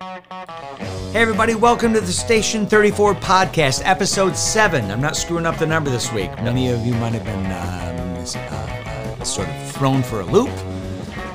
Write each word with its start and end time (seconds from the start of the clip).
Hey, 0.00 0.22
everybody, 1.12 1.54
welcome 1.54 1.92
to 1.92 2.00
the 2.00 2.10
Station 2.10 2.66
34 2.66 3.16
podcast, 3.16 3.82
episode 3.84 4.34
7. 4.34 4.90
I'm 4.90 5.02
not 5.02 5.14
screwing 5.14 5.44
up 5.44 5.58
the 5.58 5.66
number 5.66 5.90
this 5.90 6.10
week. 6.10 6.30
Many 6.36 6.70
of 6.70 6.86
you 6.86 6.94
might 6.94 7.12
have 7.12 7.24
been 7.24 7.44
um, 7.44 8.16
uh, 8.50 9.20
uh, 9.20 9.24
sort 9.24 9.46
of 9.48 9.72
thrown 9.72 10.02
for 10.02 10.20
a 10.20 10.24
loop 10.24 10.48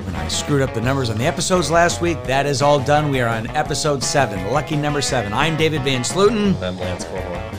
when 0.04 0.16
I 0.16 0.26
screwed 0.26 0.62
up 0.62 0.74
the 0.74 0.80
numbers 0.80 1.10
on 1.10 1.18
the 1.18 1.26
episodes 1.26 1.70
last 1.70 2.00
week. 2.00 2.20
That 2.24 2.44
is 2.44 2.60
all 2.60 2.80
done. 2.80 3.08
We 3.12 3.20
are 3.20 3.28
on 3.28 3.48
episode 3.50 4.02
7, 4.02 4.52
lucky 4.52 4.74
number 4.76 5.00
7. 5.00 5.32
I'm 5.32 5.56
David 5.56 5.82
Van 5.82 6.02
Sluten. 6.02 6.60
I'm 6.60 6.76
Lance. 6.76 7.04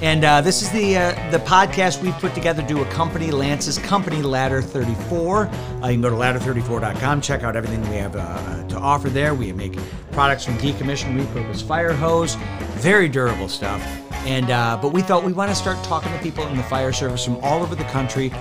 And 0.02 0.24
uh, 0.24 0.42
this 0.42 0.62
is 0.62 0.70
the 0.70 0.96
uh, 0.96 1.32
the 1.32 1.40
podcast 1.40 2.04
we 2.04 2.12
put 2.14 2.36
together 2.36 2.62
to 2.68 2.84
accompany 2.84 3.32
Lance's 3.32 3.80
company, 3.80 4.22
Ladder 4.22 4.62
34. 4.62 5.48
Uh, 5.48 5.88
you 5.88 5.94
can 5.96 6.02
go 6.02 6.12
to 6.12 6.16
ladder34.com, 6.16 7.20
check 7.20 7.42
out 7.42 7.56
everything 7.56 7.82
we 7.90 7.96
have 7.96 8.16
uh, 8.16 8.68
to 8.68 8.78
offer 8.78 9.10
there. 9.10 9.34
We 9.34 9.52
make 9.54 9.76
products 10.12 10.46
from 10.46 10.56
decommissioned 10.60 11.20
repurposed 11.20 11.68
fire 11.68 11.94
hose, 11.94 12.36
very 12.76 13.10
durable 13.10 13.50
stuff. 13.50 13.82
And 14.28 14.52
uh, 14.52 14.78
but 14.80 14.94
we 14.94 15.02
thought 15.02 15.24
we 15.24 15.34
want 15.34 15.50
to 15.50 15.56
start 15.56 15.84
talking 15.84 16.12
to 16.12 16.20
people 16.20 16.46
in 16.46 16.58
the 16.58 16.64
fire 16.64 16.94
service 16.94 17.26
from 17.26 17.38
all 17.38 17.64
over 17.64 17.74
the 17.74 17.86
country, 17.86 18.32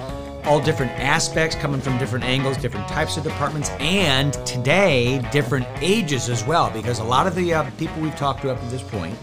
all 0.44 0.60
different 0.60 0.92
aspects, 0.92 1.56
coming 1.56 1.80
from 1.80 1.96
different 1.96 2.26
angles, 2.26 2.58
different 2.58 2.86
types 2.86 3.16
of 3.16 3.24
departments, 3.24 3.70
and 3.80 4.34
today 4.44 5.26
different 5.32 5.66
ages 5.80 6.28
as 6.28 6.44
well, 6.44 6.70
because 6.70 6.98
a 6.98 7.04
lot 7.04 7.26
of 7.26 7.34
the 7.34 7.54
uh, 7.54 7.70
people 7.78 7.98
we've 8.02 8.14
talked 8.14 8.42
to 8.42 8.50
up 8.50 8.60
to 8.60 8.66
this 8.66 8.82
point 8.82 9.16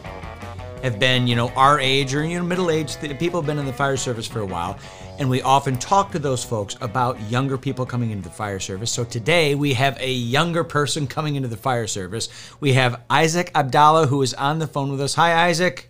have 0.83 0.99
been, 0.99 1.25
you 1.25 1.35
know, 1.35 1.49
our 1.55 1.79
age 1.79 2.13
or 2.13 2.23
you 2.25 2.37
know 2.37 2.45
middle 2.45 2.69
age. 2.69 2.99
People 3.17 3.41
have 3.41 3.47
been 3.47 3.57
in 3.57 3.65
the 3.65 3.73
fire 3.73 3.97
service 3.97 4.27
for 4.27 4.41
a 4.41 4.45
while, 4.45 4.77
and 5.17 5.29
we 5.29 5.41
often 5.41 5.77
talk 5.77 6.11
to 6.11 6.19
those 6.19 6.43
folks 6.43 6.75
about 6.81 7.19
younger 7.31 7.57
people 7.57 7.85
coming 7.85 8.11
into 8.11 8.23
the 8.23 8.35
fire 8.35 8.59
service. 8.59 8.91
So 8.91 9.05
today 9.05 9.55
we 9.55 9.73
have 9.73 9.97
a 9.99 10.11
younger 10.11 10.63
person 10.63 11.07
coming 11.07 11.35
into 11.35 11.47
the 11.47 11.57
fire 11.57 11.87
service. 11.87 12.29
We 12.59 12.73
have 12.73 13.01
Isaac 13.09 13.49
Abdallah 13.55 14.07
who 14.07 14.21
is 14.21 14.33
on 14.33 14.59
the 14.59 14.67
phone 14.67 14.91
with 14.91 15.01
us. 15.01 15.15
Hi, 15.15 15.47
Isaac. 15.47 15.89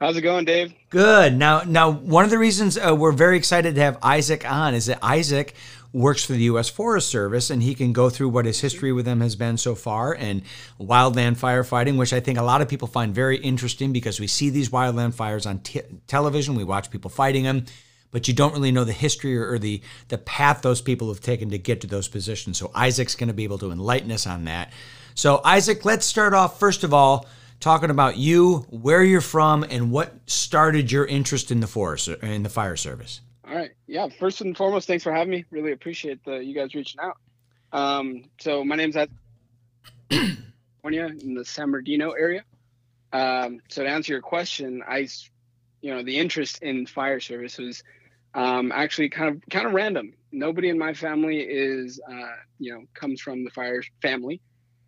How's 0.00 0.16
it 0.16 0.22
going, 0.22 0.46
Dave? 0.46 0.72
Good. 0.88 1.36
Now, 1.36 1.60
now 1.60 1.90
one 1.92 2.24
of 2.24 2.30
the 2.30 2.38
reasons 2.38 2.78
uh, 2.78 2.96
we're 2.98 3.12
very 3.12 3.36
excited 3.36 3.74
to 3.74 3.80
have 3.82 3.98
Isaac 4.02 4.50
on 4.50 4.74
is 4.74 4.86
that 4.86 4.98
Isaac 5.02 5.54
works 5.92 6.24
for 6.24 6.32
the 6.32 6.44
U.S. 6.44 6.68
Forest 6.68 7.08
Service, 7.08 7.50
and 7.50 7.62
he 7.62 7.74
can 7.74 7.92
go 7.92 8.10
through 8.10 8.28
what 8.28 8.44
his 8.44 8.60
history 8.60 8.92
with 8.92 9.04
them 9.04 9.20
has 9.20 9.36
been 9.36 9.56
so 9.56 9.74
far 9.74 10.14
and 10.14 10.42
wildland 10.78 11.36
firefighting, 11.36 11.96
which 11.96 12.12
I 12.12 12.20
think 12.20 12.38
a 12.38 12.42
lot 12.42 12.62
of 12.62 12.68
people 12.68 12.88
find 12.88 13.14
very 13.14 13.38
interesting 13.38 13.92
because 13.92 14.20
we 14.20 14.26
see 14.26 14.50
these 14.50 14.70
wildland 14.70 15.14
fires 15.14 15.46
on 15.46 15.60
t- 15.60 15.82
television, 16.06 16.54
we 16.54 16.64
watch 16.64 16.90
people 16.90 17.10
fighting 17.10 17.44
them, 17.44 17.64
but 18.10 18.28
you 18.28 18.34
don't 18.34 18.52
really 18.52 18.72
know 18.72 18.84
the 18.84 18.92
history 18.92 19.36
or, 19.36 19.52
or 19.52 19.58
the 19.58 19.82
the 20.08 20.18
path 20.18 20.62
those 20.62 20.80
people 20.80 21.08
have 21.08 21.20
taken 21.20 21.50
to 21.50 21.58
get 21.58 21.80
to 21.80 21.86
those 21.86 22.08
positions. 22.08 22.58
So 22.58 22.70
Isaac's 22.74 23.14
going 23.14 23.28
to 23.28 23.34
be 23.34 23.44
able 23.44 23.58
to 23.58 23.70
enlighten 23.70 24.10
us 24.12 24.26
on 24.26 24.44
that. 24.44 24.72
So 25.14 25.40
Isaac, 25.44 25.84
let's 25.84 26.06
start 26.06 26.34
off 26.34 26.58
first 26.58 26.84
of 26.84 26.94
all 26.94 27.26
talking 27.60 27.90
about 27.90 28.16
you, 28.16 28.66
where 28.70 29.02
you're 29.02 29.20
from, 29.20 29.64
and 29.68 29.92
what 29.92 30.14
started 30.26 30.90
your 30.90 31.04
interest 31.04 31.50
in 31.50 31.60
the 31.60 31.66
forest 31.66 32.08
in 32.08 32.42
the 32.42 32.48
fire 32.48 32.76
service. 32.76 33.20
All 33.50 33.56
right. 33.56 33.72
Yeah. 33.88 34.06
First 34.20 34.42
and 34.42 34.56
foremost, 34.56 34.86
thanks 34.86 35.02
for 35.02 35.12
having 35.12 35.32
me. 35.32 35.44
Really 35.50 35.72
appreciate 35.72 36.24
the 36.24 36.36
you 36.36 36.54
guys 36.54 36.72
reaching 36.72 37.00
out. 37.00 37.16
Um, 37.72 38.26
so 38.38 38.62
my 38.62 38.76
name's 38.76 38.96
Ed 38.96 39.10
California 40.08 41.06
in 41.20 41.34
the 41.34 41.44
San 41.44 41.72
Bernardino 41.72 42.12
area. 42.12 42.44
Um, 43.12 43.58
so 43.68 43.82
to 43.82 43.90
answer 43.90 44.12
your 44.12 44.22
question, 44.22 44.84
I, 44.86 45.08
you 45.80 45.92
know, 45.92 46.04
the 46.04 46.16
interest 46.16 46.62
in 46.62 46.86
fire 46.86 47.18
service 47.18 47.58
was 47.58 47.82
um, 48.34 48.70
actually 48.70 49.08
kind 49.08 49.34
of 49.34 49.42
kind 49.50 49.66
of 49.66 49.72
random. 49.72 50.12
Nobody 50.30 50.68
in 50.68 50.78
my 50.78 50.94
family 50.94 51.40
is, 51.40 52.00
uh, 52.08 52.36
you 52.60 52.72
know, 52.72 52.84
comes 52.94 53.20
from 53.20 53.42
the 53.42 53.50
fire 53.50 53.82
family. 54.00 54.40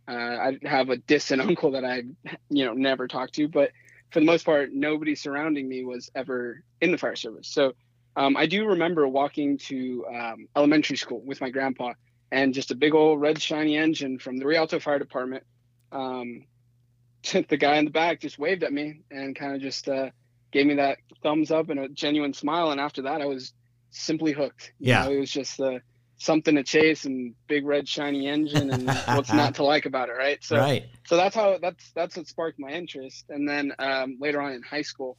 Uh, 0.07 0.13
I 0.13 0.59
have 0.63 0.89
a 0.89 0.99
distant 0.99 1.43
uncle 1.49 1.73
that 1.73 1.85
I, 1.85 2.05
you 2.49 2.65
know, 2.65 2.75
never 2.75 3.09
talked 3.09 3.35
to, 3.35 3.49
but 3.49 3.73
for 4.13 4.21
the 4.21 4.27
most 4.27 4.45
part, 4.45 4.73
nobody 4.73 5.17
surrounding 5.17 5.69
me 5.69 5.85
was 5.85 6.13
ever 6.15 6.63
in 6.81 6.93
the 6.93 6.99
fire 6.99 7.17
service. 7.17 7.49
So 7.49 7.73
um, 8.17 8.37
I 8.37 8.47
do 8.47 8.67
remember 8.67 9.07
walking 9.09 9.59
to 9.59 10.07
um, 10.07 10.49
elementary 10.57 10.97
school 10.97 11.23
with 11.25 11.41
my 11.41 11.51
grandpa 11.51 11.95
and 12.31 12.55
just 12.55 12.71
a 12.71 12.75
big 12.75 12.95
old 12.95 13.21
red 13.21 13.41
shiny 13.41 13.77
engine 13.77 14.19
from 14.19 14.37
the 14.37 14.47
Rialto 14.47 14.81
Fire 14.81 14.99
Department. 14.99 15.45
Um, 15.93 16.45
the 17.33 17.57
guy 17.57 17.77
in 17.77 17.85
the 17.85 17.91
back 17.91 18.21
just 18.21 18.39
waved 18.39 18.65
at 18.65 18.73
me 18.73 19.01
and 19.11 19.37
kind 19.37 19.55
of 19.55 19.63
just 19.63 19.89
uh, 19.89 20.11
gave 20.51 20.67
me 20.67 20.75
that 20.75 20.99
thumbs 21.23 21.51
up 21.51 21.71
and 21.71 21.81
a 21.81 21.89
genuine 21.89 22.35
smile. 22.35 22.71
And 22.71 22.81
after 22.81 23.03
that, 23.03 23.21
I 23.21 23.27
was 23.27 23.53
simply 23.91 24.33
hooked. 24.33 24.73
You 24.79 24.89
yeah, 24.89 25.05
know, 25.05 25.13
it 25.13 25.21
was 25.21 25.31
just 25.31 25.61
uh, 25.61 25.79
something 26.19 26.55
to 26.57 26.63
chase 26.63 27.05
and 27.05 27.35
big 27.49 27.65
red 27.65 27.89
shiny 27.89 28.29
engine 28.29 28.71
and 28.71 28.87
what's 29.07 29.33
not 29.33 29.57
to 29.57 29.65
like 29.65 29.87
about 29.87 30.09
it, 30.09 30.13
right? 30.13 30.43
So, 30.43 30.57
right. 30.57 30.85
so 31.07 31.17
that's 31.17 31.35
how 31.35 31.59
that's 31.61 31.93
that's 31.95 32.17
what 32.17 32.27
sparked 32.29 32.59
my 32.59 32.71
interest. 32.71 33.27
And 33.29 33.49
then 33.49 33.73
um, 33.79 34.19
later 34.21 34.41
on 34.41 34.53
in 34.53 34.63
high 34.63 34.83
school, 34.83 35.17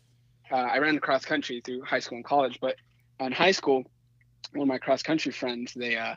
uh, 0.53 0.69
I 0.72 0.78
ran 0.78 1.00
cross 1.00 1.25
country 1.25 1.62
through 1.66 1.81
high 1.81 2.00
school 2.00 2.18
and 2.18 2.25
college, 2.25 2.59
but 2.62 2.75
in 3.19 3.31
high 3.31 3.52
school, 3.52 3.84
one 4.52 4.64
of 4.64 4.68
my 4.68 4.78
cross 4.78 5.02
country 5.02 5.31
friends, 5.31 5.74
they 5.74 5.97
uh, 5.97 6.16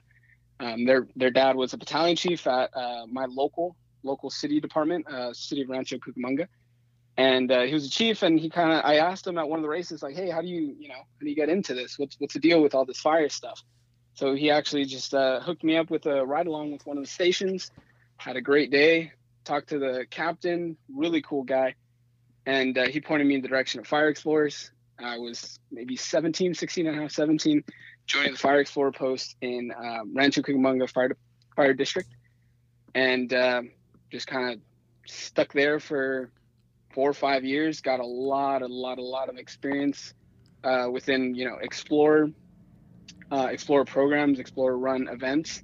um, 0.61 0.85
their 0.85 1.09
their 1.17 1.31
dad 1.31 1.57
was 1.57 1.73
a 1.73 1.79
battalion 1.79 2.17
chief 2.17 2.47
at 2.47 2.71
uh, 2.77 3.07
my 3.11 3.25
local 3.25 3.77
local 4.03 4.29
city 4.29 4.61
department, 4.61 5.09
uh, 5.09 5.33
city 5.33 5.63
of 5.63 5.71
Rancho 5.71 5.97
Cucamonga, 5.97 6.49
and 7.17 7.51
uh, 7.51 7.63
he 7.63 7.73
was 7.73 7.87
a 7.87 7.91
chief. 7.91 8.23
And 8.23 8.39
he 8.39 8.51
kind 8.51 8.73
of 8.73 8.85
I 8.85 8.97
asked 8.97 9.27
him 9.27 9.39
at 9.39 9.49
one 9.49 9.59
of 9.59 9.63
the 9.63 9.71
races, 9.71 10.03
like, 10.03 10.15
hey, 10.15 10.29
how 10.29 10.43
do 10.43 10.49
you 10.49 10.77
you 10.79 10.89
know 10.89 10.97
how 10.97 11.23
do 11.23 11.31
you 11.31 11.35
get 11.35 11.49
into 11.49 11.73
this? 11.73 11.99
What's 11.99 12.17
what's 12.21 12.35
the 12.35 12.41
deal 12.41 12.61
with 12.61 12.75
all 12.75 12.85
this 12.85 13.01
fire 13.01 13.31
stuff? 13.31 13.63
So 14.13 14.35
he 14.35 14.51
actually 14.51 14.85
just 14.85 15.15
uh, 15.15 15.41
hooked 15.41 15.65
me 15.65 15.79
up 15.79 15.89
with 15.89 16.05
a 16.05 16.25
ride 16.27 16.47
along 16.47 16.73
with 16.73 16.85
one 16.85 16.99
of 16.99 17.05
the 17.05 17.11
stations. 17.11 17.71
Had 18.19 18.37
a 18.37 18.43
great 18.43 18.71
day. 18.71 19.13
Talked 19.45 19.71
to 19.71 19.79
the 19.79 20.07
captain, 20.11 20.77
really 20.93 21.23
cool 21.23 21.43
guy 21.43 21.75
and 22.47 22.79
uh, 22.79 22.87
he 22.89 23.01
pointed 23.01 23.27
me 23.27 23.35
in 23.35 23.43
the 23.43 23.49
direction 23.49 23.81
of 23.81 23.87
fire 23.87 24.09
explorers. 24.09 24.71
I 24.99 25.19
was 25.19 25.59
maybe 25.71 25.97
17, 25.97 26.55
16 26.55 26.87
and 26.87 26.99
a 26.99 27.03
half, 27.03 27.11
17, 27.11 27.63
joining 28.07 28.33
the 28.33 28.39
fire 28.39 28.61
explorer 28.61 28.93
post 28.93 29.37
in 29.43 29.73
um, 29.77 30.15
Rancho 30.15 30.41
Cucamonga 30.43 30.89
Fire, 30.89 31.17
Fire 31.55 31.75
District, 31.75 32.09
and 32.95 33.33
uh, 33.35 33.63
just 34.11 34.27
kind 34.27 34.55
of 34.55 34.61
stuck 35.07 35.53
there 35.53 35.81
for 35.81 36.31
four 36.95 37.11
or 37.11 37.15
five 37.15 37.45
years. 37.45 37.81
Got 37.81 38.01
a 38.01 38.07
lot, 38.07 38.63
a 38.63 38.67
lot, 38.67 38.99
a 38.99 39.03
lot 39.03 39.29
of 39.29 39.37
experience 39.37 40.15
uh, 40.65 40.89
within, 40.91 41.35
you 41.35 41.45
know, 41.45 41.57
explorer, 41.61 42.31
uh, 43.31 43.49
explorer 43.51 43.85
programs, 43.85 44.39
explorer 44.39 44.79
run 44.79 45.09
events. 45.09 45.63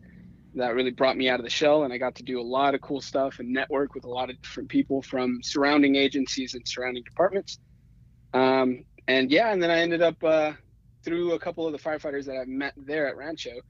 That 0.54 0.74
really 0.74 0.90
brought 0.90 1.16
me 1.16 1.28
out 1.28 1.40
of 1.40 1.44
the 1.44 1.50
shell, 1.50 1.84
and 1.84 1.92
I 1.92 1.98
got 1.98 2.14
to 2.16 2.22
do 2.22 2.40
a 2.40 2.42
lot 2.42 2.74
of 2.74 2.80
cool 2.80 3.00
stuff 3.00 3.38
and 3.38 3.50
network 3.52 3.94
with 3.94 4.04
a 4.04 4.08
lot 4.08 4.28
of 4.28 4.40
different 4.42 4.68
people 4.68 5.00
from 5.00 5.42
surrounding 5.42 5.96
agencies 5.96 6.54
and 6.54 6.66
surrounding 6.66 7.02
departments. 7.04 7.58
Um, 8.34 8.84
and 9.08 9.30
yeah, 9.30 9.52
and 9.52 9.62
then 9.62 9.70
I 9.70 9.80
ended 9.80 10.02
up 10.02 10.22
uh, 10.22 10.52
through 11.04 11.32
a 11.32 11.38
couple 11.38 11.66
of 11.66 11.72
the 11.72 11.78
firefighters 11.78 12.26
that 12.26 12.36
I 12.36 12.44
met 12.44 12.74
there 12.76 13.08
at 13.08 13.16
Rancho. 13.16 13.60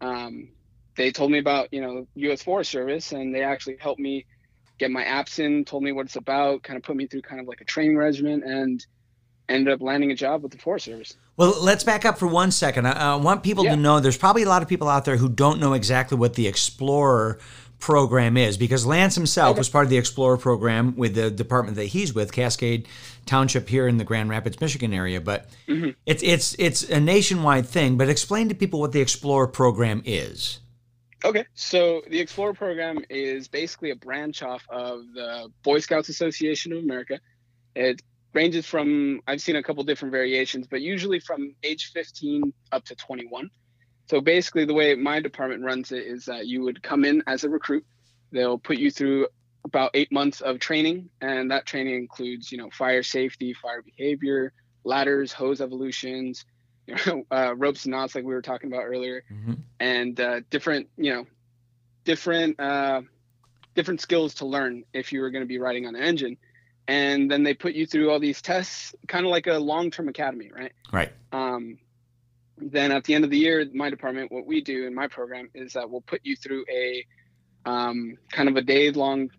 Um, 0.00 0.48
they 0.96 1.10
told 1.10 1.30
me 1.30 1.38
about 1.38 1.72
you 1.72 1.80
know 1.80 2.06
U.S. 2.14 2.42
Forest 2.42 2.70
Service, 2.70 3.12
and 3.12 3.34
they 3.34 3.42
actually 3.42 3.76
helped 3.78 4.00
me 4.00 4.24
get 4.78 4.90
my 4.90 5.04
apps 5.04 5.38
in, 5.38 5.64
told 5.64 5.82
me 5.82 5.92
what 5.92 6.06
it's 6.06 6.16
about, 6.16 6.62
kind 6.62 6.76
of 6.76 6.82
put 6.82 6.96
me 6.96 7.06
through 7.06 7.22
kind 7.22 7.40
of 7.40 7.46
like 7.46 7.60
a 7.60 7.64
training 7.64 7.96
regimen, 7.96 8.42
and 8.42 8.84
ended 9.48 9.72
up 9.72 9.80
landing 9.80 10.10
a 10.10 10.14
job 10.14 10.42
with 10.42 10.52
the 10.52 10.58
Forest 10.58 10.86
Service. 10.86 11.16
Well, 11.36 11.54
let's 11.62 11.84
back 11.84 12.04
up 12.04 12.18
for 12.18 12.26
one 12.26 12.50
second. 12.50 12.86
I, 12.86 13.12
I 13.12 13.16
want 13.16 13.42
people 13.42 13.64
yeah. 13.64 13.74
to 13.74 13.76
know 13.76 14.00
there's 14.00 14.16
probably 14.16 14.42
a 14.42 14.48
lot 14.48 14.62
of 14.62 14.68
people 14.68 14.88
out 14.88 15.04
there 15.04 15.16
who 15.16 15.28
don't 15.28 15.60
know 15.60 15.74
exactly 15.74 16.16
what 16.16 16.34
the 16.34 16.46
Explorer 16.46 17.38
program 17.84 18.38
is 18.38 18.56
because 18.56 18.86
Lance 18.86 19.14
himself 19.14 19.50
okay. 19.50 19.58
was 19.58 19.68
part 19.68 19.84
of 19.84 19.90
the 19.90 19.98
Explorer 19.98 20.38
program 20.38 20.96
with 20.96 21.14
the 21.14 21.30
department 21.30 21.76
that 21.76 21.86
he's 21.86 22.14
with, 22.14 22.32
Cascade 22.32 22.88
Township 23.26 23.68
here 23.68 23.86
in 23.86 23.98
the 23.98 24.04
Grand 24.04 24.30
Rapids, 24.30 24.60
Michigan 24.60 24.94
area. 24.94 25.20
But 25.20 25.50
mm-hmm. 25.68 25.90
it's 26.06 26.22
it's 26.22 26.54
it's 26.58 26.88
a 26.88 27.00
nationwide 27.00 27.66
thing. 27.66 27.96
But 27.96 28.08
explain 28.08 28.48
to 28.48 28.54
people 28.54 28.80
what 28.80 28.92
the 28.92 29.00
Explorer 29.00 29.48
program 29.48 30.02
is. 30.04 30.60
Okay, 31.24 31.44
so 31.54 32.02
the 32.08 32.20
Explorer 32.20 32.54
program 32.54 33.04
is 33.08 33.48
basically 33.48 33.90
a 33.90 33.96
branch 33.96 34.42
off 34.42 34.62
of 34.68 35.00
the 35.14 35.50
Boy 35.62 35.78
Scouts 35.78 36.08
Association 36.08 36.72
of 36.72 36.78
America. 36.78 37.18
It 37.74 38.02
ranges 38.34 38.66
from 38.66 39.20
I've 39.26 39.40
seen 39.40 39.56
a 39.56 39.62
couple 39.62 39.82
different 39.84 40.12
variations, 40.12 40.66
but 40.66 40.80
usually 40.80 41.20
from 41.20 41.54
age 41.62 41.92
15 41.92 42.52
up 42.72 42.84
to 42.86 42.94
21. 42.94 43.50
So 44.06 44.20
basically, 44.20 44.64
the 44.64 44.74
way 44.74 44.94
my 44.94 45.20
department 45.20 45.62
runs 45.62 45.92
it 45.92 46.06
is 46.06 46.26
that 46.26 46.46
you 46.46 46.62
would 46.62 46.82
come 46.82 47.04
in 47.04 47.22
as 47.26 47.44
a 47.44 47.48
recruit. 47.48 47.86
They'll 48.32 48.58
put 48.58 48.76
you 48.76 48.90
through 48.90 49.28
about 49.64 49.92
eight 49.94 50.12
months 50.12 50.40
of 50.40 50.58
training, 50.58 51.08
and 51.20 51.50
that 51.50 51.64
training 51.64 51.94
includes, 51.94 52.52
you 52.52 52.58
know, 52.58 52.68
fire 52.70 53.02
safety, 53.02 53.54
fire 53.54 53.82
behavior, 53.82 54.52
ladders, 54.84 55.32
hose 55.32 55.60
evolutions, 55.60 56.44
you 56.86 56.96
know, 57.06 57.24
uh, 57.30 57.54
ropes 57.56 57.86
and 57.86 57.92
knots, 57.92 58.14
like 58.14 58.24
we 58.24 58.34
were 58.34 58.42
talking 58.42 58.70
about 58.70 58.82
earlier, 58.82 59.24
mm-hmm. 59.32 59.54
and 59.80 60.20
uh, 60.20 60.40
different, 60.50 60.88
you 60.98 61.14
know, 61.14 61.26
different, 62.04 62.60
uh, 62.60 63.00
different 63.74 64.02
skills 64.02 64.34
to 64.34 64.44
learn 64.44 64.84
if 64.92 65.12
you 65.12 65.22
were 65.22 65.30
going 65.30 65.42
to 65.42 65.48
be 65.48 65.58
riding 65.58 65.86
on 65.86 65.96
an 65.96 66.02
engine. 66.02 66.36
And 66.86 67.30
then 67.30 67.42
they 67.42 67.54
put 67.54 67.74
you 67.74 67.86
through 67.86 68.10
all 68.10 68.20
these 68.20 68.42
tests, 68.42 68.94
kind 69.08 69.24
of 69.24 69.30
like 69.30 69.46
a 69.46 69.58
long-term 69.58 70.08
academy, 70.08 70.50
right? 70.54 70.72
Right. 70.92 71.12
Um, 71.32 71.78
then 72.58 72.92
at 72.92 73.04
the 73.04 73.14
end 73.14 73.24
of 73.24 73.30
the 73.30 73.38
year, 73.38 73.66
my 73.72 73.90
department, 73.90 74.30
what 74.30 74.46
we 74.46 74.60
do 74.60 74.86
in 74.86 74.94
my 74.94 75.08
program 75.08 75.48
is 75.54 75.72
that 75.72 75.90
we'll 75.90 76.02
put 76.02 76.20
you 76.24 76.36
through 76.36 76.64
a 76.70 77.06
um, 77.64 78.18
kind 78.30 78.48
of 78.48 78.56
a 78.56 78.62
day 78.62 78.90
long 78.90 79.30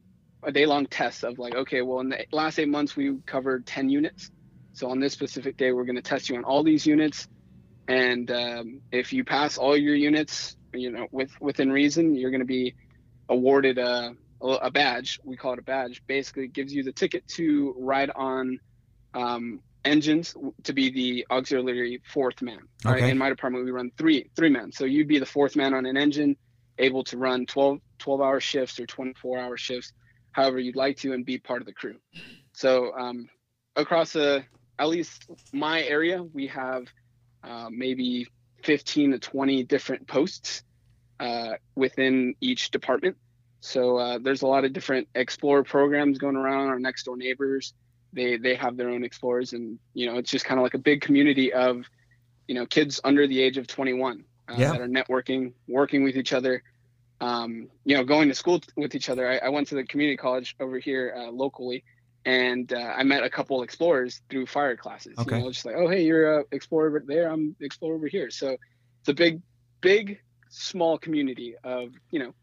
a 0.44 0.52
day 0.52 0.66
long 0.66 0.86
test 0.86 1.24
of 1.24 1.40
like, 1.40 1.56
okay, 1.56 1.82
well, 1.82 2.00
in 2.00 2.10
the 2.10 2.26
last 2.32 2.60
eight 2.60 2.70
months 2.70 2.96
we 2.96 3.18
covered 3.26 3.66
10 3.66 3.90
units. 3.90 4.30
So 4.74 4.90
on 4.90 5.00
this 5.00 5.14
specific 5.14 5.58
day, 5.58 5.72
we're 5.72 5.86
going 5.86 5.96
to 5.96 6.02
test 6.02 6.30
you 6.30 6.36
on 6.36 6.44
all 6.44 6.62
these 6.62 6.86
units, 6.86 7.28
and 7.88 8.30
um, 8.30 8.82
if 8.92 9.14
you 9.14 9.24
pass 9.24 9.58
all 9.58 9.78
your 9.78 9.96
units, 9.96 10.58
you 10.74 10.92
know, 10.92 11.08
with 11.12 11.32
within 11.40 11.72
reason, 11.72 12.14
you're 12.14 12.32
going 12.32 12.42
to 12.42 12.46
be 12.46 12.76
awarded 13.30 13.78
a 13.78 14.16
a 14.42 14.72
badge. 14.72 15.20
We 15.24 15.38
call 15.38 15.54
it 15.54 15.60
a 15.60 15.64
badge. 15.64 16.04
Basically, 16.08 16.48
gives 16.48 16.74
you 16.74 16.84
the 16.84 16.92
ticket 16.92 17.28
to 17.30 17.76
ride 17.78 18.12
on 18.16 18.60
um, 19.14 19.62
engines 19.84 20.36
to 20.64 20.74
be 20.74 20.92
the 20.92 21.28
auxiliary 21.30 22.02
fourth 22.12 22.42
man. 22.42 22.60
Right? 22.84 23.04
In 23.04 23.18
my 23.18 23.30
department, 23.30 23.66
we 23.66 23.72
run 23.72 23.92
three 23.98 24.30
three 24.36 24.50
men. 24.50 24.72
So 24.72 24.86
you'd 24.86 25.08
be 25.08 25.20
the 25.20 25.26
fourth 25.26 25.56
man 25.56 25.74
on 25.74 25.86
an 25.86 25.98
engine, 25.98 26.36
able 26.78 27.04
to 27.06 27.18
run 27.18 27.46
12, 27.46 27.80
12 28.00 28.22
hour 28.22 28.40
shifts 28.40 28.80
or 28.80 28.86
24 28.86 29.40
hour 29.40 29.58
shifts, 29.58 29.94
however 30.32 30.60
you'd 30.60 30.76
like 30.76 30.98
to, 30.98 31.14
and 31.14 31.26
be 31.26 31.38
part 31.38 31.62
of 31.62 31.66
the 31.66 31.74
crew. 31.74 31.96
So 32.54 32.94
um, 32.98 33.30
across 33.76 34.14
the 34.14 34.44
at 34.78 34.90
least 34.90 35.26
my 35.54 35.84
area, 35.84 36.22
we 36.22 36.48
have 36.48 36.88
uh, 37.44 37.70
maybe 37.72 38.28
15 38.64 39.12
to 39.12 39.20
20 39.20 39.64
different 39.64 40.08
posts 40.08 40.64
uh, 41.20 41.54
within 41.76 42.36
each 42.42 42.72
department. 42.72 43.18
So 43.66 43.98
uh, 43.98 44.20
there's 44.22 44.44
a 44.44 44.48
lot 44.48 44.64
of 44.64 44.74
different 44.74 45.08
Explorer 45.16 45.64
programs 45.64 46.20
going 46.20 46.36
around. 46.36 46.68
Our 46.68 46.80
next 46.80 47.04
door 47.04 47.18
neighbors, 47.18 47.74
they 48.14 48.38
they 48.38 48.54
have 48.56 48.78
their 48.78 48.90
own 48.90 49.04
Explorers, 49.04 49.54
and 49.54 49.80
you 49.94 50.06
know 50.06 50.18
it's 50.18 50.30
just 50.30 50.46
kind 50.46 50.60
of 50.60 50.64
like 50.64 50.76
a 50.76 50.80
big 50.80 51.02
community 51.02 51.52
of, 51.52 51.84
you 52.48 52.54
know, 52.54 52.68
kids 52.68 53.02
under 53.04 53.26
the 53.26 53.42
age 53.42 53.58
of 53.58 53.66
21 53.66 54.24
uh, 54.48 54.56
yeah. 54.56 54.72
that 54.72 54.82
are 54.82 54.88
networking, 54.88 55.54
working 55.68 56.04
with 56.04 56.16
each 56.16 56.32
other, 56.32 56.62
um, 57.22 57.68
you 57.86 57.98
know, 57.98 58.04
going 58.04 58.30
to 58.30 58.36
school 58.36 58.62
with 58.78 58.94
each 58.94 59.10
other. 59.10 59.28
I, 59.28 59.48
I 59.48 59.50
went 59.50 59.68
to 59.70 59.76
the 59.76 59.84
community 59.84 60.18
college 60.18 60.56
over 60.60 60.78
here 60.78 61.16
uh, 61.18 61.32
locally, 61.32 61.84
and 62.24 62.72
uh, 62.72 62.78
I 62.78 63.02
met 63.02 63.24
a 63.24 63.32
couple 63.32 63.64
explorers 63.64 64.22
through 64.30 64.46
fire 64.46 64.78
classes. 64.78 65.18
Okay. 65.18 65.38
You 65.38 65.44
know, 65.44 65.52
just 65.52 65.66
like, 65.66 65.76
oh, 65.76 65.88
hey, 65.88 66.04
you're 66.04 66.40
a 66.40 66.44
explorer 66.52 66.90
over 66.90 67.04
there. 67.06 67.32
I'm 67.32 67.56
explorer 67.60 67.96
over 67.96 68.08
here. 68.08 68.30
So 68.30 68.58
it's 69.00 69.10
a 69.10 69.14
big, 69.16 69.42
big, 69.82 70.20
small 70.50 71.00
community 71.00 71.56
of 71.64 71.90
you 72.12 72.20
know 72.20 72.34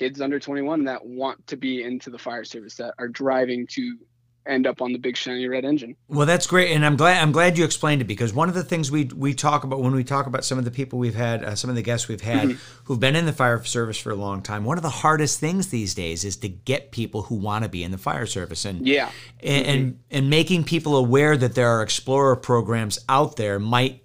kids 0.00 0.22
under 0.22 0.40
21 0.40 0.84
that 0.84 1.04
want 1.04 1.46
to 1.46 1.58
be 1.58 1.82
into 1.82 2.08
the 2.08 2.16
fire 2.16 2.42
service 2.42 2.74
that 2.76 2.94
are 2.98 3.06
driving 3.06 3.66
to 3.66 3.98
end 4.46 4.66
up 4.66 4.80
on 4.80 4.94
the 4.94 4.98
big 4.98 5.14
shiny 5.14 5.46
red 5.46 5.62
engine. 5.66 5.94
Well, 6.08 6.24
that's 6.24 6.46
great, 6.46 6.72
and 6.72 6.86
I'm 6.86 6.96
glad 6.96 7.22
I'm 7.22 7.32
glad 7.32 7.58
you 7.58 7.66
explained 7.66 8.00
it 8.00 8.06
because 8.06 8.32
one 8.32 8.48
of 8.48 8.54
the 8.54 8.64
things 8.64 8.90
we 8.90 9.04
we 9.14 9.34
talk 9.34 9.62
about 9.62 9.82
when 9.82 9.94
we 9.94 10.02
talk 10.02 10.24
about 10.24 10.46
some 10.46 10.56
of 10.56 10.64
the 10.64 10.70
people 10.70 10.98
we've 10.98 11.14
had, 11.14 11.44
uh, 11.44 11.54
some 11.54 11.68
of 11.68 11.76
the 11.76 11.82
guests 11.82 12.08
we've 12.08 12.22
had 12.22 12.48
mm-hmm. 12.48 12.84
who've 12.84 12.98
been 12.98 13.14
in 13.14 13.26
the 13.26 13.32
fire 13.34 13.62
service 13.62 13.98
for 13.98 14.10
a 14.10 14.14
long 14.14 14.40
time. 14.40 14.64
One 14.64 14.78
of 14.78 14.82
the 14.82 14.88
hardest 14.88 15.38
things 15.38 15.68
these 15.68 15.94
days 15.94 16.24
is 16.24 16.38
to 16.38 16.48
get 16.48 16.92
people 16.92 17.24
who 17.24 17.34
want 17.34 17.64
to 17.64 17.68
be 17.68 17.84
in 17.84 17.90
the 17.90 17.98
fire 17.98 18.24
service, 18.24 18.64
and 18.64 18.88
yeah, 18.88 19.10
and, 19.42 19.66
mm-hmm. 19.66 19.70
and 19.70 19.98
and 20.10 20.30
making 20.30 20.64
people 20.64 20.96
aware 20.96 21.36
that 21.36 21.54
there 21.54 21.68
are 21.68 21.82
explorer 21.82 22.36
programs 22.36 22.98
out 23.10 23.36
there 23.36 23.58
might 23.58 24.02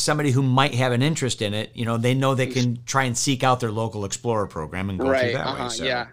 somebody 0.00 0.30
who 0.30 0.42
might 0.42 0.74
have 0.74 0.92
an 0.92 1.02
interest 1.02 1.42
in 1.42 1.54
it, 1.54 1.70
you 1.74 1.84
know, 1.84 1.96
they 1.96 2.14
know 2.14 2.34
they 2.34 2.46
can 2.46 2.82
try 2.84 3.04
and 3.04 3.16
seek 3.16 3.44
out 3.44 3.60
their 3.60 3.72
local 3.72 4.04
explorer 4.04 4.46
program 4.46 4.90
and 4.90 4.98
go 4.98 5.10
right, 5.10 5.20
through 5.20 5.32
that 5.32 5.46
uh-huh, 5.46 5.64
way. 5.64 5.68
So. 5.70 5.84
Yeah, 5.84 6.06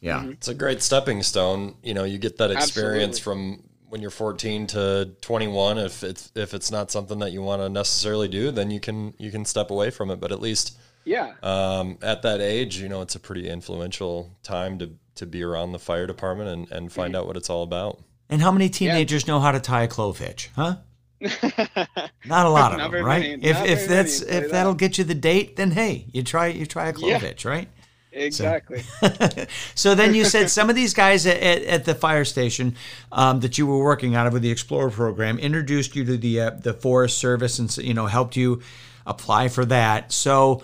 yeah. 0.00 0.20
Mm-hmm. 0.20 0.30
It's 0.32 0.48
a 0.48 0.54
great 0.54 0.82
stepping 0.82 1.22
stone. 1.22 1.76
You 1.82 1.94
know, 1.94 2.04
you 2.04 2.18
get 2.18 2.38
that 2.38 2.50
experience 2.50 3.18
Absolutely. 3.18 3.56
from 3.56 3.68
when 3.88 4.02
you're 4.02 4.10
14 4.10 4.66
to 4.68 5.10
21 5.20 5.78
if 5.78 6.02
it's 6.02 6.30
if 6.34 6.54
it's 6.54 6.70
not 6.70 6.90
something 6.90 7.18
that 7.20 7.32
you 7.32 7.42
want 7.42 7.62
to 7.62 7.68
necessarily 7.68 8.28
do 8.28 8.50
then 8.50 8.70
you 8.70 8.80
can 8.80 9.14
you 9.18 9.30
can 9.30 9.44
step 9.44 9.70
away 9.70 9.90
from 9.90 10.10
it 10.10 10.20
but 10.20 10.30
at 10.30 10.40
least 10.40 10.76
yeah 11.04 11.32
um, 11.42 11.98
at 12.02 12.22
that 12.22 12.40
age 12.40 12.78
you 12.78 12.88
know 12.88 13.00
it's 13.02 13.14
a 13.14 13.20
pretty 13.20 13.48
influential 13.48 14.36
time 14.42 14.78
to 14.78 14.90
to 15.14 15.26
be 15.26 15.42
around 15.42 15.72
the 15.72 15.78
fire 15.78 16.06
department 16.06 16.48
and, 16.50 16.70
and 16.70 16.92
find 16.92 17.14
mm-hmm. 17.14 17.20
out 17.20 17.26
what 17.26 17.36
it's 17.36 17.50
all 17.50 17.62
about 17.62 17.98
and 18.28 18.42
how 18.42 18.52
many 18.52 18.68
teenagers 18.68 19.26
yeah. 19.26 19.34
know 19.34 19.40
how 19.40 19.50
to 19.50 19.60
tie 19.60 19.84
a 19.84 19.88
clove 19.88 20.18
hitch 20.18 20.50
huh 20.54 20.76
not 22.26 22.46
a 22.46 22.48
lot 22.48 22.78
of 22.78 22.92
them 22.92 23.04
right 23.04 23.38
if 23.42 23.60
if 23.64 23.88
that's 23.88 24.20
if 24.20 24.28
that. 24.28 24.50
that'll 24.50 24.74
get 24.74 24.98
you 24.98 25.04
the 25.04 25.14
date 25.14 25.56
then 25.56 25.72
hey 25.72 26.06
you 26.12 26.22
try 26.22 26.46
you 26.46 26.64
try 26.64 26.88
a 26.88 26.92
clove 26.92 27.10
yeah. 27.10 27.18
hitch 27.18 27.44
right 27.44 27.68
Exactly. 28.10 28.82
So, 28.82 29.46
so 29.74 29.94
then 29.94 30.14
you 30.14 30.24
said 30.24 30.50
some 30.50 30.70
of 30.70 30.76
these 30.76 30.94
guys 30.94 31.26
at, 31.26 31.36
at, 31.36 31.62
at 31.62 31.84
the 31.84 31.94
fire 31.94 32.24
station 32.24 32.74
um, 33.12 33.40
that 33.40 33.58
you 33.58 33.66
were 33.66 33.82
working 33.82 34.14
out 34.14 34.26
of 34.26 34.32
with 34.32 34.42
the 34.42 34.50
Explorer 34.50 34.90
program 34.90 35.38
introduced 35.38 35.94
you 35.94 36.04
to 36.04 36.16
the 36.16 36.40
uh, 36.40 36.50
the 36.50 36.74
Forest 36.74 37.18
Service 37.18 37.58
and 37.58 37.76
you 37.78 37.94
know 37.94 38.06
helped 38.06 38.36
you 38.36 38.62
apply 39.06 39.48
for 39.48 39.64
that. 39.66 40.12
So 40.12 40.62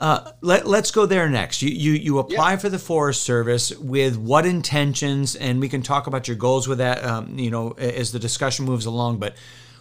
uh, 0.00 0.30
let, 0.40 0.66
let's 0.66 0.90
go 0.90 1.06
there 1.06 1.28
next. 1.28 1.60
You 1.62 1.70
you, 1.70 1.92
you 1.92 2.18
apply 2.18 2.56
for 2.56 2.68
the 2.68 2.78
Forest 2.78 3.22
Service 3.22 3.76
with 3.76 4.16
what 4.16 4.46
intentions, 4.46 5.34
and 5.36 5.60
we 5.60 5.68
can 5.68 5.82
talk 5.82 6.06
about 6.06 6.28
your 6.28 6.36
goals 6.36 6.68
with 6.68 6.78
that. 6.78 7.04
Um, 7.04 7.38
you 7.38 7.50
know, 7.50 7.72
as 7.72 8.12
the 8.12 8.18
discussion 8.18 8.64
moves 8.64 8.86
along. 8.86 9.18
But 9.18 9.34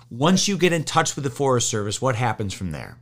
once 0.10 0.48
you 0.48 0.58
get 0.58 0.74
in 0.74 0.84
touch 0.84 1.16
with 1.16 1.24
the 1.24 1.30
Forest 1.30 1.70
Service, 1.70 2.02
what 2.02 2.16
happens 2.16 2.54
from 2.54 2.72
there? 2.72 2.98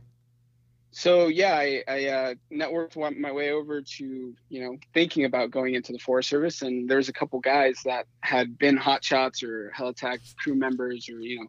so 0.96 1.26
yeah, 1.26 1.54
I, 1.54 1.84
I 1.86 2.06
uh, 2.06 2.34
networked 2.50 2.96
my 3.18 3.30
way 3.30 3.50
over 3.50 3.82
to 3.82 4.34
you 4.48 4.64
know 4.64 4.78
thinking 4.94 5.26
about 5.26 5.50
going 5.50 5.74
into 5.74 5.92
the 5.92 5.98
Forest 5.98 6.30
Service, 6.30 6.62
and 6.62 6.88
there's 6.88 7.10
a 7.10 7.12
couple 7.12 7.38
guys 7.38 7.82
that 7.84 8.06
had 8.20 8.56
been 8.56 8.78
hot 8.78 9.04
shots 9.04 9.42
or 9.42 9.70
helitack 9.76 10.20
crew 10.38 10.54
members 10.54 11.10
or 11.10 11.20
you 11.20 11.40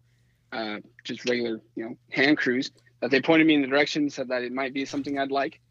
know 0.51 0.59
uh, 0.59 0.79
just 1.05 1.29
regular 1.29 1.61
you 1.75 1.85
know 1.85 1.95
hand 2.11 2.37
crews 2.37 2.71
that 2.99 3.09
they 3.09 3.21
pointed 3.21 3.47
me 3.47 3.53
in 3.53 3.61
the 3.61 3.67
direction, 3.67 4.09
said 4.09 4.27
that 4.27 4.43
it 4.43 4.51
might 4.51 4.73
be 4.73 4.83
something 4.83 5.17
I'd 5.17 5.31
like, 5.31 5.61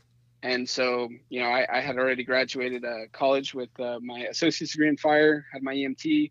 and 0.42 0.66
so 0.66 1.10
you 1.28 1.40
know 1.42 1.48
I, 1.48 1.66
I 1.70 1.80
had 1.82 1.98
already 1.98 2.24
graduated 2.24 2.82
uh, 2.82 3.08
college 3.12 3.52
with 3.52 3.78
uh, 3.78 3.98
my 4.00 4.20
associate's 4.20 4.72
degree 4.72 4.88
in 4.88 4.96
fire, 4.96 5.44
had 5.52 5.62
my 5.62 5.74
EMT, 5.74 6.30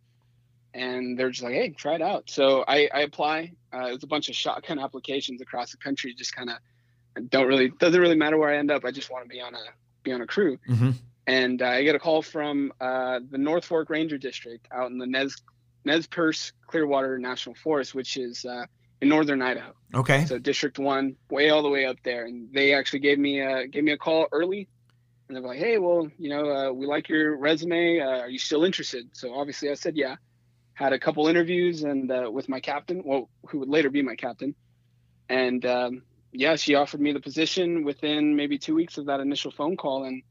and 0.76 1.18
they're 1.18 1.30
just 1.30 1.42
like, 1.42 1.54
hey, 1.54 1.70
try 1.70 1.96
it 1.96 2.02
out. 2.02 2.30
So 2.30 2.66
I, 2.68 2.90
I 2.94 3.00
apply. 3.02 3.54
Uh, 3.74 3.88
it 3.88 3.94
was 3.94 4.04
a 4.04 4.08
bunch 4.08 4.28
of 4.30 4.36
shotgun 4.36 4.78
applications 4.86 5.42
across 5.42 5.72
the 5.72 5.78
country, 5.78 6.14
just 6.14 6.36
kind 6.36 6.50
of 6.50 7.30
don't 7.30 7.48
really 7.48 7.70
doesn't 7.70 8.00
really 8.00 8.16
matter 8.16 8.38
where 8.38 8.50
I 8.50 8.58
end 8.58 8.70
up. 8.70 8.84
I 8.84 8.92
just 8.92 9.10
want 9.10 9.24
to 9.24 9.30
be 9.30 9.40
on 9.40 9.56
a 9.56 9.60
be 10.04 10.12
on 10.12 10.22
a 10.22 10.28
crew. 10.28 10.58
Mm-hmm. 10.70 10.92
And 11.28 11.62
uh, 11.62 11.68
I 11.68 11.84
get 11.84 11.96
a 11.96 12.00
call 12.00 12.22
from 12.22 12.74
uh, 12.80 13.22
the 13.28 13.38
North 13.38 13.66
Fork 13.66 13.90
Ranger 13.90 14.18
District 14.18 14.68
out 14.72 14.92
in 14.92 14.98
the 14.98 15.08
Nez 15.08 15.42
Nez 15.86 16.08
Perce 16.08 16.52
Clearwater 16.68 17.18
National 17.18 17.56
Forest, 17.56 17.96
which 17.96 18.18
is 18.18 18.44
uh, 18.44 18.66
in 19.02 19.08
northern 19.08 19.42
Idaho. 19.42 19.74
Okay. 19.94 20.26
So 20.26 20.38
District 20.38 20.78
One, 20.78 21.16
way 21.30 21.50
all 21.50 21.64
the 21.64 21.70
way 21.70 21.86
up 21.86 21.98
there, 22.04 22.26
and 22.26 22.52
they 22.54 22.74
actually 22.74 23.00
gave 23.00 23.18
me 23.18 23.40
a 23.40 23.66
gave 23.68 23.86
me 23.86 23.94
a 23.94 23.98
call 23.98 24.28
early, 24.34 24.68
and 25.28 25.38
they're 25.38 25.44
like, 25.44 25.58
"Hey, 25.58 25.78
well, 25.78 26.10
you 26.20 26.30
know, 26.30 26.50
uh, 26.50 26.72
we 26.74 26.86
like 26.86 27.08
your 27.08 27.38
resume. 27.38 28.02
Uh, 28.02 28.20
are 28.20 28.30
you 28.30 28.40
still 28.40 28.66
interested?" 28.66 29.08
So 29.14 29.34
obviously, 29.34 29.70
I 29.70 29.76
said, 29.76 29.96
"Yeah." 29.96 30.18
Had 30.76 30.94
a 30.94 31.00
couple 31.00 31.28
interviews 31.28 31.84
and 31.84 32.12
uh, 32.12 32.30
with 32.32 32.48
my 32.48 32.60
captain, 32.60 33.02
well, 33.04 33.30
who 33.50 33.60
would 33.60 33.70
later 33.70 33.90
be 33.90 34.02
my 34.02 34.16
captain, 34.16 34.56
and 35.30 35.66
um, 35.66 36.04
yeah, 36.32 36.56
she 36.56 36.76
offered 36.76 37.02
me 37.02 37.14
the 37.14 37.20
position 37.20 37.84
within 37.84 38.36
maybe 38.36 38.58
two 38.58 38.76
weeks 38.76 38.98
of 38.98 39.08
that 39.08 39.20
initial 39.20 39.52
phone 39.52 39.78
call, 39.78 40.04
and 40.04 40.22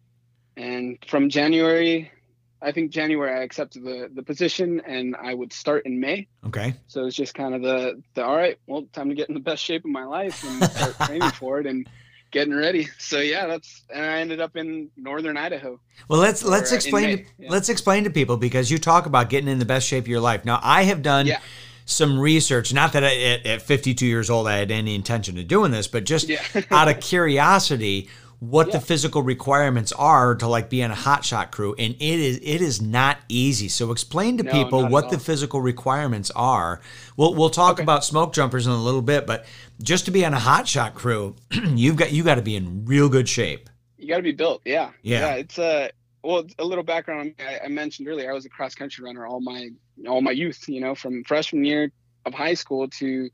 and 0.57 0.99
from 1.09 1.30
January, 1.30 2.12
I 2.61 2.73
think 2.73 2.92
January 2.92 3.33
I 3.33 3.42
accepted 3.42 3.85
the 3.85 4.11
the 4.12 4.23
position, 4.23 4.80
and 4.87 5.16
I 5.16 5.35
would 5.35 5.52
start 5.52 5.87
in 5.87 5.99
May. 5.99 6.28
Okay. 6.47 6.75
So 6.87 7.07
it's 7.07 7.16
just 7.16 7.35
kind 7.35 7.54
of 7.54 7.62
the 7.62 8.02
the 8.14 8.25
all 8.25 8.37
right, 8.37 8.59
well, 8.66 8.87
time 8.92 9.09
to 9.09 9.14
get 9.14 9.28
in 9.28 9.35
the 9.35 9.40
best 9.40 9.62
shape 9.62 9.85
of 9.85 9.90
my 9.90 10.04
life 10.04 10.45
and 10.45 10.71
start 10.71 10.97
training 11.09 11.30
for 11.30 11.59
it 11.61 11.66
and 11.66 11.88
getting 12.35 12.53
ready. 12.53 12.88
So 12.99 13.21
yeah, 13.21 13.47
that's 13.47 13.85
and 13.95 14.05
I 14.05 14.19
ended 14.19 14.41
up 14.41 14.57
in 14.57 14.91
northern 14.97 15.37
Idaho. 15.37 15.79
Well, 16.09 16.21
let's 16.21 16.43
let's 16.43 16.73
explain 16.73 17.19
to, 17.19 17.25
yeah. 17.38 17.50
let's 17.50 17.69
explain 17.69 18.05
to 18.05 18.11
people 18.11 18.37
because 18.37 18.71
you 18.71 18.79
talk 18.79 19.07
about 19.07 19.31
getting 19.31 19.49
in 19.49 19.59
the 19.59 19.64
best 19.64 19.87
shape 19.87 20.05
of 20.05 20.09
your 20.09 20.21
life. 20.21 20.45
Now, 20.45 20.59
I 20.62 20.83
have 20.85 21.03
done. 21.03 21.26
Yeah 21.26 21.41
some 21.87 22.19
research. 22.19 22.73
Not 22.73 22.95
that 22.95 23.05
I, 23.05 23.14
at, 23.14 23.45
at 23.45 23.61
52 23.61 24.07
years 24.07 24.31
old 24.31 24.49
I 24.49 24.57
had 24.57 24.71
any 24.71 24.95
intention 24.95 25.37
of 25.37 25.47
doing 25.47 25.71
this, 25.71 25.87
but 25.87 26.05
just 26.05 26.31
yeah. 26.31 26.43
out 26.71 26.88
of 26.88 26.99
curiosity, 27.00 28.09
what 28.50 28.68
yeah. 28.68 28.74
the 28.74 28.80
physical 28.80 29.22
requirements 29.22 29.92
are 29.92 30.34
to 30.36 30.46
like 30.46 30.68
be 30.68 30.80
in 30.80 30.90
a 30.90 30.94
hotshot 30.94 31.50
crew, 31.50 31.74
and 31.78 31.94
it 31.94 32.00
is 32.00 32.38
it 32.42 32.60
is 32.60 32.80
not 32.80 33.18
easy. 33.28 33.68
So 33.68 33.90
explain 33.90 34.38
to 34.38 34.44
no, 34.44 34.52
people 34.52 34.86
what 34.86 35.10
the 35.10 35.18
physical 35.18 35.60
requirements 35.60 36.30
are. 36.32 36.80
We'll 37.16 37.34
we'll 37.34 37.50
talk 37.50 37.74
okay. 37.74 37.82
about 37.82 38.04
smoke 38.04 38.32
jumpers 38.32 38.66
in 38.66 38.72
a 38.72 38.82
little 38.82 39.02
bit, 39.02 39.26
but 39.26 39.46
just 39.82 40.04
to 40.06 40.10
be 40.10 40.24
on 40.24 40.34
a 40.34 40.38
hotshot 40.38 40.94
crew, 40.94 41.36
you've 41.50 41.96
got 41.96 42.12
you 42.12 42.22
got 42.22 42.36
to 42.36 42.42
be 42.42 42.56
in 42.56 42.84
real 42.84 43.08
good 43.08 43.28
shape. 43.28 43.70
You 43.96 44.08
got 44.08 44.18
to 44.18 44.22
be 44.22 44.32
built, 44.32 44.60
yeah. 44.64 44.90
yeah. 45.02 45.20
Yeah, 45.20 45.34
it's 45.36 45.58
a 45.58 45.84
uh, 45.84 45.88
well, 46.22 46.46
a 46.58 46.64
little 46.64 46.84
background. 46.84 47.34
I, 47.38 47.60
I 47.64 47.68
mentioned 47.68 48.08
earlier, 48.08 48.30
I 48.30 48.34
was 48.34 48.46
a 48.46 48.48
cross 48.48 48.74
country 48.74 49.04
runner 49.04 49.26
all 49.26 49.40
my 49.40 49.70
all 50.08 50.20
my 50.20 50.32
youth. 50.32 50.68
You 50.68 50.80
know, 50.80 50.94
from 50.94 51.24
freshman 51.24 51.64
year 51.64 51.90
of 52.26 52.34
high 52.34 52.54
school 52.54 52.88
to 52.88 53.30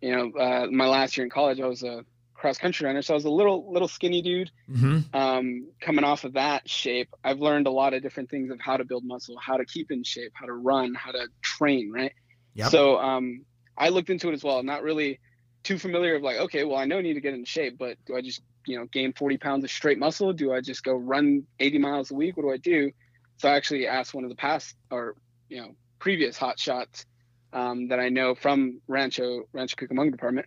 you 0.00 0.16
know 0.16 0.32
uh, 0.38 0.66
my 0.70 0.86
last 0.86 1.16
year 1.16 1.24
in 1.24 1.30
college, 1.30 1.60
I 1.60 1.66
was 1.66 1.82
a 1.82 2.04
cross 2.40 2.58
country 2.58 2.86
runner. 2.86 3.02
So 3.02 3.12
I 3.12 3.16
was 3.16 3.26
a 3.26 3.30
little 3.30 3.70
little 3.70 3.86
skinny 3.86 4.22
dude. 4.22 4.50
Mm-hmm. 4.70 5.14
Um, 5.14 5.68
coming 5.80 6.04
off 6.04 6.24
of 6.24 6.32
that 6.32 6.68
shape, 6.68 7.10
I've 7.22 7.38
learned 7.38 7.66
a 7.66 7.70
lot 7.70 7.92
of 7.92 8.02
different 8.02 8.30
things 8.30 8.50
of 8.50 8.58
how 8.60 8.78
to 8.78 8.84
build 8.84 9.04
muscle, 9.04 9.36
how 9.38 9.58
to 9.58 9.64
keep 9.64 9.90
in 9.90 10.02
shape, 10.02 10.32
how 10.34 10.46
to 10.46 10.52
run, 10.52 10.94
how 10.94 11.12
to 11.12 11.28
train. 11.42 11.92
Right. 11.92 12.12
Yep. 12.54 12.70
So 12.70 12.98
um, 12.98 13.44
I 13.76 13.90
looked 13.90 14.10
into 14.10 14.30
it 14.30 14.32
as 14.32 14.42
well. 14.42 14.62
Not 14.62 14.82
really 14.82 15.20
too 15.62 15.78
familiar 15.78 16.16
of 16.16 16.22
like, 16.22 16.38
okay, 16.38 16.64
well, 16.64 16.78
I 16.78 16.86
know 16.86 16.98
I 16.98 17.02
need 17.02 17.14
to 17.14 17.20
get 17.20 17.34
in 17.34 17.44
shape, 17.44 17.76
but 17.78 17.96
do 18.06 18.16
I 18.16 18.22
just 18.22 18.40
you 18.66 18.78
know 18.78 18.86
gain 18.86 19.12
40 19.12 19.36
pounds 19.36 19.64
of 19.64 19.70
straight 19.70 19.98
muscle? 19.98 20.32
Do 20.32 20.52
I 20.52 20.62
just 20.62 20.82
go 20.82 20.94
run 20.94 21.46
80 21.60 21.78
miles 21.78 22.10
a 22.10 22.14
week? 22.14 22.36
What 22.36 22.44
do 22.44 22.52
I 22.52 22.56
do? 22.56 22.90
So 23.36 23.48
I 23.48 23.56
actually 23.56 23.86
asked 23.86 24.14
one 24.14 24.24
of 24.24 24.30
the 24.30 24.36
past 24.36 24.74
or 24.90 25.14
you 25.48 25.60
know 25.60 25.74
previous 25.98 26.38
hot 26.38 26.58
shots 26.58 27.04
um, 27.52 27.88
that 27.88 28.00
I 28.00 28.08
know 28.08 28.34
from 28.34 28.80
Rancho 28.88 29.42
Rancho 29.52 29.76
Cucamonga 29.76 30.12
department, 30.12 30.46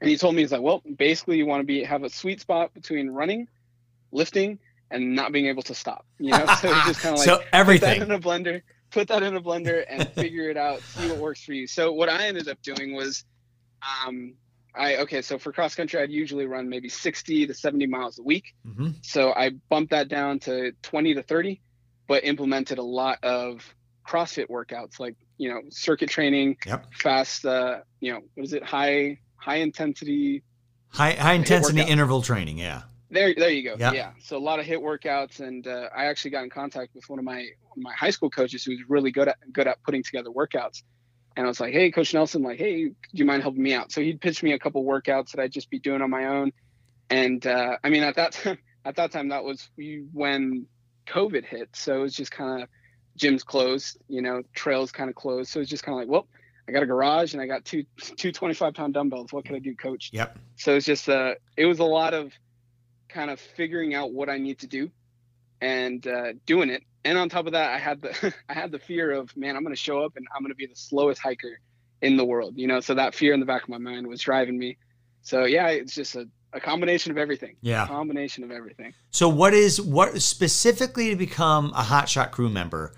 and 0.00 0.08
he 0.08 0.16
told 0.16 0.34
me 0.34 0.42
he's 0.42 0.52
like, 0.52 0.62
well, 0.62 0.82
basically 0.96 1.38
you 1.38 1.46
want 1.46 1.60
to 1.60 1.66
be 1.66 1.82
have 1.82 2.04
a 2.04 2.10
sweet 2.10 2.40
spot 2.40 2.72
between 2.74 3.10
running, 3.10 3.48
lifting, 4.12 4.58
and 4.90 5.14
not 5.14 5.32
being 5.32 5.46
able 5.46 5.62
to 5.62 5.74
stop. 5.74 6.06
You 6.18 6.30
know, 6.30 6.46
so 6.60 6.70
it's 6.70 6.86
just 6.86 7.00
kind 7.00 7.14
of 7.14 7.18
like 7.18 7.26
so 7.26 7.42
everything 7.52 7.98
put 7.98 7.98
that 7.98 8.04
in 8.04 8.10
a 8.12 8.20
blender, 8.20 8.62
put 8.90 9.08
that 9.08 9.22
in 9.22 9.36
a 9.36 9.40
blender, 9.40 9.84
and 9.88 10.08
figure 10.10 10.50
it 10.50 10.56
out, 10.56 10.80
see 10.80 11.08
what 11.08 11.18
works 11.18 11.44
for 11.44 11.52
you. 11.52 11.66
So 11.66 11.92
what 11.92 12.08
I 12.08 12.26
ended 12.26 12.48
up 12.48 12.62
doing 12.62 12.94
was, 12.94 13.24
um, 14.06 14.34
I 14.74 14.98
okay, 14.98 15.22
so 15.22 15.38
for 15.38 15.52
cross 15.52 15.74
country, 15.74 16.00
I'd 16.00 16.10
usually 16.10 16.46
run 16.46 16.68
maybe 16.68 16.88
60 16.88 17.48
to 17.48 17.54
70 17.54 17.86
miles 17.86 18.18
a 18.18 18.22
week. 18.22 18.54
Mm-hmm. 18.66 18.90
So 19.02 19.32
I 19.32 19.50
bumped 19.68 19.90
that 19.90 20.08
down 20.08 20.38
to 20.40 20.72
20 20.82 21.14
to 21.14 21.22
30, 21.22 21.60
but 22.06 22.24
implemented 22.24 22.78
a 22.78 22.82
lot 22.82 23.18
of 23.24 23.74
CrossFit 24.06 24.48
workouts 24.48 25.00
like 25.00 25.16
you 25.38 25.50
know 25.50 25.62
circuit 25.70 26.08
training, 26.08 26.56
yep. 26.64 26.86
fast, 26.94 27.44
uh, 27.44 27.80
you 28.00 28.12
know 28.12 28.20
what 28.34 28.44
is 28.44 28.52
it, 28.52 28.62
high 28.62 29.18
high 29.38 29.56
intensity, 29.56 30.42
high 30.88 31.12
high 31.12 31.34
intensity 31.34 31.80
interval 31.80 32.22
training, 32.22 32.58
yeah. 32.58 32.82
There, 33.10 33.34
there 33.34 33.50
you 33.50 33.64
go. 33.64 33.76
Yep. 33.78 33.94
Yeah. 33.94 34.10
So 34.20 34.36
a 34.36 34.38
lot 34.38 34.60
of 34.60 34.66
HIIT 34.66 34.82
workouts, 34.82 35.40
and 35.40 35.66
uh, 35.66 35.88
I 35.96 36.06
actually 36.06 36.32
got 36.32 36.44
in 36.44 36.50
contact 36.50 36.94
with 36.94 37.08
one 37.08 37.18
of 37.18 37.24
my 37.24 37.46
my 37.76 37.92
high 37.94 38.10
school 38.10 38.28
coaches 38.28 38.64
who's 38.64 38.80
really 38.88 39.10
good 39.10 39.28
at 39.28 39.38
good 39.52 39.66
at 39.66 39.82
putting 39.82 40.02
together 40.02 40.30
workouts. 40.30 40.82
And 41.36 41.46
I 41.46 41.48
was 41.48 41.60
like, 41.60 41.72
"Hey, 41.72 41.90
Coach 41.90 42.12
Nelson, 42.12 42.42
like, 42.42 42.58
hey, 42.58 42.88
do 42.88 42.94
you 43.12 43.24
mind 43.24 43.42
helping 43.42 43.62
me 43.62 43.72
out?" 43.72 43.92
So 43.92 44.02
he'd 44.02 44.20
pitch 44.20 44.42
me 44.42 44.52
a 44.52 44.58
couple 44.58 44.84
workouts 44.84 45.30
that 45.30 45.40
I'd 45.40 45.52
just 45.52 45.70
be 45.70 45.78
doing 45.78 46.02
on 46.02 46.10
my 46.10 46.26
own. 46.26 46.52
And 47.08 47.46
uh, 47.46 47.78
I 47.82 47.88
mean, 47.88 48.02
at 48.02 48.16
that 48.16 48.32
time, 48.32 48.58
at 48.84 48.96
that 48.96 49.12
time, 49.12 49.28
that 49.28 49.44
was 49.44 49.70
when 50.12 50.66
COVID 51.06 51.44
hit, 51.44 51.70
so 51.72 52.00
it 52.00 52.02
was 52.02 52.14
just 52.14 52.30
kind 52.30 52.62
of 52.62 52.68
gyms 53.18 53.44
closed, 53.44 53.98
you 54.08 54.22
know, 54.22 54.42
trails 54.54 54.92
kind 54.92 55.08
of 55.08 55.16
closed. 55.16 55.50
So 55.50 55.60
it's 55.60 55.70
just 55.70 55.82
kind 55.82 55.94
of 55.94 56.00
like, 56.00 56.08
well, 56.08 56.26
I 56.68 56.72
got 56.72 56.82
a 56.82 56.86
garage 56.86 57.32
and 57.32 57.42
I 57.42 57.46
got 57.46 57.64
two 57.64 57.84
two 58.16 58.30
25 58.30 58.74
pound 58.74 58.94
dumbbells. 58.94 59.32
What 59.32 59.46
could 59.46 59.56
I 59.56 59.58
do, 59.60 59.74
coach? 59.74 60.10
Yep. 60.12 60.38
So 60.56 60.76
it's 60.76 60.86
just 60.86 61.08
uh 61.08 61.34
it 61.56 61.66
was 61.66 61.78
a 61.78 61.84
lot 61.84 62.14
of 62.14 62.32
kind 63.08 63.30
of 63.30 63.40
figuring 63.40 63.94
out 63.94 64.12
what 64.12 64.28
I 64.28 64.38
need 64.38 64.58
to 64.60 64.66
do 64.66 64.90
and 65.60 66.06
uh, 66.06 66.32
doing 66.46 66.70
it. 66.70 66.82
And 67.04 67.16
on 67.16 67.28
top 67.28 67.46
of 67.46 67.52
that, 67.52 67.72
I 67.72 67.78
had 67.78 68.02
the 68.02 68.34
I 68.48 68.52
had 68.52 68.70
the 68.70 68.78
fear 68.78 69.12
of 69.12 69.34
man, 69.36 69.56
I'm 69.56 69.62
going 69.62 69.74
to 69.74 69.80
show 69.80 70.04
up 70.04 70.16
and 70.16 70.26
I'm 70.34 70.42
going 70.42 70.52
to 70.52 70.56
be 70.56 70.66
the 70.66 70.76
slowest 70.76 71.20
hiker 71.20 71.60
in 72.02 72.16
the 72.16 72.24
world. 72.24 72.54
You 72.56 72.66
know, 72.66 72.80
so 72.80 72.94
that 72.94 73.14
fear 73.14 73.32
in 73.32 73.40
the 73.40 73.46
back 73.46 73.62
of 73.62 73.68
my 73.68 73.78
mind 73.78 74.06
was 74.06 74.20
driving 74.20 74.58
me. 74.58 74.76
So 75.22 75.44
yeah, 75.44 75.68
it's 75.68 75.94
just 75.94 76.14
a, 76.16 76.28
a 76.52 76.60
combination 76.60 77.12
of 77.12 77.18
everything. 77.18 77.56
Yeah, 77.60 77.84
a 77.84 77.86
combination 77.86 78.44
of 78.44 78.50
everything. 78.50 78.94
So 79.10 79.28
what 79.28 79.54
is 79.54 79.80
what 79.80 80.20
specifically 80.20 81.10
to 81.10 81.16
become 81.16 81.72
a 81.74 81.82
hotshot 81.82 82.30
crew 82.30 82.50
member? 82.50 82.94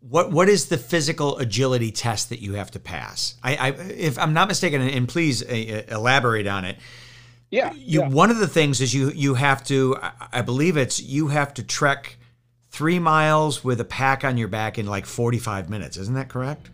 What 0.00 0.30
what 0.30 0.48
is 0.48 0.66
the 0.66 0.78
physical 0.78 1.38
agility 1.38 1.90
test 1.90 2.28
that 2.28 2.40
you 2.40 2.54
have 2.54 2.70
to 2.72 2.78
pass? 2.78 3.34
I, 3.42 3.56
I 3.56 3.68
if 3.70 4.18
I'm 4.18 4.32
not 4.32 4.48
mistaken, 4.48 4.80
and 4.80 5.08
please 5.08 5.42
uh, 5.42 5.46
uh, 5.90 5.94
elaborate 5.94 6.46
on 6.46 6.64
it. 6.64 6.76
Yeah, 7.50 7.72
you, 7.74 8.00
yeah. 8.00 8.08
One 8.08 8.30
of 8.30 8.38
the 8.38 8.48
things 8.48 8.80
is 8.80 8.94
you 8.94 9.10
you 9.10 9.34
have 9.34 9.64
to. 9.64 9.96
I 10.32 10.42
believe 10.42 10.76
it's 10.76 11.00
you 11.00 11.28
have 11.28 11.54
to 11.54 11.62
trek 11.62 12.18
three 12.70 12.98
miles 12.98 13.64
with 13.64 13.80
a 13.80 13.84
pack 13.84 14.24
on 14.24 14.36
your 14.36 14.48
back 14.48 14.78
in 14.78 14.86
like 14.86 15.06
45 15.06 15.70
minutes. 15.70 15.96
Isn't 15.96 16.14
that 16.14 16.28
correct? 16.28 16.70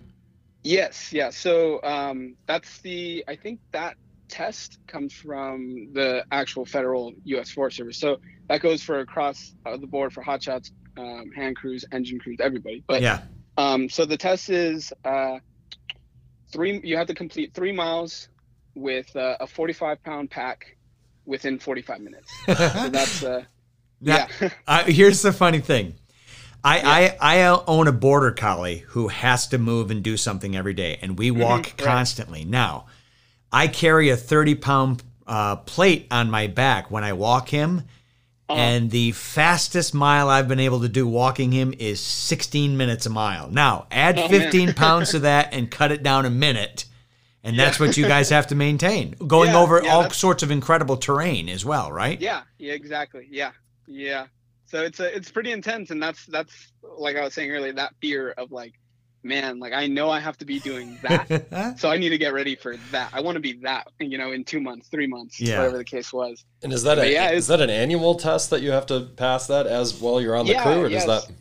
Yes. 0.64 1.12
Yeah. 1.12 1.30
So 1.30 1.80
um, 1.82 2.36
that's 2.46 2.78
the. 2.78 3.24
I 3.28 3.36
think 3.36 3.60
that 3.72 3.96
test 4.28 4.78
comes 4.86 5.12
from 5.12 5.90
the 5.92 6.24
actual 6.32 6.64
federal 6.64 7.12
U.S. 7.24 7.50
Forest 7.50 7.76
Service. 7.76 7.98
So 7.98 8.18
that 8.48 8.62
goes 8.62 8.82
for 8.82 9.00
across 9.00 9.54
uh, 9.66 9.76
the 9.76 9.86
board 9.86 10.12
for 10.12 10.24
hotshots, 10.24 10.70
um, 10.96 11.30
hand 11.34 11.56
crews, 11.56 11.84
engine 11.92 12.18
crews, 12.18 12.38
everybody. 12.40 12.84
But 12.86 13.02
yeah. 13.02 13.22
Um, 13.56 13.88
so 13.88 14.04
the 14.04 14.16
test 14.16 14.50
is 14.50 14.92
uh, 15.04 15.38
three. 16.52 16.80
You 16.82 16.96
have 16.96 17.06
to 17.08 17.14
complete 17.14 17.54
three 17.54 17.72
miles 17.72 18.28
with 18.74 19.14
uh, 19.16 19.36
a 19.40 19.46
45 19.46 20.02
pound 20.02 20.30
pack 20.30 20.76
within 21.26 21.58
45 21.58 22.00
minutes. 22.00 22.32
so 22.46 22.88
that's 22.88 23.22
uh, 23.22 23.44
now, 24.00 24.26
yeah. 24.40 24.48
uh, 24.66 24.84
here's 24.84 25.22
the 25.22 25.32
funny 25.32 25.60
thing. 25.60 25.94
I, 26.64 26.76
yeah. 26.76 27.16
I 27.20 27.42
I 27.42 27.62
own 27.66 27.88
a 27.88 27.92
border 27.92 28.30
collie 28.30 28.84
who 28.88 29.08
has 29.08 29.48
to 29.48 29.58
move 29.58 29.90
and 29.90 30.02
do 30.02 30.16
something 30.16 30.56
every 30.56 30.74
day, 30.74 30.98
and 31.02 31.18
we 31.18 31.30
walk 31.30 31.62
mm-hmm, 31.62 31.84
constantly. 31.84 32.40
Right. 32.40 32.48
Now, 32.48 32.86
I 33.50 33.66
carry 33.66 34.10
a 34.10 34.16
30 34.16 34.54
pound 34.56 35.02
uh, 35.26 35.56
plate 35.56 36.06
on 36.10 36.30
my 36.30 36.46
back 36.46 36.90
when 36.90 37.04
I 37.04 37.14
walk 37.14 37.48
him, 37.48 37.82
uh-huh. 38.48 38.60
And 38.60 38.90
the 38.90 39.12
fastest 39.12 39.94
mile 39.94 40.28
I've 40.28 40.48
been 40.48 40.60
able 40.60 40.80
to 40.80 40.88
do 40.88 41.06
walking 41.06 41.52
him 41.52 41.72
is 41.78 42.00
16 42.00 42.76
minutes 42.76 43.06
a 43.06 43.10
mile. 43.10 43.48
Now, 43.48 43.86
add 43.90 44.18
oh, 44.18 44.28
15 44.28 44.74
pounds 44.74 45.12
to 45.12 45.20
that 45.20 45.54
and 45.54 45.70
cut 45.70 45.92
it 45.92 46.02
down 46.02 46.26
a 46.26 46.30
minute. 46.30 46.84
And 47.44 47.58
that's 47.58 47.80
yeah. 47.80 47.86
what 47.86 47.96
you 47.96 48.06
guys 48.06 48.28
have 48.30 48.48
to 48.48 48.54
maintain. 48.54 49.12
Going 49.26 49.50
yeah, 49.50 49.58
over 49.58 49.82
yeah, 49.82 49.90
all 49.90 50.10
sorts 50.10 50.42
of 50.42 50.50
incredible 50.50 50.96
terrain 50.96 51.48
as 51.48 51.64
well, 51.64 51.90
right? 51.90 52.20
Yeah, 52.20 52.42
yeah, 52.58 52.74
exactly. 52.74 53.26
Yeah. 53.30 53.52
Yeah. 53.86 54.26
So 54.66 54.82
it's 54.82 55.00
a, 55.00 55.14
it's 55.14 55.30
pretty 55.30 55.52
intense 55.52 55.90
and 55.90 56.02
that's 56.02 56.24
that's 56.26 56.72
like 56.96 57.16
I 57.16 57.24
was 57.24 57.34
saying 57.34 57.50
earlier 57.50 57.72
that 57.74 57.94
fear 58.00 58.30
of 58.30 58.52
like 58.52 58.74
man, 59.22 59.58
like 59.58 59.72
I 59.72 59.86
know 59.86 60.10
I 60.10 60.20
have 60.20 60.36
to 60.38 60.44
be 60.44 60.58
doing 60.58 60.98
that. 61.02 61.76
so 61.78 61.90
I 61.90 61.96
need 61.96 62.10
to 62.10 62.18
get 62.18 62.32
ready 62.32 62.56
for 62.56 62.76
that. 62.90 63.10
I 63.12 63.20
want 63.20 63.36
to 63.36 63.40
be 63.40 63.54
that, 63.62 63.88
you 64.00 64.18
know, 64.18 64.32
in 64.32 64.44
two 64.44 64.60
months, 64.60 64.88
three 64.88 65.06
months, 65.06 65.40
yeah. 65.40 65.58
whatever 65.58 65.78
the 65.78 65.84
case 65.84 66.12
was. 66.12 66.44
And 66.62 66.72
is 66.72 66.82
that 66.84 66.98
a, 66.98 67.10
yeah, 67.10 67.30
is 67.30 67.46
that 67.48 67.60
an 67.60 67.70
annual 67.70 68.14
test 68.14 68.50
that 68.50 68.62
you 68.62 68.70
have 68.70 68.86
to 68.86 69.00
pass 69.00 69.46
that 69.46 69.66
as 69.66 70.00
while 70.00 70.20
you're 70.20 70.36
on 70.36 70.46
the 70.46 70.52
yeah, 70.52 70.62
crew 70.62 70.82
or 70.82 70.88
yes. 70.88 71.06
does 71.06 71.26
that? 71.26 71.34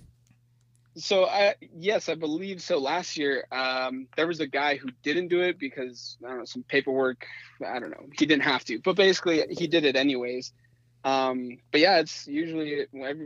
So 0.97 1.25
I, 1.25 1.55
yes, 1.77 2.09
I 2.09 2.15
believe 2.15 2.61
so. 2.61 2.77
Last 2.77 3.15
year, 3.15 3.45
um, 3.51 4.07
there 4.17 4.27
was 4.27 4.41
a 4.41 4.47
guy 4.47 4.75
who 4.75 4.89
didn't 5.03 5.29
do 5.29 5.41
it 5.41 5.57
because 5.57 6.17
I 6.23 6.29
don't 6.29 6.39
know, 6.39 6.45
some 6.45 6.63
paperwork. 6.63 7.25
I 7.65 7.79
don't 7.79 7.91
know. 7.91 8.07
He 8.17 8.25
didn't 8.25 8.43
have 8.43 8.65
to, 8.65 8.79
but 8.79 8.97
basically 8.97 9.45
he 9.51 9.67
did 9.67 9.85
it 9.85 9.95
anyways. 9.95 10.51
Um, 11.03 11.57
but 11.71 11.81
yeah, 11.81 11.99
it's 11.99 12.27
usually 12.27 12.85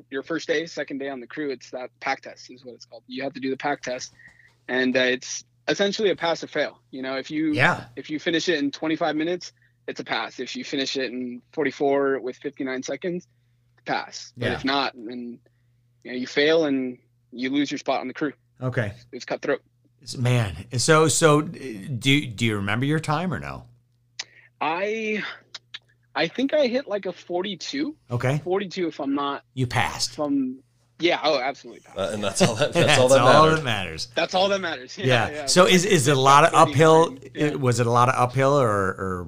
your 0.09 0.23
first 0.23 0.47
day, 0.47 0.65
second 0.65 0.99
day 0.99 1.09
on 1.09 1.19
the 1.19 1.27
crew. 1.27 1.49
It's 1.49 1.71
that 1.71 1.89
pack 1.99 2.21
test 2.21 2.49
is 2.51 2.63
what 2.63 2.75
it's 2.75 2.85
called. 2.85 3.03
You 3.07 3.23
have 3.23 3.33
to 3.33 3.39
do 3.39 3.49
the 3.49 3.57
pack 3.57 3.81
test 3.81 4.13
and 4.67 4.95
uh, 4.95 5.01
it's 5.01 5.43
essentially 5.67 6.09
a 6.09 6.15
pass 6.15 6.43
or 6.43 6.47
fail. 6.47 6.79
You 6.91 7.01
know, 7.01 7.17
if 7.17 7.31
you 7.31 7.53
yeah 7.53 7.85
if 7.95 8.09
you 8.09 8.19
finish 8.19 8.49
it 8.49 8.59
in 8.59 8.71
25 8.71 9.15
minutes, 9.15 9.53
it's 9.87 9.99
a 9.99 10.03
pass. 10.03 10.39
If 10.39 10.55
you 10.55 10.63
finish 10.63 10.97
it 10.97 11.11
in 11.11 11.41
44 11.53 12.19
with 12.19 12.37
59 12.37 12.83
seconds, 12.83 13.27
pass. 13.85 14.33
But 14.37 14.45
yeah. 14.47 14.53
if 14.53 14.65
not, 14.65 14.93
then 14.95 15.39
you 16.03 16.11
know 16.11 16.17
you 16.17 16.27
fail 16.27 16.65
and 16.65 16.97
you 17.31 17.49
lose 17.49 17.71
your 17.71 17.77
spot 17.77 18.01
on 18.01 18.07
the 18.07 18.13
crew. 18.13 18.33
Okay, 18.61 18.93
it's 19.11 19.25
cutthroat. 19.25 19.61
It's 20.01 20.17
man, 20.17 20.55
so 20.77 21.07
so 21.07 21.41
do 21.41 22.25
do 22.25 22.45
you 22.45 22.55
remember 22.57 22.85
your 22.85 22.99
time 22.99 23.33
or 23.33 23.39
no? 23.39 23.65
I 24.61 25.23
I 26.15 26.27
think 26.27 26.53
I 26.53 26.67
hit 26.67 26.87
like 26.87 27.05
a 27.05 27.11
42. 27.11 27.95
Okay. 28.09 28.41
42 28.43 28.87
if 28.87 28.99
I'm 28.99 29.15
not. 29.15 29.43
You 29.53 29.67
passed. 29.67 30.15
From 30.15 30.59
yeah. 30.99 31.19
Oh, 31.23 31.39
absolutely. 31.39 31.83
Uh, 31.95 32.11
and 32.13 32.23
that's 32.23 32.41
all 32.41 32.55
that. 32.55 32.73
That's, 32.73 32.87
that's 32.87 32.99
all, 32.99 33.09
that, 33.09 33.21
all 33.21 33.49
that 33.49 33.63
matters. 33.63 34.07
That's 34.15 34.33
all 34.33 34.49
that 34.49 34.59
matters. 34.59 34.97
Yeah. 35.05 35.05
yeah. 35.05 35.29
yeah. 35.33 35.45
So 35.45 35.65
is 35.65 35.85
is 35.85 36.07
it 36.07 36.15
a 36.15 36.19
lot 36.19 36.45
of 36.45 36.53
uphill? 36.53 37.17
Yeah. 37.33 37.55
Was 37.55 37.79
it 37.79 37.87
a 37.87 37.91
lot 37.91 38.09
of 38.09 38.15
uphill 38.15 38.59
or 38.59 38.69
or? 38.69 39.27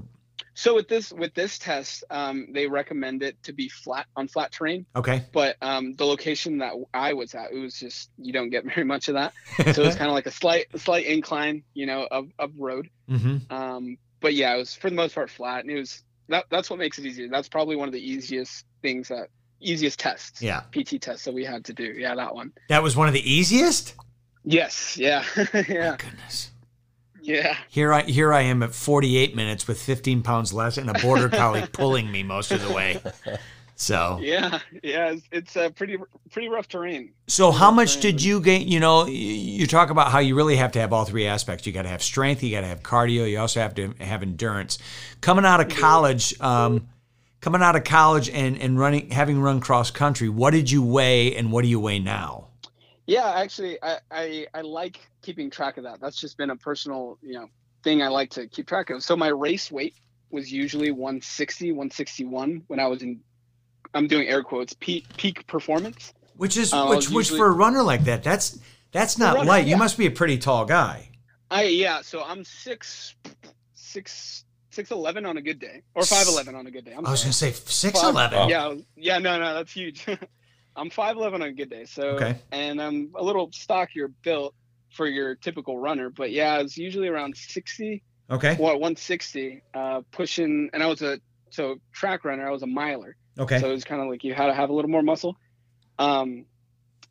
So 0.53 0.73
with 0.73 0.87
this 0.87 1.11
with 1.11 1.33
this 1.33 1.59
test, 1.59 2.03
um, 2.09 2.47
they 2.51 2.67
recommend 2.67 3.21
it 3.21 3.41
to 3.43 3.53
be 3.53 3.69
flat 3.69 4.07
on 4.15 4.27
flat 4.27 4.51
terrain. 4.51 4.85
Okay. 4.95 5.23
But 5.31 5.57
um, 5.61 5.93
the 5.93 6.05
location 6.05 6.57
that 6.59 6.73
I 6.93 7.13
was 7.13 7.35
at, 7.35 7.51
it 7.51 7.59
was 7.59 7.77
just 7.77 8.09
you 8.17 8.33
don't 8.33 8.49
get 8.49 8.65
very 8.75 8.83
much 8.83 9.07
of 9.07 9.15
that. 9.15 9.33
So 9.73 9.83
it's 9.83 9.95
kind 9.97 10.09
of 10.09 10.13
like 10.13 10.25
a 10.25 10.31
slight 10.31 10.67
slight 10.79 11.05
incline, 11.05 11.63
you 11.73 11.85
know, 11.85 12.07
of 12.09 12.29
of 12.39 12.51
road. 12.57 12.89
Mm-hmm. 13.09 13.53
Um, 13.53 13.97
but 14.19 14.33
yeah, 14.33 14.55
it 14.55 14.57
was 14.57 14.73
for 14.73 14.89
the 14.89 14.95
most 14.95 15.15
part 15.15 15.29
flat, 15.29 15.61
and 15.61 15.69
it 15.69 15.77
was 15.77 16.03
that 16.29 16.45
that's 16.49 16.69
what 16.69 16.79
makes 16.79 16.97
it 16.97 17.05
easier. 17.05 17.27
That's 17.27 17.49
probably 17.49 17.75
one 17.75 17.87
of 17.87 17.93
the 17.93 18.01
easiest 18.01 18.65
things 18.81 19.09
that 19.09 19.29
easiest 19.59 19.99
tests. 19.99 20.41
Yeah. 20.41 20.61
PT 20.71 21.01
tests 21.01 21.25
that 21.25 21.33
we 21.33 21.43
had 21.43 21.65
to 21.65 21.73
do. 21.73 21.83
Yeah, 21.83 22.15
that 22.15 22.33
one. 22.33 22.53
That 22.69 22.83
was 22.83 22.95
one 22.95 23.07
of 23.07 23.13
the 23.13 23.31
easiest? 23.31 23.95
Yes. 24.43 24.97
Yeah. 24.97 25.23
yeah. 25.53 25.93
Oh, 25.93 25.97
goodness. 25.97 26.51
Yeah. 27.21 27.57
Here 27.67 27.91
I 27.91 28.03
here 28.03 28.33
I 28.33 28.43
am 28.43 28.63
at 28.63 28.73
48 28.73 29.35
minutes 29.35 29.67
with 29.67 29.81
15 29.81 30.23
pounds 30.23 30.53
less 30.53 30.77
and 30.77 30.89
a 30.89 30.93
border 30.93 31.27
collie 31.27 31.65
pulling 31.73 32.09
me 32.09 32.23
most 32.23 32.51
of 32.51 32.65
the 32.65 32.73
way. 32.73 33.01
So 33.79 34.17
yeah, 34.19 34.59
yeah, 34.81 35.11
it's, 35.11 35.23
it's 35.31 35.55
a 35.55 35.69
pretty 35.69 35.97
pretty 36.31 36.47
rough 36.47 36.67
terrain. 36.67 37.11
So 37.27 37.49
pretty 37.49 37.59
how 37.59 37.69
much 37.69 37.95
terrain. 37.95 38.15
did 38.15 38.23
you 38.23 38.41
gain? 38.41 38.67
You 38.67 38.79
know, 38.79 39.05
you 39.05 39.67
talk 39.67 39.91
about 39.91 40.11
how 40.11 40.17
you 40.17 40.35
really 40.35 40.55
have 40.55 40.71
to 40.71 40.79
have 40.79 40.91
all 40.91 41.05
three 41.05 41.27
aspects. 41.27 41.67
You 41.67 41.73
got 41.73 41.83
to 41.83 41.89
have 41.89 42.01
strength, 42.01 42.41
you 42.41 42.49
got 42.49 42.61
to 42.61 42.67
have 42.67 42.81
cardio, 42.81 43.29
you 43.29 43.37
also 43.39 43.59
have 43.59 43.75
to 43.75 43.93
have 43.99 44.23
endurance. 44.23 44.79
Coming 45.21 45.45
out 45.45 45.61
of 45.61 45.69
college, 45.69 46.39
um, 46.41 46.87
coming 47.41 47.61
out 47.61 47.75
of 47.75 47.83
college 47.83 48.29
and, 48.29 48.59
and 48.59 48.79
running 48.79 49.09
having 49.11 49.39
run 49.39 49.59
cross 49.59 49.91
country 49.91 50.29
what 50.29 50.51
did 50.51 50.69
you 50.69 50.83
weigh 50.83 51.35
and 51.35 51.51
what 51.51 51.63
do 51.63 51.67
you 51.67 51.79
weigh 51.79 51.99
now 51.99 52.47
yeah 53.05 53.33
actually 53.35 53.77
I, 53.81 53.99
I, 54.11 54.47
I 54.53 54.61
like 54.61 54.99
keeping 55.21 55.49
track 55.49 55.77
of 55.77 55.83
that 55.83 55.99
that's 55.99 56.19
just 56.19 56.37
been 56.37 56.49
a 56.49 56.55
personal 56.55 57.17
you 57.21 57.33
know 57.33 57.47
thing 57.83 58.01
i 58.01 58.07
like 58.07 58.29
to 58.31 58.47
keep 58.47 58.67
track 58.67 58.89
of 58.89 59.03
so 59.03 59.15
my 59.15 59.27
race 59.29 59.71
weight 59.71 59.95
was 60.29 60.51
usually 60.51 60.91
160 60.91 61.71
161 61.71 62.63
when 62.67 62.79
i 62.79 62.87
was 62.87 63.01
in 63.01 63.19
i'm 63.93 64.07
doing 64.07 64.27
air 64.27 64.43
quotes 64.43 64.73
peak 64.73 65.05
peak 65.17 65.45
performance 65.47 66.13
Which 66.37 66.55
is 66.55 66.71
um, 66.71 66.89
which 66.89 67.09
which 67.09 67.29
for 67.31 67.47
a 67.47 67.51
runner 67.51 67.81
like 67.81 68.03
that, 68.03 68.23
that's 68.23 68.59
that's 68.91 69.17
not 69.17 69.35
runner, 69.35 69.47
light. 69.47 69.65
Yeah. 69.65 69.71
You 69.71 69.77
must 69.77 69.97
be 69.97 70.05
a 70.05 70.11
pretty 70.11 70.37
tall 70.37 70.65
guy. 70.65 71.09
I 71.49 71.63
yeah, 71.63 72.01
so 72.01 72.23
I'm 72.23 72.43
six 72.43 73.15
six 73.73 74.45
six 74.69 74.91
eleven 74.91 75.25
on 75.25 75.37
a 75.37 75.41
good 75.41 75.59
day, 75.59 75.81
or 75.95 76.03
five 76.03 76.27
eleven 76.27 76.55
on 76.55 76.67
a 76.67 76.71
good 76.71 76.85
day. 76.85 76.93
I'm 76.93 77.05
i 77.05 77.11
was 77.11 77.21
sorry. 77.21 77.27
gonna 77.27 77.33
say 77.33 77.51
six 77.51 78.03
eleven. 78.03 78.49
Yeah, 78.49 78.75
yeah, 78.95 79.17
no, 79.19 79.39
no, 79.39 79.55
that's 79.55 79.71
huge. 79.71 80.05
I'm 80.75 80.89
five 80.89 81.17
eleven 81.17 81.41
on 81.41 81.49
a 81.49 81.53
good 81.53 81.69
day, 81.69 81.85
so 81.85 82.09
okay. 82.09 82.35
and 82.51 82.81
I'm 82.81 83.11
a 83.15 83.23
little 83.23 83.49
stockier 83.51 84.09
built 84.23 84.53
for 84.91 85.07
your 85.07 85.35
typical 85.35 85.77
runner, 85.77 86.09
but 86.09 86.31
yeah, 86.31 86.59
it's 86.59 86.77
usually 86.77 87.07
around 87.07 87.35
sixty. 87.35 88.03
Okay. 88.29 88.55
What 88.55 88.79
one 88.79 88.95
sixty, 88.95 89.63
uh, 89.73 90.01
pushing, 90.11 90.69
and 90.73 90.83
I 90.83 90.87
was 90.87 91.01
a 91.01 91.19
so 91.49 91.77
track 91.93 92.25
runner. 92.25 92.47
I 92.47 92.51
was 92.51 92.63
a 92.63 92.67
miler. 92.67 93.15
Okay. 93.39 93.59
So 93.59 93.69
it 93.69 93.73
was 93.73 93.83
kind 93.83 94.01
of 94.01 94.07
like 94.07 94.23
you 94.23 94.33
had 94.33 94.47
to 94.47 94.53
have 94.53 94.69
a 94.69 94.73
little 94.73 94.91
more 94.91 95.03
muscle. 95.03 95.37
Um, 95.99 96.45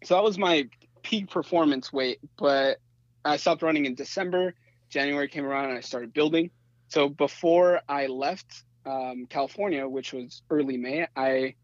so 0.05 0.15
that 0.15 0.23
was 0.23 0.39
my 0.39 0.69
peak 1.03 1.31
performance 1.31 1.93
weight, 1.93 2.19
but 2.37 2.79
I 3.25 3.37
stopped 3.37 3.63
running 3.63 3.87
in 3.87 3.95
December. 3.95 4.55
January 4.89 5.29
came 5.29 5.45
around 5.45 5.71
and 5.71 5.79
I 5.79 5.81
started 5.81 6.13
building. 6.13 6.51
So 6.97 7.11
before 7.11 7.83
I 7.87 8.07
left 8.07 8.65
um, 8.87 9.27
California, 9.29 9.87
which 9.87 10.15
was 10.15 10.41
early 10.49 10.79
May, 10.79 11.07
I 11.15 11.55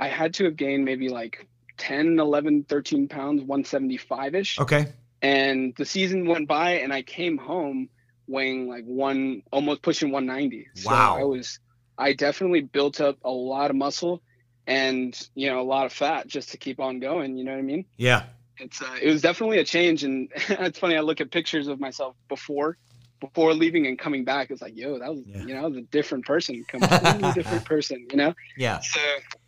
I 0.00 0.08
had 0.08 0.34
to 0.34 0.46
have 0.46 0.56
gained 0.56 0.84
maybe 0.84 1.10
like 1.10 1.46
10, 1.76 2.18
11, 2.18 2.64
13 2.64 3.06
pounds, 3.06 3.40
175 3.42 4.34
ish. 4.34 4.58
Okay. 4.58 4.92
And 5.22 5.76
the 5.76 5.84
season 5.84 6.26
went 6.26 6.48
by 6.48 6.78
and 6.78 6.92
I 6.92 7.02
came 7.02 7.38
home 7.38 7.88
weighing 8.26 8.66
like 8.66 8.82
one, 8.84 9.44
almost 9.52 9.80
pushing 9.80 10.10
190. 10.10 10.66
Wow. 10.84 11.18
So 11.18 11.20
I 11.20 11.24
was, 11.24 11.60
I 11.96 12.12
definitely 12.12 12.62
built 12.62 13.00
up 13.00 13.18
a 13.24 13.30
lot 13.30 13.70
of 13.70 13.76
muscle 13.76 14.22
and, 14.66 15.16
you 15.36 15.50
know, 15.50 15.60
a 15.60 15.62
lot 15.62 15.86
of 15.86 15.92
fat 15.92 16.26
just 16.26 16.50
to 16.50 16.56
keep 16.56 16.80
on 16.80 16.98
going. 16.98 17.36
You 17.36 17.44
know 17.44 17.52
what 17.52 17.58
I 17.58 17.62
mean? 17.62 17.84
Yeah. 17.96 18.24
It's, 18.58 18.82
uh, 18.82 18.96
it 19.00 19.08
was 19.08 19.22
definitely 19.22 19.60
a 19.60 19.64
change. 19.64 20.02
And 20.02 20.32
it's 20.34 20.80
funny. 20.80 20.96
I 20.96 21.00
look 21.00 21.20
at 21.20 21.30
pictures 21.30 21.68
of 21.68 21.78
myself 21.78 22.16
before 22.28 22.76
before 23.24 23.54
leaving 23.54 23.86
and 23.86 23.98
coming 23.98 24.24
back, 24.24 24.50
it's 24.50 24.60
like, 24.60 24.76
yo, 24.76 24.98
that 24.98 25.10
was 25.10 25.22
yeah. 25.26 25.44
you 25.44 25.54
know, 25.54 25.68
was 25.68 25.76
a 25.76 25.82
different 25.82 26.26
person, 26.26 26.64
completely 26.68 27.32
different 27.32 27.64
person, 27.64 28.06
you 28.10 28.16
know. 28.16 28.34
Yeah. 28.56 28.80
So 28.80 29.00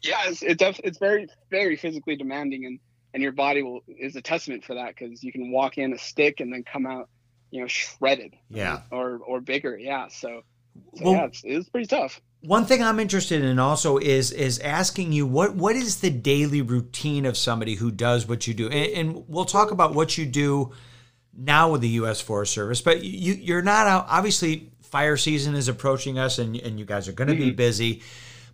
yeah, 0.03 0.23
it's 0.27 0.43
it's, 0.43 0.81
it's 0.83 0.99
very 0.99 1.29
very 1.51 1.77
physically 1.77 2.17
demanding, 2.17 2.65
and 2.67 2.79
and 3.15 3.23
your 3.23 3.33
body 3.33 3.63
will 3.63 3.81
is 3.87 4.17
a 4.17 4.23
testament 4.23 4.65
for 4.65 4.75
that 4.75 4.95
because 4.97 5.23
you 5.23 5.33
can 5.33 5.51
walk 5.51 5.79
in 5.79 5.93
a 5.93 5.99
stick 5.99 6.41
and 6.41 6.53
then 6.53 6.65
come 6.65 6.87
out, 6.87 7.09
you 7.51 7.61
know, 7.61 7.67
shredded. 7.67 8.35
Yeah. 8.49 8.83
Or 8.91 9.19
or 9.19 9.41
bigger. 9.41 9.77
Yeah. 9.77 10.09
So, 10.09 10.43
so 10.95 11.05
well, 11.05 11.13
yeah, 11.13 11.25
it's, 11.27 11.43
it's 11.45 11.69
pretty 11.69 11.87
tough. 11.87 12.21
One 12.43 12.65
thing 12.65 12.83
I'm 12.83 13.01
interested 13.01 13.43
in 13.43 13.59
also 13.59 13.99
is 13.99 14.33
is 14.33 14.59
asking 14.61 15.13
you 15.13 15.27
what 15.27 15.55
what 15.55 15.77
is 15.77 16.01
the 16.01 16.11
daily 16.11 16.63
routine 16.63 17.27
of 17.27 17.37
somebody 17.37 17.75
who 17.75 17.91
does 17.91 18.27
what 18.27 18.47
you 18.47 18.55
do, 18.55 18.69
and, 18.69 18.93
and 19.17 19.29
we'll 19.29 19.45
talk 19.45 19.71
about 19.71 19.95
what 19.95 20.17
you 20.17 20.25
do 20.25 20.73
now 21.37 21.71
with 21.71 21.81
the 21.81 21.89
U.S. 21.89 22.21
Forest 22.21 22.53
Service, 22.53 22.81
but 22.81 23.05
you, 23.05 23.35
you're 23.35 23.63
not 23.63 23.87
out. 23.87 24.07
Obviously, 24.09 24.71
fire 24.83 25.17
season 25.17 25.55
is 25.55 25.69
approaching 25.69 26.19
us, 26.19 26.39
and, 26.39 26.57
and 26.57 26.79
you 26.79 26.85
guys 26.85 27.09
are 27.09 27.13
going 27.13 27.29
to 27.29 27.35
mm-hmm. 27.35 27.45
be 27.45 27.51
busy. 27.51 28.03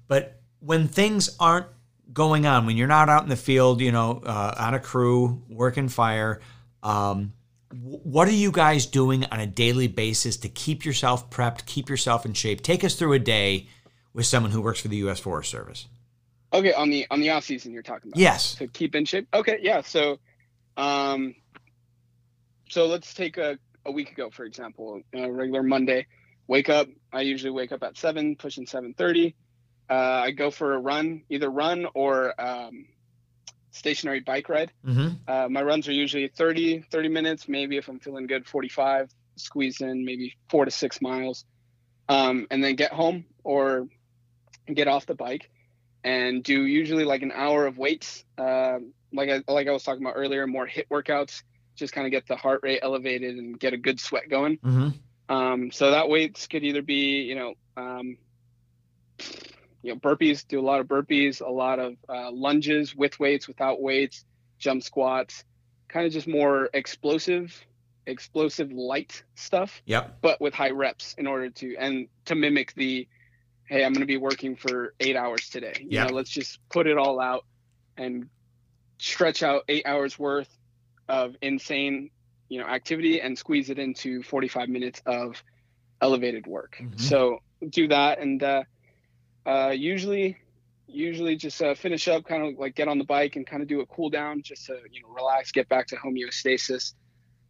But 0.09 0.41
when 0.61 0.89
things 0.89 1.37
aren't 1.39 1.67
going 2.13 2.47
on, 2.47 2.67
when 2.67 2.77
you're 2.77 2.89
not 2.89 3.09
out 3.09 3.23
in 3.23 3.29
the 3.29 3.37
field, 3.37 3.81
you 3.81 3.93
know, 3.93 4.23
uh, 4.25 4.55
on 4.59 4.75
a 4.75 4.81
crew 4.81 5.43
working 5.49 5.89
fire, 5.89 6.41
um, 6.83 7.33
what 7.73 8.29
are 8.29 8.33
you 8.33 8.53
guys 8.53 8.87
doing 8.87 9.25
on 9.27 9.41
a 9.41 9.47
daily 9.47 9.89
basis 9.89 10.37
to 10.39 10.49
keep 10.49 10.85
yourself 10.85 11.31
prepped, 11.31 11.65
keep 11.65 11.89
yourself 11.89 12.27
in 12.27 12.35
shape? 12.35 12.63
Take 12.63 12.85
us 12.85 12.95
through 12.95 13.15
a 13.15 13.19
day 13.19 13.69
with 14.13 14.27
someone 14.27 14.53
who 14.53 14.61
works 14.61 14.81
for 14.81 14.89
the 14.89 14.97
U.S. 14.97 15.21
Forest 15.21 15.51
Service. 15.51 15.87
Okay, 16.53 16.73
on 16.75 16.91
the 16.91 17.07
on 17.11 17.21
the 17.21 17.31
off 17.31 17.45
season 17.45 17.73
you're 17.73 17.83
talking 17.83 18.11
about. 18.11 18.21
Yes. 18.21 18.57
To 18.57 18.67
keep 18.67 18.95
in 18.95 19.07
shape. 19.07 19.27
Okay, 19.33 19.59
yeah. 19.63 19.81
So, 19.81 20.19
um, 20.77 21.35
so 22.73 22.87
let's 22.87 23.13
take 23.13 23.37
a, 23.37 23.59
a 23.85 23.93
week 23.93 24.13
ago, 24.13 24.31
for 24.31 24.45
example, 24.45 25.03
a 25.13 25.31
regular 25.31 25.63
Monday. 25.63 26.07
Wake 26.47 26.71
up. 26.71 26.89
I 27.13 27.21
usually 27.21 27.51
wake 27.51 27.71
up 27.71 27.83
at 27.83 27.99
seven, 27.99 28.35
pushing 28.35 28.67
seven 28.67 28.95
thirty. 28.95 29.35
Uh, 29.91 30.23
I 30.25 30.31
go 30.31 30.51
for 30.51 30.73
a 30.73 30.79
run, 30.79 31.23
either 31.29 31.51
run 31.51 31.87
or 31.93 32.41
um, 32.41 32.87
stationary 33.73 34.21
bike 34.21 34.49
ride. 34.49 34.73
Mm-hmm. 34.87 35.09
Uh, 35.29 35.49
my 35.51 35.63
runs 35.63 35.87
are 35.87 35.93
usually 35.93 36.29
30, 36.29 36.87
30 36.91 37.09
minutes, 37.09 37.47
maybe 37.47 37.77
if 37.77 37.89
I'm 37.89 37.99
feeling 37.99 38.27
good, 38.27 38.47
45, 38.47 39.11
squeeze 39.37 39.83
in 39.83 40.07
maybe 40.07 40.35
four 40.49 40.65
to 40.65 40.71
six 40.71 41.03
miles. 41.03 41.45
Um, 42.09 42.47
and 42.51 42.65
then 42.65 42.75
get 42.77 42.93
home 42.93 43.27
or 43.45 43.87
get 44.73 44.89
off 44.89 45.05
the 45.05 45.15
bike 45.15 45.51
and 46.03 46.43
do 46.43 46.65
usually 46.65 47.05
like 47.05 47.21
an 47.21 47.33
hour 47.33 47.67
of 47.67 47.77
weights. 47.77 48.25
Uh, 48.39 48.79
like 49.13 49.29
I, 49.29 49.43
like 49.47 49.69
I 49.69 49.73
was 49.73 49.83
talking 49.83 50.03
about 50.03 50.15
earlier, 50.17 50.47
more 50.47 50.67
HIIT 50.67 50.89
workouts 50.89 51.43
just 51.83 51.93
kind 51.93 52.07
of 52.07 52.13
get 52.13 52.29
the 52.29 52.37
heart 52.37 52.61
rate 52.63 52.79
elevated 52.81 53.37
and 53.37 53.59
get 53.59 53.73
a 53.73 53.77
good 53.77 53.99
sweat 53.99 54.31
going. 54.31 54.57
Mm-hmm. 54.59 55.35
Um, 55.35 55.71
so 55.73 55.91
that 55.91 56.09
weights 56.09 56.47
could 56.47 56.63
either 56.63 56.81
be, 56.81 57.23
you 57.23 57.35
know, 57.35 57.55
um, 57.77 58.17
you 59.83 59.93
know, 59.93 59.97
burpees, 59.97 60.47
do 60.47 60.61
a 60.61 60.63
lot 60.63 60.79
of 60.79 60.87
burpees, 60.87 61.41
a 61.45 61.51
lot 61.51 61.81
of 61.81 61.97
uh, 62.09 62.31
lunges 62.31 62.95
with 62.95 63.19
weights, 63.19 63.49
without 63.49 63.83
weights, 63.83 64.25
jump 64.59 64.85
squats, 64.85 65.45
kind 65.89 66.07
of 66.07 66.13
just 66.13 66.29
more 66.29 66.71
explosive, 66.73 67.67
explosive 68.07 68.71
light 68.71 69.25
stuff. 69.35 69.83
Yep. 69.87 70.19
But 70.23 70.41
with 70.41 70.55
high 70.55 70.71
reps 70.71 71.17
in 71.19 71.27
order 71.27 71.51
to 71.51 71.77
and 71.77 72.07
to 72.27 72.37
mimic 72.37 72.75
the, 72.75 73.09
hey, 73.65 73.85
I'm 73.85 73.93
going 73.93 74.03
to 74.03 74.07
be 74.07 74.19
working 74.19 74.55
for 74.55 74.95
eight 75.01 75.17
hours 75.17 75.49
today. 75.49 75.79
You 75.81 75.99
yep. 75.99 76.09
know, 76.09 76.15
let's 76.15 76.31
just 76.31 76.61
put 76.69 76.87
it 76.87 76.97
all 76.97 77.21
out 77.21 77.45
and 77.97 78.29
stretch 78.99 79.43
out 79.43 79.65
eight 79.69 79.85
hours 79.85 80.17
worth 80.17 80.49
of 81.09 81.37
insane, 81.43 82.11
you 82.49 82.61
know, 82.61 82.67
activity 82.67 83.21
and 83.21 83.37
squeeze 83.37 83.71
it 83.71 83.79
into 83.79 84.23
45 84.23 84.69
minutes 84.69 85.03
of 85.07 85.43
elevated 86.01 86.47
work. 86.47 86.77
Mm-hmm. 86.81 86.99
So 86.99 87.39
do 87.69 87.89
that, 87.89 88.19
and 88.19 88.43
uh, 88.43 88.65
uh, 89.47 89.73
usually, 89.75 90.39
usually 90.87 91.37
just 91.37 91.63
uh, 91.63 91.75
finish 91.75 92.09
up, 92.09 92.25
kind 92.25 92.45
of 92.45 92.59
like 92.59 92.75
get 92.75 92.89
on 92.89 92.99
the 92.99 93.05
bike 93.05 93.37
and 93.37 93.47
kind 93.47 93.63
of 93.63 93.69
do 93.69 93.81
a 93.81 93.87
cool 93.87 94.11
down, 94.11 94.43
just 94.43 94.67
to 94.67 94.79
you 94.91 95.03
know 95.03 95.09
relax, 95.09 95.53
get 95.53 95.69
back 95.69 95.87
to 95.89 95.97
homeostasis. 95.97 96.95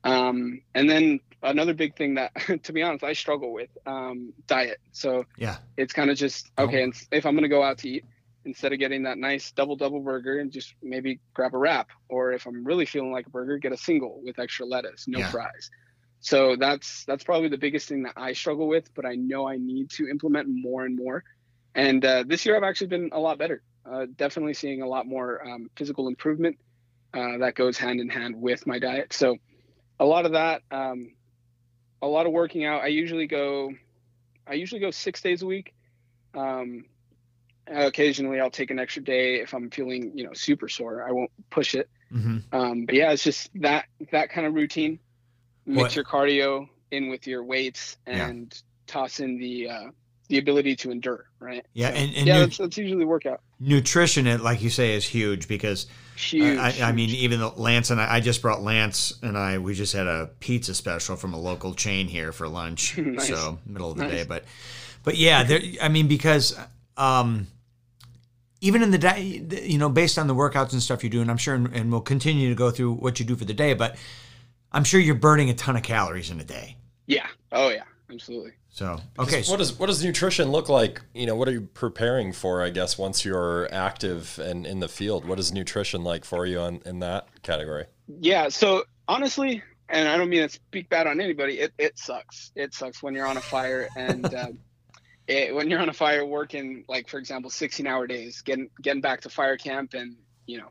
Um, 0.05 0.63
and 0.75 0.91
then 0.91 1.21
another 1.43 1.75
big 1.75 1.97
thing 1.97 2.15
that, 2.15 2.33
to 2.65 2.73
be 2.73 2.83
honest, 2.83 3.05
I 3.05 3.13
struggle 3.13 3.53
with 3.53 3.71
um, 3.87 4.33
diet. 4.47 4.79
So 4.93 5.25
yeah, 5.37 5.59
it's 5.77 5.93
kind 5.93 6.11
of 6.11 6.17
just 6.17 6.51
okay. 6.59 6.87
Oh. 6.87 6.93
if 7.11 7.27
I'm 7.27 7.35
gonna 7.35 7.49
go 7.49 7.63
out 7.63 7.79
to 7.79 7.89
eat, 7.89 8.05
instead 8.45 8.73
of 8.73 8.79
getting 8.79 9.05
that 9.05 9.19
nice 9.19 9.53
double 9.53 9.77
double 9.77 10.01
burger 10.01 10.39
and 10.39 10.51
just 10.51 10.75
maybe 10.83 11.21
grab 11.35 11.55
a 11.55 11.59
wrap 11.59 11.89
or 12.09 12.33
if 12.33 12.47
i'm 12.47 12.65
really 12.65 12.87
feeling 12.87 13.13
like 13.13 13.27
a 13.27 13.31
burger 13.31 13.59
get 13.59 13.73
a 13.73 13.77
single 13.77 14.21
with 14.25 14.39
extra 14.39 14.67
lettuce 14.67 15.07
no 15.07 15.21
yeah. 15.21 15.31
fries. 15.31 15.71
So 16.25 16.55
that's 16.55 17.05
that's 17.05 17.25
probably 17.25 17.49
the 17.49 17.59
biggest 17.59 17.89
thing 17.89 18.05
that 18.05 18.15
i 18.17 18.33
struggle 18.33 18.69
with 18.69 18.95
but 18.95 19.05
i 19.05 19.17
know 19.17 19.49
i 19.49 19.57
need 19.57 19.91
to 19.91 20.09
implement 20.09 20.49
more 20.49 20.85
and 20.85 20.97
more. 20.97 21.25
And 21.75 22.05
uh, 22.05 22.25
this 22.27 22.47
year 22.47 22.57
i've 22.57 22.63
actually 22.63 22.89
been 22.89 23.11
a 23.13 23.19
lot 23.19 23.39
better. 23.39 23.63
Uh, 23.85 24.07
definitely 24.15 24.55
seeing 24.55 24.83
a 24.83 24.87
lot 24.87 25.07
more 25.07 25.45
um, 25.45 25.69
physical 25.77 26.07
improvement 26.07 26.57
uh, 27.15 27.39
that 27.39 27.57
goes 27.57 27.77
hand 27.77 28.01
in 28.01 28.09
hand 28.09 28.41
with 28.41 28.67
my 28.67 28.79
diet. 28.79 29.13
So 29.13 29.37
a 29.99 30.05
lot 30.05 30.25
of 30.25 30.33
that 30.33 30.63
um, 30.71 31.13
a 32.01 32.07
lot 32.07 32.27
of 32.27 32.33
working 32.33 32.65
out. 32.65 32.83
I 32.83 32.89
usually 32.89 33.27
go 33.27 33.73
i 34.47 34.55
usually 34.55 34.81
go 34.81 34.91
six 34.91 35.21
days 35.21 35.43
a 35.43 35.47
week. 35.47 35.75
Um, 36.35 36.85
occasionally 37.67 38.41
I'll 38.41 38.51
take 38.51 38.71
an 38.71 38.79
extra 38.79 39.03
day 39.03 39.37
if 39.37 39.55
I'm 39.55 39.71
feeling, 39.71 40.13
you 40.15 40.25
know, 40.25 40.33
super 40.33 40.69
sore. 40.69 41.07
I 41.07 41.13
won't 41.13 41.31
push 41.51 41.75
it. 41.75 41.89
Mm-hmm. 42.13 42.55
Um, 42.55 42.85
but 42.87 42.95
yeah, 42.95 43.13
it's 43.13 43.25
just 43.25 43.51
that 43.61 43.87
that 44.11 44.31
kind 44.31 44.47
of 44.47 44.55
routine. 44.55 44.99
Mix 45.65 45.79
what? 45.79 45.97
your 45.97 46.05
cardio 46.05 46.69
in 46.91 47.09
with 47.09 47.27
your 47.27 47.45
weights 47.45 47.97
and 48.07 48.53
yeah. 48.53 48.61
toss 48.87 49.21
in 49.21 49.39
the 49.39 49.69
uh, 49.69 49.91
the 50.29 50.39
ability 50.39 50.77
to 50.77 50.91
endure, 50.91 51.27
right? 51.41 51.65
Yeah, 51.73 51.91
so, 51.91 51.95
and, 51.95 52.15
and 52.15 52.27
yeah, 52.27 52.35
nu- 52.35 52.41
that's, 52.41 52.59
that's, 52.59 52.79
usually 52.79 53.05
workout. 53.05 53.41
Nutrition, 53.61 54.27
it 54.27 54.41
like 54.41 54.63
you 54.63 54.71
say, 54.71 54.95
is 54.95 55.05
huge 55.05 55.49
because 55.49 55.87
huge. 56.17 56.59
I, 56.59 56.71
huge. 56.71 56.83
I 56.83 56.93
mean, 56.93 57.11
even 57.11 57.41
though 57.41 57.53
Lance 57.57 57.91
and 57.91 58.01
I, 58.01 58.15
I 58.15 58.21
just 58.21 58.43
brought 58.43 58.63
Lance 58.63 59.15
and 59.23 59.37
I. 59.37 59.59
We 59.59 59.75
just 59.75 59.93
had 59.93 60.07
a 60.07 60.31
pizza 60.41 60.75
special 60.75 61.17
from 61.17 61.35
a 61.35 61.39
local 61.39 61.75
chain 61.75 62.09
here 62.09 62.33
for 62.33 62.49
lunch, 62.49 62.97
nice. 62.99 63.29
so 63.29 63.59
middle 63.67 63.91
of 63.91 63.97
the 63.97 64.05
nice. 64.05 64.13
day. 64.13 64.25
But, 64.25 64.45
but 65.05 65.17
yeah, 65.17 65.45
there. 65.45 65.61
I 65.81 65.89
mean, 65.89 66.09
because 66.09 66.59
um, 66.97 67.47
even 68.61 68.83
in 68.83 68.91
the 68.91 68.99
day, 68.99 69.43
you 69.65 69.79
know, 69.79 69.89
based 69.89 70.19
on 70.19 70.27
the 70.27 70.35
workouts 70.35 70.73
and 70.73 70.83
stuff 70.83 71.03
you 71.03 71.11
do, 71.11 71.21
and 71.21 71.31
I'm 71.31 71.37
sure, 71.37 71.55
and 71.55 71.91
we'll 71.91 72.01
continue 72.01 72.49
to 72.49 72.55
go 72.55 72.71
through 72.71 72.93
what 72.95 73.19
you 73.19 73.27
do 73.27 73.37
for 73.37 73.45
the 73.45 73.55
day, 73.55 73.75
but 73.75 73.97
I'm 74.71 74.85
sure 74.85 75.01
you're 75.01 75.15
burning 75.15 75.51
a 75.51 75.55
ton 75.55 75.77
of 75.77 75.83
calories 75.83 76.31
in 76.31 76.41
a 76.41 76.45
day. 76.45 76.77
Yeah. 77.07 77.27
Oh 77.51 77.69
yeah. 77.69 77.83
Absolutely. 78.11 78.53
So 78.69 79.01
okay. 79.19 79.43
So 79.43 79.53
what 79.53 79.59
does 79.59 79.79
what 79.79 79.87
does 79.87 80.05
nutrition 80.05 80.51
look 80.51 80.69
like? 80.69 81.01
You 81.15 81.27
know, 81.27 81.35
what 81.35 81.49
are 81.49 81.53
you 81.53 81.63
preparing 81.63 82.33
for? 82.33 82.63
I 82.63 82.71
guess 82.71 82.97
once 82.97 83.25
you're 83.25 83.73
active 83.73 84.39
and 84.39 84.67
in 84.67 84.81
the 84.81 84.89
field, 84.89 85.25
what 85.25 85.39
is 85.39 85.53
nutrition 85.53 86.05
like 86.05 86.25
for 86.25 86.47
you 86.47 86.59
on 86.61 86.81
in 86.87 87.01
that 87.01 87.27
category? 87.43 87.87
Yeah. 88.07 88.49
So 88.49 88.85
honestly, 89.09 89.63
and 89.89 90.09
I 90.09 90.17
don't 90.17 90.29
mean 90.29 90.43
to 90.43 90.49
speak 90.49 90.89
bad 90.89 91.07
on 91.07 91.21
anybody. 91.21 91.59
It 91.59 91.73
it 91.79 91.99
sucks. 91.99 92.53
It 92.55 92.75
sucks 92.75 93.03
when 93.03 93.15
you're 93.15 93.27
on 93.27 93.37
a 93.37 93.43
fire 93.43 93.89
and. 93.97 94.33
Uh, 94.33 94.49
it, 95.27 95.55
when 95.55 95.71
you're 95.71 95.81
on 95.81 95.89
a 95.89 95.95
fire 95.95 96.25
working 96.25 96.85
like 96.89 97.09
for 97.09 97.19
example 97.19 97.51
16 97.51 97.87
hour 97.87 98.07
days 98.07 98.43
getting 98.43 98.69
getting 98.81 99.01
back 99.01 99.21
to 99.21 99.29
fire 99.29 99.57
camp 99.57 99.95
and 99.95 100.17
you 100.47 100.59
know 100.59 100.69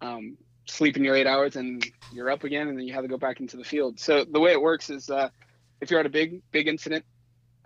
um, 0.00 0.36
sleep 0.66 0.96
in 0.96 1.04
your 1.04 1.16
eight 1.16 1.26
hours, 1.26 1.56
and 1.56 1.84
you're 2.12 2.30
up 2.30 2.44
again, 2.44 2.68
and 2.68 2.78
then 2.78 2.86
you 2.86 2.94
have 2.94 3.02
to 3.02 3.08
go 3.08 3.18
back 3.18 3.40
into 3.40 3.56
the 3.56 3.64
field. 3.64 3.98
So 3.98 4.24
the 4.24 4.40
way 4.40 4.52
it 4.52 4.60
works 4.60 4.90
is, 4.90 5.10
uh, 5.10 5.30
if 5.80 5.90
you're 5.90 6.00
at 6.00 6.06
a 6.06 6.10
big 6.10 6.42
big 6.50 6.68
incident, 6.68 7.04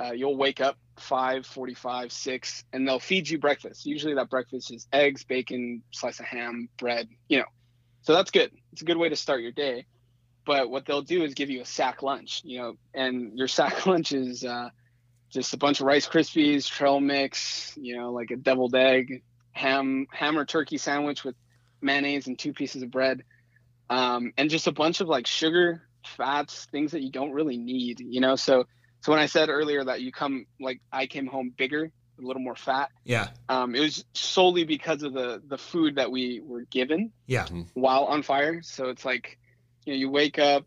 uh, 0.00 0.12
you'll 0.12 0.36
wake 0.36 0.60
up 0.60 0.76
five 0.96 1.46
forty 1.46 1.74
five 1.74 2.12
six, 2.12 2.64
and 2.72 2.86
they'll 2.86 3.00
feed 3.00 3.28
you 3.28 3.38
breakfast. 3.38 3.86
Usually 3.86 4.14
that 4.14 4.30
breakfast 4.30 4.72
is 4.72 4.86
eggs, 4.92 5.24
bacon, 5.24 5.82
slice 5.90 6.20
of 6.20 6.26
ham, 6.26 6.68
bread. 6.78 7.08
You 7.28 7.38
know, 7.38 7.46
so 8.02 8.14
that's 8.14 8.30
good. 8.30 8.52
It's 8.72 8.82
a 8.82 8.84
good 8.84 8.96
way 8.96 9.08
to 9.08 9.16
start 9.16 9.42
your 9.42 9.52
day. 9.52 9.86
But 10.44 10.70
what 10.70 10.86
they'll 10.86 11.02
do 11.02 11.22
is 11.22 11.34
give 11.34 11.50
you 11.50 11.60
a 11.60 11.64
sack 11.64 12.02
lunch. 12.02 12.42
You 12.44 12.58
know, 12.58 12.74
and 12.94 13.36
your 13.36 13.48
sack 13.58 13.86
lunch 13.86 14.12
is. 14.12 14.44
Uh, 14.44 14.70
just 15.32 15.54
a 15.54 15.56
bunch 15.56 15.80
of 15.80 15.86
Rice 15.86 16.06
Krispies, 16.06 16.68
trail 16.68 17.00
mix, 17.00 17.72
you 17.76 17.96
know, 17.96 18.12
like 18.12 18.30
a 18.30 18.36
deviled 18.36 18.74
egg, 18.74 19.22
ham, 19.52 20.06
ham 20.12 20.38
or 20.38 20.44
turkey 20.44 20.78
sandwich 20.78 21.24
with 21.24 21.34
mayonnaise 21.80 22.26
and 22.26 22.38
two 22.38 22.52
pieces 22.52 22.82
of 22.82 22.90
bread, 22.90 23.22
um, 23.90 24.32
and 24.36 24.50
just 24.50 24.66
a 24.66 24.72
bunch 24.72 25.00
of 25.00 25.08
like 25.08 25.26
sugar, 25.26 25.88
fats, 26.04 26.66
things 26.70 26.92
that 26.92 27.02
you 27.02 27.10
don't 27.10 27.32
really 27.32 27.56
need, 27.56 28.00
you 28.00 28.20
know. 28.20 28.36
So, 28.36 28.64
so 29.00 29.12
when 29.12 29.20
I 29.20 29.26
said 29.26 29.48
earlier 29.48 29.84
that 29.84 30.02
you 30.02 30.12
come 30.12 30.46
like 30.60 30.80
I 30.92 31.06
came 31.06 31.26
home 31.26 31.52
bigger, 31.56 31.84
a 31.84 32.22
little 32.22 32.42
more 32.42 32.56
fat, 32.56 32.90
yeah, 33.04 33.28
um, 33.48 33.74
it 33.74 33.80
was 33.80 34.04
solely 34.14 34.64
because 34.64 35.02
of 35.02 35.14
the 35.14 35.42
the 35.48 35.58
food 35.58 35.96
that 35.96 36.10
we 36.10 36.40
were 36.44 36.64
given, 36.70 37.12
yeah, 37.26 37.44
Mm-hmm. 37.44 37.62
while 37.74 38.04
on 38.04 38.22
fire. 38.22 38.60
So 38.62 38.90
it's 38.90 39.04
like, 39.04 39.38
you 39.86 39.94
know, 39.94 39.98
you 39.98 40.10
wake 40.10 40.38
up, 40.38 40.64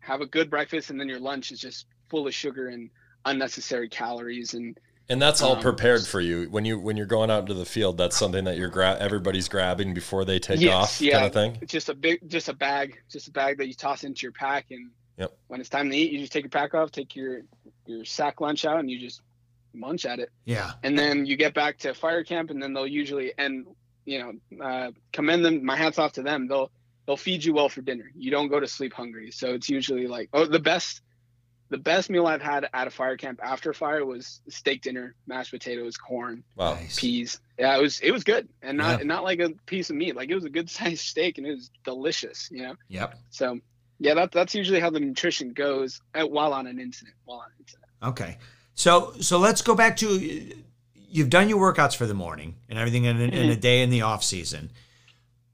have 0.00 0.20
a 0.20 0.26
good 0.26 0.48
breakfast, 0.48 0.90
and 0.90 0.98
then 1.00 1.08
your 1.08 1.20
lunch 1.20 1.50
is 1.50 1.60
just 1.60 1.86
full 2.08 2.26
of 2.26 2.34
sugar 2.34 2.68
and 2.68 2.90
unnecessary 3.26 3.88
calories 3.88 4.54
and 4.54 4.78
And 5.08 5.20
that's 5.22 5.40
all 5.42 5.54
Um, 5.56 5.62
prepared 5.62 6.04
for 6.06 6.20
you 6.20 6.48
when 6.50 6.64
you 6.64 6.78
when 6.80 6.96
you're 6.96 7.06
going 7.06 7.30
out 7.30 7.40
into 7.40 7.54
the 7.54 7.64
field. 7.64 7.96
That's 7.98 8.16
something 8.16 8.44
that 8.44 8.56
you're 8.56 8.70
gra- 8.70 8.96
everybody's 8.98 9.48
grabbing 9.48 9.94
before 9.94 10.24
they 10.24 10.38
take 10.40 10.60
Yes, 10.60 10.74
off, 10.74 11.00
yeah. 11.00 11.12
kind 11.12 11.26
of 11.26 11.32
thing. 11.32 11.58
it's 11.62 11.72
just 11.72 11.88
a 11.88 11.94
big 11.94 12.18
just 12.28 12.48
a 12.48 12.52
bag 12.54 12.98
just 13.10 13.28
a 13.28 13.30
bag 13.32 13.58
that 13.58 13.68
you 13.68 13.74
toss 13.74 14.02
into 14.04 14.22
your 14.22 14.32
pack 14.32 14.66
and 14.70 14.90
Yep. 15.18 15.36
when 15.48 15.60
it's 15.60 15.68
time 15.70 15.88
to 15.90 15.96
eat 15.96 16.10
you 16.12 16.18
just 16.20 16.32
take 16.32 16.42
your 16.44 16.50
pack 16.50 16.74
off 16.74 16.90
take 16.90 17.14
your 17.16 17.42
your 17.86 18.04
sack 18.04 18.40
lunch 18.40 18.64
out 18.64 18.80
and 18.80 18.90
you 18.90 18.98
just 18.98 19.22
munch 19.72 20.04
at 20.06 20.18
it 20.18 20.30
yeah, 20.44 20.72
and 20.82 20.98
then 20.98 21.24
you 21.26 21.36
get 21.36 21.52
back 21.54 21.78
to 21.78 21.92
fire 21.94 22.24
camp 22.24 22.50
and 22.50 22.62
then 22.62 22.72
they'll 22.74 22.86
usually 22.86 23.32
and 23.38 23.66
you 24.06 24.18
know 24.18 24.64
uh, 24.64 24.90
commend 25.12 25.44
them 25.44 25.64
my 25.64 25.76
hats 25.76 25.98
off 25.98 26.12
to 26.12 26.22
them 26.22 26.48
they'll 26.48 26.70
they'll 27.06 27.16
feed 27.16 27.44
you 27.44 27.52
well 27.54 27.68
for 27.68 27.80
dinner 27.82 28.10
you 28.16 28.30
don't 28.30 28.48
go 28.48 28.58
to 28.58 28.66
sleep 28.66 28.92
hungry 28.92 29.30
so 29.30 29.54
it's 29.54 29.68
usually 29.70 30.06
like 30.06 30.28
oh 30.32 30.44
the 30.46 30.58
best 30.58 31.00
the 31.68 31.78
best 31.78 32.10
meal 32.10 32.26
i've 32.26 32.42
had 32.42 32.68
at 32.72 32.86
a 32.86 32.90
fire 32.90 33.16
camp 33.16 33.40
after 33.42 33.72
fire 33.74 34.04
was 34.04 34.40
steak 34.48 34.82
dinner 34.82 35.14
mashed 35.26 35.50
potatoes 35.50 35.96
corn 35.96 36.42
Wow. 36.54 36.78
Peas. 36.96 37.40
Yeah, 37.58 37.76
it 37.76 37.82
was 37.82 38.00
it 38.00 38.10
was 38.12 38.22
good, 38.24 38.48
and 38.62 38.78
not 38.78 39.00
Yeah. 39.00 39.04
not 39.06 39.24
like 39.24 39.40
a 39.40 39.50
piece 39.66 39.90
of 39.90 39.96
meat. 39.96 40.14
Like 40.14 40.30
it 40.30 40.34
was 40.34 40.44
a 40.44 40.50
good 40.50 40.68
sized 40.76 41.00
steak, 41.04 41.38
and 41.38 41.46
it 41.46 41.52
was 41.54 41.70
delicious. 41.84 42.48
You 42.52 42.62
know, 42.64 42.74
Yep. 42.88 43.18
so 43.30 43.60
yeah, 43.98 44.14
that 44.14 44.30
that's 44.32 44.54
usually 44.54 44.78
how 44.80 44.90
the 44.90 45.00
nutrition 45.00 45.52
goes 45.54 46.00
uh, 46.14 46.24
while 46.26 46.52
on 46.52 46.66
an 46.66 46.78
incident. 46.78 47.16
While 47.24 47.38
on 47.38 47.46
an 47.46 47.52
incident. 47.60 47.88
Okay. 48.02 48.38
So 48.74 49.14
so 49.20 49.38
let's 49.38 49.62
go 49.62 49.74
back 49.74 49.96
to 49.98 50.52
you've 51.08 51.30
done 51.30 51.48
your 51.48 51.58
workouts 51.72 51.96
for 51.96 52.04
the 52.06 52.14
morning 52.14 52.56
and 52.68 52.78
everything 52.78 53.04
in, 53.04 53.20
in 53.20 53.30
Mm-hmm. 53.30 53.50
a 53.50 53.56
day 53.56 53.82
in 53.82 53.90
the 53.90 54.02
off 54.02 54.22
season. 54.22 54.70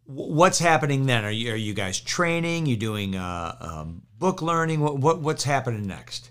What's 0.05 0.59
happening 0.59 1.07
then? 1.07 1.25
Are 1.25 1.31
you 1.31 1.53
are 1.53 1.57
you 1.57 1.75
guys 1.75 2.01
training? 2.01 2.67
You 2.67 2.77
doing 2.77 3.15
uh, 3.17 3.57
um, 3.61 4.03
book 4.19 4.43
learning? 4.43 4.81
What, 4.81 4.99
what 4.99 5.21
what's 5.21 5.45
happening 5.45 5.87
next? 5.87 6.31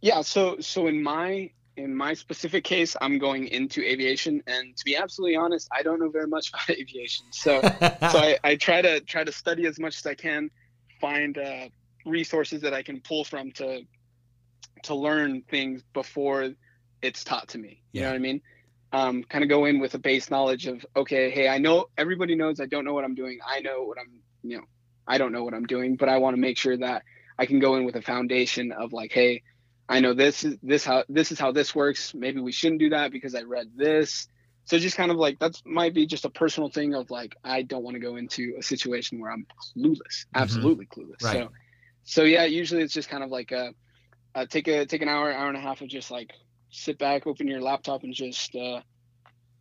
Yeah. 0.00 0.22
So 0.22 0.58
so 0.60 0.86
in 0.86 1.02
my 1.02 1.50
in 1.76 1.94
my 1.94 2.14
specific 2.14 2.64
case, 2.64 2.96
I'm 3.00 3.18
going 3.18 3.48
into 3.48 3.82
aviation, 3.84 4.42
and 4.46 4.76
to 4.76 4.84
be 4.84 4.96
absolutely 4.96 5.36
honest, 5.36 5.68
I 5.72 5.82
don't 5.82 6.00
know 6.00 6.10
very 6.10 6.26
much 6.26 6.48
about 6.54 6.78
aviation. 6.78 7.26
So 7.30 7.64
so 8.04 8.18
I, 8.20 8.38
I 8.44 8.56
try 8.56 8.82
to 8.82 9.00
try 9.00 9.24
to 9.24 9.32
study 9.32 9.66
as 9.66 9.78
much 9.78 9.96
as 9.98 10.06
I 10.06 10.14
can, 10.14 10.50
find 11.00 11.36
uh, 11.38 11.68
resources 12.04 12.62
that 12.62 12.74
I 12.74 12.82
can 12.82 13.00
pull 13.00 13.24
from 13.24 13.50
to 13.52 13.82
to 14.84 14.94
learn 14.94 15.42
things 15.50 15.82
before 15.94 16.50
it's 17.02 17.24
taught 17.24 17.48
to 17.48 17.58
me. 17.58 17.82
You 17.92 18.00
Yeah. 18.00 18.06
know 18.06 18.10
what 18.10 18.16
I 18.16 18.18
mean? 18.20 18.40
Um, 18.90 19.22
kind 19.22 19.44
of 19.44 19.50
go 19.50 19.66
in 19.66 19.80
with 19.80 19.94
a 19.94 19.98
base 19.98 20.30
knowledge 20.30 20.66
of 20.66 20.84
okay, 20.96 21.30
hey, 21.30 21.48
I 21.48 21.58
know 21.58 21.86
everybody 21.98 22.34
knows 22.34 22.58
I 22.58 22.66
don't 22.66 22.84
know 22.84 22.94
what 22.94 23.04
I'm 23.04 23.14
doing. 23.14 23.38
I 23.46 23.60
know 23.60 23.82
what 23.82 23.98
I'm, 23.98 24.20
you 24.42 24.56
know, 24.56 24.64
I 25.06 25.18
don't 25.18 25.32
know 25.32 25.44
what 25.44 25.52
I'm 25.52 25.66
doing, 25.66 25.96
but 25.96 26.08
I 26.08 26.18
want 26.18 26.36
to 26.36 26.40
make 26.40 26.56
sure 26.56 26.76
that 26.76 27.02
I 27.38 27.46
can 27.46 27.60
go 27.60 27.76
in 27.76 27.84
with 27.84 27.96
a 27.96 28.02
foundation 28.02 28.72
of 28.72 28.92
like, 28.92 29.12
hey, 29.12 29.42
I 29.88 30.00
know 30.00 30.12
this 30.12 30.44
is 30.44 30.56
this 30.62 30.84
how 30.84 31.04
this 31.08 31.32
is 31.32 31.38
how 31.38 31.52
this 31.52 31.74
works. 31.74 32.14
Maybe 32.14 32.40
we 32.40 32.52
shouldn't 32.52 32.80
do 32.80 32.90
that 32.90 33.10
because 33.10 33.34
I 33.34 33.42
read 33.42 33.70
this. 33.74 34.28
So 34.64 34.78
just 34.78 34.96
kind 34.96 35.10
of 35.10 35.16
like 35.16 35.38
that's 35.38 35.62
might 35.64 35.94
be 35.94 36.06
just 36.06 36.26
a 36.26 36.30
personal 36.30 36.68
thing 36.68 36.94
of 36.94 37.10
like 37.10 37.34
I 37.42 37.62
don't 37.62 37.82
want 37.82 37.94
to 37.94 38.00
go 38.00 38.16
into 38.16 38.54
a 38.58 38.62
situation 38.62 39.18
where 39.18 39.32
I'm 39.32 39.46
clueless, 39.76 40.26
absolutely 40.34 40.86
clueless. 40.86 41.22
Right. 41.22 41.44
So, 41.44 41.50
so 42.04 42.22
yeah, 42.24 42.44
usually 42.44 42.82
it's 42.82 42.92
just 42.92 43.08
kind 43.08 43.24
of 43.24 43.30
like 43.30 43.50
a, 43.50 43.72
uh 44.34 44.44
take 44.44 44.68
a 44.68 44.84
take 44.84 45.00
an 45.00 45.08
hour, 45.08 45.32
hour 45.32 45.48
and 45.48 45.56
a 45.56 45.60
half 45.60 45.80
of 45.80 45.88
just 45.88 46.10
like 46.10 46.32
sit 46.70 46.98
back, 46.98 47.26
open 47.26 47.48
your 47.48 47.60
laptop, 47.60 48.02
and 48.02 48.12
just 48.14 48.54
uh, 48.56 48.80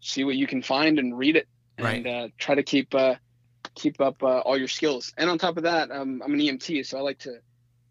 see 0.01 0.23
what 0.23 0.35
you 0.35 0.47
can 0.47 0.61
find 0.61 0.99
and 0.99 1.17
read 1.17 1.35
it, 1.35 1.47
and 1.95 2.07
uh, 2.07 2.27
try 2.37 2.55
to 2.55 2.63
keep 2.63 2.93
uh, 2.95 3.15
keep 3.75 3.99
up 4.01 4.21
uh, 4.23 4.39
all 4.39 4.57
your 4.57 4.67
skills. 4.67 5.13
And 5.17 5.29
on 5.29 5.37
top 5.37 5.57
of 5.57 5.63
that, 5.63 5.91
um, 5.91 6.21
I'm 6.23 6.33
an 6.33 6.39
EMT, 6.39 6.85
so 6.85 6.97
I 6.97 7.01
like 7.01 7.19
to 7.19 7.39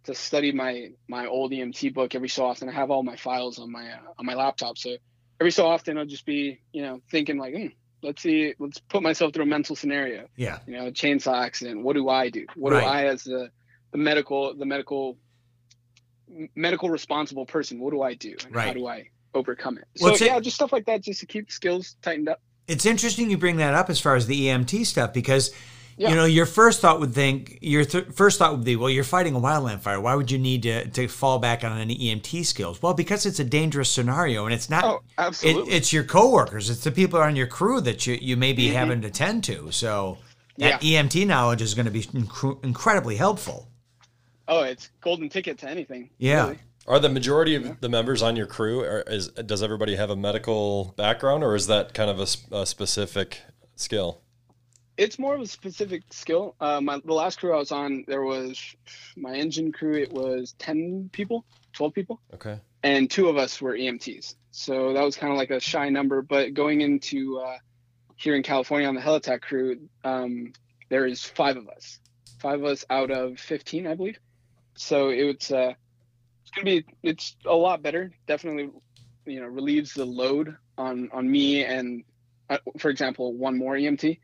to 0.05 0.14
study 0.14 0.52
my 0.52 0.90
my 1.09 1.26
old 1.26 1.52
EMT 1.52 1.94
book 1.94 2.14
every 2.14 2.29
so 2.29 2.46
often. 2.46 2.68
I 2.68 2.72
have 2.72 2.90
all 2.90 3.02
my 3.02 3.16
files 3.16 3.59
on 3.59 3.70
my 3.70 3.90
uh, 3.90 3.98
on 4.18 4.26
my 4.26 4.35
laptop, 4.35 4.79
so 4.79 4.96
every 5.40 5.50
so 5.50 5.66
often 5.66 5.98
I'll 5.98 6.07
just 6.07 6.26
be 6.26 6.61
you 6.72 6.83
know 6.83 7.00
thinking 7.11 7.38
like, 7.38 7.55
hmm, 7.55 7.66
let's 8.02 8.22
see, 8.22 8.55
let's 8.59 8.79
put 8.79 9.02
myself 9.02 9.33
through 9.33 9.44
a 9.44 9.48
mental 9.48 9.76
scenario. 9.76 10.26
Yeah. 10.37 10.59
You 10.66 10.74
know, 10.74 10.90
chainsaw 10.90 11.44
accident. 11.44 11.83
What 11.83 11.94
do 11.94 12.09
I 12.09 12.31
do? 12.31 12.46
What 12.55 12.72
Right. 12.72 12.81
do 12.81 12.87
I 12.87 13.05
as 13.07 13.24
the 13.24 13.50
the 13.92 13.98
medical 13.98 14.55
the 14.55 14.66
medical 14.66 15.18
medical 16.54 16.90
responsible 16.90 17.46
person? 17.46 17.78
What 17.78 17.90
do 17.92 18.02
I 18.02 18.14
do? 18.14 18.36
And 18.44 18.54
How 18.54 18.72
do 18.72 18.86
I 18.86 19.08
overcome 19.34 19.78
it? 19.78 19.84
Well, 20.00 20.14
so 20.16 20.24
yeah, 20.24 20.40
just 20.40 20.56
stuff 20.56 20.72
like 20.72 20.86
that, 20.86 21.02
just 21.02 21.20
to 21.20 21.26
keep 21.26 21.50
skills 21.50 21.96
tightened 22.02 22.28
up. 22.28 22.40
It's 22.68 22.86
interesting 22.86 23.30
you 23.30 23.38
bring 23.38 23.56
that 23.58 23.74
up 23.74 23.90
as 23.90 24.00
far 24.00 24.16
as 24.16 24.26
the 24.26 24.46
EMT 24.48 24.84
stuff 24.86 25.12
because 25.12 25.52
Yeah. 25.98 26.10
you 26.10 26.16
know 26.16 26.24
your 26.24 26.46
first 26.46 26.80
thought 26.80 26.98
would 27.00 27.14
think 27.14 27.58
your 27.62 27.84
th- 27.84 28.08
first 28.12 28.38
thought 28.38 28.52
would 28.52 28.64
be 28.64 28.76
well 28.76 28.90
you're 28.90 29.04
fighting 29.04 29.34
a 29.34 29.40
wildland 29.40 29.80
fire 29.80 29.98
why 30.00 30.14
would 30.14 30.30
you 30.30 30.38
need 30.38 30.62
to, 30.64 30.86
to 30.88 31.08
fall 31.08 31.38
back 31.38 31.64
on 31.64 31.78
any 31.78 31.96
EMT 31.96 32.44
skills 32.44 32.82
well 32.82 32.92
because 32.92 33.24
it's 33.24 33.38
a 33.38 33.44
dangerous 33.44 33.88
scenario 33.88 34.44
and 34.44 34.52
it's 34.52 34.68
not 34.68 34.84
Oh, 34.84 34.96
it, 34.96 35.02
absolutely. 35.16 35.72
it's 35.72 35.92
your 35.94 36.04
coworkers 36.04 36.68
it's 36.68 36.84
the 36.84 36.90
people 36.92 37.18
on 37.20 37.34
your 37.34 37.46
crew 37.46 37.80
that 37.80 38.06
you, 38.06 38.18
you 38.20 38.36
may 38.36 38.52
be 38.52 38.68
having 38.68 39.00
to 39.02 39.10
tend 39.10 39.44
to 39.44 39.70
so 39.70 40.18
that 40.58 40.80
Mm-hmm. 40.82 40.86
Yeah. 40.86 41.02
EMT 41.02 41.26
knowledge 41.26 41.62
is 41.62 41.72
going 41.74 41.86
to 41.86 41.90
be 41.92 42.02
inc- 42.02 42.62
incredibly 42.64 43.16
helpful 43.16 43.68
oh, 44.48 44.62
it's 44.62 44.90
golden 45.00 45.28
ticket 45.28 45.59
to 45.59 45.68
anything. 45.68 46.11
Yeah. 46.18 46.44
really. 46.44 46.59
Are 46.88 47.00
the 47.00 47.09
majority 47.09 47.56
of 47.56 47.80
the 47.80 47.88
members 47.88 48.22
on 48.22 48.37
your 48.37 48.46
crew? 48.46 48.80
Or 48.82 49.00
is 49.09 49.28
does 49.28 49.62
everybody 49.62 49.96
have 49.96 50.11
a 50.11 50.14
medical 50.16 50.94
background, 50.96 51.42
or 51.42 51.56
is 51.56 51.66
that 51.66 51.94
kind 51.94 52.09
of 52.11 52.20
a 52.52 52.64
specific 52.66 53.40
skill? 53.74 54.20
It's 54.96 55.18
more 55.18 55.35
of 55.35 55.40
a 55.40 55.46
specific 55.46 56.04
skill. 56.11 56.54
Uh, 56.61 56.80
my, 56.80 57.00
the 57.04 57.12
last 57.12 57.40
crew 57.40 57.52
I 57.52 57.59
was 57.59 57.72
on, 57.72 58.04
there 58.06 58.22
was 58.22 58.76
my 59.16 59.35
engine 59.35 59.72
crew. 59.72 59.94
It 59.94 60.12
was 60.12 60.54
ten 60.59 61.11
people, 61.12 61.44
twelve 61.72 61.92
people. 61.92 62.20
Okay. 62.35 62.59
and 62.85 63.11
two 63.11 63.28
of 63.28 63.37
us 63.37 63.61
were 63.61 63.74
EMTs. 63.76 64.37
So 64.52 64.92
that 64.92 65.02
was 65.02 65.16
kind 65.16 65.32
of 65.32 65.37
like 65.37 65.50
a 65.50 65.59
shy 65.61 65.88
number. 65.88 66.22
But 66.22 66.54
going 66.54 66.82
into 66.82 67.38
uh, 67.40 67.56
here 68.14 68.37
in 68.37 68.42
California 68.44 68.87
on 68.88 68.94
the 68.94 69.00
Helitack 69.00 69.42
crew, 69.42 69.80
um, 70.04 70.52
there 70.88 71.04
is 71.04 71.24
five 71.24 71.56
of 71.56 71.68
us, 71.68 71.98
five 72.38 72.61
of 72.61 72.64
us 72.64 72.85
out 72.88 73.11
of 73.11 73.38
15, 73.40 73.87
I 73.88 73.94
believe. 73.94 74.18
So 74.76 75.08
it's 75.08 75.50
uh, 75.50 75.72
it's 76.42 76.50
gonna 76.50 76.64
be 76.64 76.84
it's 77.02 77.36
a 77.46 77.54
lot 77.54 77.82
better. 77.82 78.12
Definitely, 78.26 78.70
you 79.24 79.40
know, 79.40 79.46
relieves 79.46 79.94
the 79.94 80.04
load 80.04 80.56
on 80.78 81.10
on 81.12 81.30
me 81.30 81.64
and, 81.64 82.04
uh, 82.50 82.58
for 82.78 82.90
example, 82.90 83.32
one 83.34 83.56
more 83.56 83.74
EMT 83.74 84.18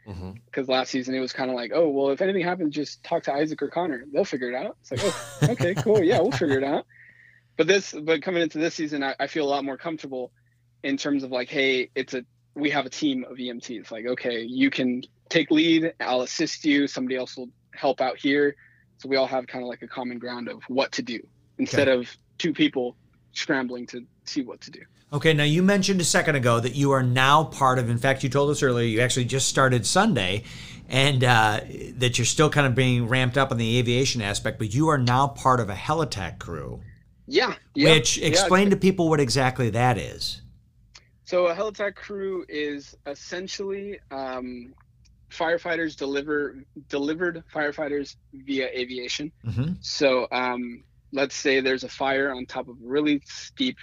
because 0.46 0.68
last 0.68 0.90
season 0.90 1.14
it 1.14 1.20
was 1.20 1.32
kind 1.32 1.50
of 1.50 1.56
like, 1.56 1.72
oh 1.74 1.88
well, 1.88 2.10
if 2.10 2.20
anything 2.20 2.44
happens, 2.44 2.74
just 2.74 3.02
talk 3.02 3.24
to 3.24 3.32
Isaac 3.32 3.60
or 3.62 3.68
Connor. 3.68 4.04
They'll 4.12 4.24
figure 4.24 4.48
it 4.48 4.54
out. 4.54 4.76
It's 4.80 4.90
like, 4.92 5.00
oh, 5.02 5.52
okay, 5.52 5.74
cool, 5.82 6.02
yeah, 6.02 6.20
we'll 6.20 6.30
figure 6.30 6.58
it 6.58 6.64
out. 6.64 6.86
But 7.56 7.66
this, 7.66 7.92
but 7.92 8.22
coming 8.22 8.42
into 8.42 8.58
this 8.58 8.74
season, 8.74 9.02
I, 9.02 9.14
I 9.20 9.26
feel 9.26 9.44
a 9.44 9.50
lot 9.50 9.64
more 9.64 9.76
comfortable 9.76 10.32
in 10.82 10.96
terms 10.96 11.22
of 11.22 11.30
like, 11.30 11.48
hey, 11.48 11.90
it's 11.94 12.14
a 12.14 12.24
we 12.54 12.70
have 12.70 12.86
a 12.86 12.90
team 12.90 13.24
of 13.28 13.36
EMTs. 13.36 13.90
Like, 13.90 14.06
okay, 14.06 14.42
you 14.42 14.70
can 14.70 15.02
take 15.28 15.50
lead. 15.50 15.94
I'll 16.00 16.22
assist 16.22 16.64
you. 16.64 16.86
Somebody 16.86 17.16
else 17.16 17.36
will 17.36 17.48
help 17.74 18.00
out 18.00 18.18
here. 18.18 18.56
So 19.02 19.08
we 19.08 19.16
all 19.16 19.26
have 19.26 19.48
kind 19.48 19.64
of 19.64 19.68
like 19.68 19.82
a 19.82 19.88
common 19.88 20.20
ground 20.20 20.48
of 20.48 20.62
what 20.68 20.92
to 20.92 21.02
do 21.02 21.18
instead 21.58 21.88
of 21.88 22.16
two 22.38 22.52
people 22.52 22.94
scrambling 23.32 23.84
to 23.88 24.06
see 24.26 24.42
what 24.42 24.60
to 24.60 24.70
do. 24.70 24.78
Okay, 25.12 25.34
now 25.34 25.42
you 25.42 25.60
mentioned 25.60 26.00
a 26.00 26.04
second 26.04 26.36
ago 26.36 26.60
that 26.60 26.76
you 26.76 26.92
are 26.92 27.02
now 27.02 27.42
part 27.42 27.80
of. 27.80 27.90
In 27.90 27.98
fact, 27.98 28.22
you 28.22 28.28
told 28.28 28.50
us 28.50 28.62
earlier 28.62 28.86
you 28.86 29.00
actually 29.00 29.24
just 29.24 29.48
started 29.48 29.84
Sunday, 29.84 30.44
and 30.88 31.24
uh, 31.24 31.62
that 31.96 32.16
you're 32.16 32.24
still 32.24 32.48
kind 32.48 32.64
of 32.64 32.76
being 32.76 33.08
ramped 33.08 33.36
up 33.36 33.50
on 33.50 33.58
the 33.58 33.76
aviation 33.78 34.22
aspect. 34.22 34.58
But 34.58 34.72
you 34.72 34.86
are 34.86 34.98
now 34.98 35.26
part 35.26 35.58
of 35.58 35.68
a 35.68 35.74
Helitack 35.74 36.38
crew, 36.38 36.80
Yeah. 37.26 37.56
yeah 37.74 37.94
which 37.94 38.18
yeah, 38.18 38.28
explain 38.28 38.70
to 38.70 38.76
people 38.76 39.08
what 39.08 39.18
exactly 39.18 39.68
that 39.70 39.98
is. 39.98 40.42
So 41.24 41.48
a 41.48 41.54
Helitack 41.56 41.96
crew 41.96 42.44
is 42.48 42.96
essentially 43.06 43.98
um, 44.12 44.74
firefighters 45.32 45.96
deliver 45.96 46.56
delivered 46.88 47.42
firefighters 47.52 48.16
via 48.32 48.68
aviation. 48.68 49.32
Mm-hmm. 49.44 49.74
So 49.80 50.26
um, 50.30 50.84
let's 51.12 51.34
say 51.34 51.60
there's 51.60 51.84
a 51.84 51.88
fire 51.88 52.32
on 52.32 52.46
top 52.46 52.68
of 52.68 52.76
a 52.76 52.86
really 52.86 53.22
steep, 53.24 53.76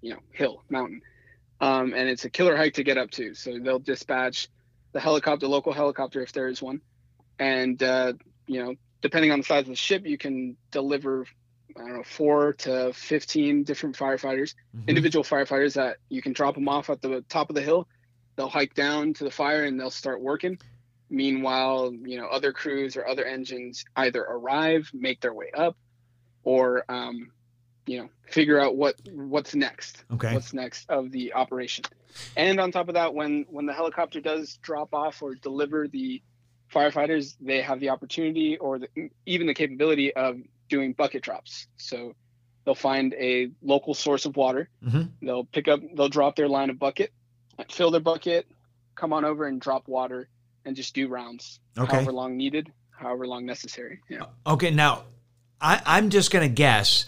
you 0.00 0.10
know, 0.12 0.20
hill 0.30 0.62
mountain, 0.70 1.02
um, 1.60 1.92
and 1.94 2.08
it's 2.08 2.24
a 2.24 2.30
killer 2.30 2.56
hike 2.56 2.74
to 2.74 2.84
get 2.84 2.98
up 2.98 3.10
to. 3.12 3.34
So 3.34 3.58
they'll 3.58 3.78
dispatch 3.78 4.48
the 4.92 5.00
helicopter, 5.00 5.46
local 5.46 5.72
helicopter, 5.72 6.22
if 6.22 6.32
there 6.32 6.48
is 6.48 6.62
one, 6.62 6.80
and 7.38 7.82
uh, 7.82 8.14
you 8.46 8.64
know, 8.64 8.74
depending 9.02 9.32
on 9.32 9.40
the 9.40 9.44
size 9.44 9.62
of 9.62 9.68
the 9.68 9.76
ship, 9.76 10.06
you 10.06 10.18
can 10.18 10.56
deliver. 10.70 11.26
I 11.74 11.80
don't 11.80 11.96
know, 11.96 12.04
four 12.04 12.54
to 12.54 12.94
15 12.94 13.64
different 13.64 13.98
firefighters, 13.98 14.54
mm-hmm. 14.74 14.88
individual 14.88 15.22
firefighters 15.22 15.74
that 15.74 15.98
you 16.08 16.22
can 16.22 16.32
drop 16.32 16.54
them 16.54 16.70
off 16.70 16.88
at 16.88 17.02
the 17.02 17.22
top 17.28 17.50
of 17.50 17.54
the 17.54 17.60
hill. 17.60 17.86
They'll 18.34 18.48
hike 18.48 18.72
down 18.72 19.12
to 19.14 19.24
the 19.24 19.30
fire 19.30 19.64
and 19.64 19.78
they'll 19.78 19.90
start 19.90 20.22
working 20.22 20.58
Meanwhile, 21.08 21.92
you 22.04 22.18
know, 22.18 22.26
other 22.26 22.52
crews 22.52 22.96
or 22.96 23.06
other 23.06 23.24
engines 23.24 23.84
either 23.94 24.22
arrive, 24.22 24.90
make 24.92 25.20
their 25.20 25.34
way 25.34 25.50
up, 25.56 25.76
or 26.42 26.84
um, 26.88 27.30
you 27.86 27.98
know, 27.98 28.08
figure 28.28 28.60
out 28.60 28.76
what 28.76 28.96
what's 29.12 29.54
next. 29.54 30.04
Okay. 30.12 30.34
What's 30.34 30.52
next 30.52 30.90
of 30.90 31.12
the 31.12 31.34
operation. 31.34 31.84
And 32.36 32.58
on 32.58 32.72
top 32.72 32.88
of 32.88 32.94
that, 32.94 33.14
when 33.14 33.46
when 33.48 33.66
the 33.66 33.72
helicopter 33.72 34.20
does 34.20 34.58
drop 34.62 34.94
off 34.94 35.22
or 35.22 35.34
deliver 35.34 35.86
the 35.86 36.22
firefighters, 36.72 37.36
they 37.40 37.62
have 37.62 37.80
the 37.80 37.90
opportunity 37.90 38.56
or 38.56 38.80
the, 38.80 38.88
even 39.24 39.46
the 39.46 39.54
capability 39.54 40.14
of 40.14 40.38
doing 40.68 40.92
bucket 40.92 41.22
drops. 41.22 41.68
So 41.76 42.14
they'll 42.64 42.74
find 42.74 43.14
a 43.14 43.50
local 43.62 43.94
source 43.94 44.26
of 44.26 44.36
water. 44.36 44.68
Mm-hmm. 44.84 45.24
They'll 45.24 45.44
pick 45.44 45.68
up, 45.68 45.80
they'll 45.94 46.08
drop 46.08 46.34
their 46.36 46.48
line 46.48 46.70
of 46.70 46.78
bucket, 46.78 47.12
fill 47.70 47.92
their 47.92 48.00
bucket, 48.00 48.46
come 48.96 49.12
on 49.12 49.24
over 49.24 49.46
and 49.46 49.60
drop 49.60 49.86
water 49.86 50.28
and 50.66 50.76
just 50.76 50.94
do 50.94 51.08
rounds, 51.08 51.60
okay. 51.78 51.90
however 51.90 52.12
long 52.12 52.36
needed, 52.36 52.70
however 52.90 53.26
long 53.26 53.46
necessary. 53.46 54.00
Yeah. 54.10 54.26
Okay. 54.46 54.70
Now, 54.70 55.04
I, 55.60 55.80
I'm 55.86 56.10
just 56.10 56.30
gonna 56.30 56.48
guess. 56.48 57.06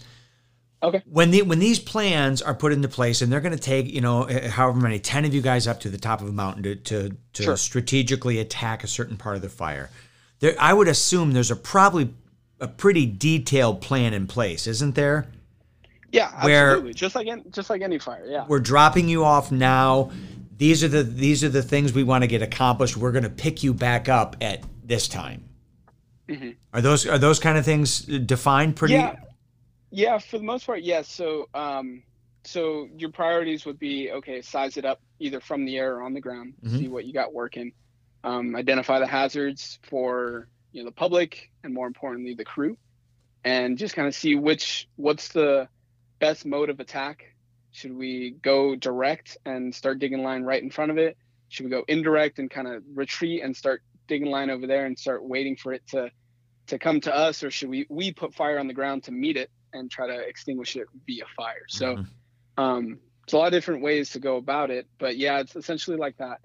Okay. 0.81 1.03
When 1.05 1.31
the 1.31 1.41
when 1.41 1.59
these 1.59 1.77
plans 1.77 2.41
are 2.41 2.55
put 2.55 2.71
into 2.71 2.87
place, 2.87 3.21
and 3.21 3.31
they're 3.31 3.41
going 3.41 3.55
to 3.55 3.61
take 3.61 3.93
you 3.93 3.99
know 3.99 4.23
eh, 4.23 4.39
eh, 4.43 4.49
however 4.49 4.79
many 4.79 4.97
ten 4.97 5.25
of 5.25 5.33
you 5.33 5.41
guys 5.41 5.67
up 5.67 5.81
to 5.81 5.89
the 5.89 5.97
top 5.97 6.21
of 6.21 6.29
a 6.29 6.31
mountain 6.31 6.63
to 6.63 6.75
to, 6.75 7.17
to 7.33 7.43
sure. 7.43 7.57
strategically 7.57 8.39
attack 8.39 8.83
a 8.83 8.87
certain 8.87 9.17
part 9.17 9.35
of 9.35 9.41
the 9.41 9.49
fire, 9.49 9.89
there 10.39 10.55
I 10.57 10.73
would 10.73 10.87
assume 10.87 11.33
there's 11.33 11.51
a 11.51 11.55
probably 11.57 12.13
a 12.61 12.67
pretty 12.69 13.05
detailed 13.05 13.81
plan 13.81 14.13
in 14.13 14.25
place, 14.25 14.67
isn't 14.67 14.95
there? 14.95 15.27
Yeah, 16.13 16.31
absolutely. 16.33 16.83
Where 16.83 16.93
just 16.93 17.15
like 17.15 17.27
any, 17.27 17.43
just 17.51 17.69
like 17.69 17.81
any 17.81 17.99
fire. 17.99 18.25
Yeah. 18.25 18.45
We're 18.47 18.59
dropping 18.59 19.09
you 19.09 19.25
off 19.25 19.51
now 19.51 20.11
these 20.59 20.83
are 20.83 20.89
the 20.89 21.03
these 21.03 21.43
are 21.43 21.49
the 21.49 21.63
things 21.63 21.93
we 21.93 22.03
want 22.03 22.23
to 22.23 22.27
get 22.27 22.41
accomplished. 22.41 22.97
We're 22.97 23.13
going 23.13 23.23
to 23.23 23.29
pick 23.29 23.63
you 23.63 23.73
back 23.73 24.09
up 24.09 24.35
at 24.41 24.63
this 24.83 25.07
time. 25.07 25.45
Mm-hmm. 26.27 26.49
Are 26.73 26.81
those 26.81 27.07
are 27.07 27.17
those 27.17 27.39
kind 27.39 27.57
of 27.57 27.63
things 27.63 28.01
defined 28.01 28.75
pretty? 28.75 28.95
Yeah, 28.95 29.15
yeah. 29.89 30.17
For 30.19 30.37
the 30.37 30.43
most 30.43 30.65
part, 30.65 30.81
yes. 30.81 31.09
So, 31.09 31.47
um, 31.53 32.03
so 32.43 32.89
your 32.97 33.09
priorities 33.09 33.65
would 33.65 33.79
be 33.79 34.11
okay. 34.11 34.41
Size 34.41 34.75
it 34.75 34.83
up 34.83 34.99
either 35.19 35.39
from 35.39 35.63
the 35.63 35.77
air 35.77 35.95
or 35.95 36.03
on 36.03 36.13
the 36.13 36.21
ground. 36.21 36.53
Mm-hmm. 36.63 36.77
See 36.77 36.87
what 36.89 37.05
you 37.05 37.13
got 37.13 37.33
working. 37.33 37.71
Um, 38.25 38.53
identify 38.53 38.99
the 38.99 39.07
hazards 39.07 39.79
for 39.83 40.49
you 40.73 40.83
know 40.83 40.89
the 40.89 40.93
public 40.93 41.51
and 41.63 41.73
more 41.73 41.87
importantly 41.87 42.33
the 42.33 42.43
crew, 42.43 42.77
and 43.45 43.77
just 43.77 43.95
kind 43.95 44.09
of 44.09 44.13
see 44.13 44.35
which 44.35 44.89
what's 44.97 45.29
the 45.29 45.69
best 46.19 46.45
mode 46.45 46.69
of 46.69 46.81
attack 46.81 47.33
should 47.71 47.95
we 47.95 48.31
go 48.41 48.75
direct 48.75 49.37
and 49.45 49.73
start 49.73 49.99
digging 49.99 50.23
line 50.23 50.43
right 50.43 50.61
in 50.61 50.71
front 50.71 50.91
of 50.91 50.97
it? 50.97 51.17
Should 51.49 51.65
we 51.65 51.69
go 51.69 51.83
indirect 51.87 52.39
and 52.39 52.49
kind 52.49 52.67
of 52.67 52.83
retreat 52.93 53.43
and 53.43 53.55
start 53.55 53.81
digging 54.07 54.29
line 54.29 54.49
over 54.49 54.67
there 54.67 54.85
and 54.85 54.97
start 54.97 55.23
waiting 55.23 55.55
for 55.55 55.73
it 55.73 55.85
to 55.89 56.11
to 56.67 56.77
come 56.77 57.01
to 57.01 57.15
us, 57.15 57.43
or 57.43 57.51
should 57.51 57.69
we 57.69 57.85
we 57.89 58.11
put 58.11 58.33
fire 58.33 58.59
on 58.59 58.67
the 58.67 58.73
ground 58.73 59.03
to 59.03 59.11
meet 59.11 59.37
it 59.37 59.49
and 59.73 59.89
try 59.89 60.07
to 60.07 60.19
extinguish 60.19 60.75
it 60.75 60.87
via 61.05 61.25
fire? 61.35 61.65
So, 61.67 61.95
mm-hmm. 61.95 62.63
um, 62.63 62.99
it's 63.23 63.33
a 63.33 63.37
lot 63.37 63.47
of 63.47 63.53
different 63.53 63.81
ways 63.81 64.11
to 64.11 64.19
go 64.19 64.37
about 64.37 64.69
it, 64.69 64.87
but 64.99 65.17
yeah, 65.17 65.39
it's 65.39 65.55
essentially 65.55 65.97
like 65.97 66.17
that. 66.17 66.41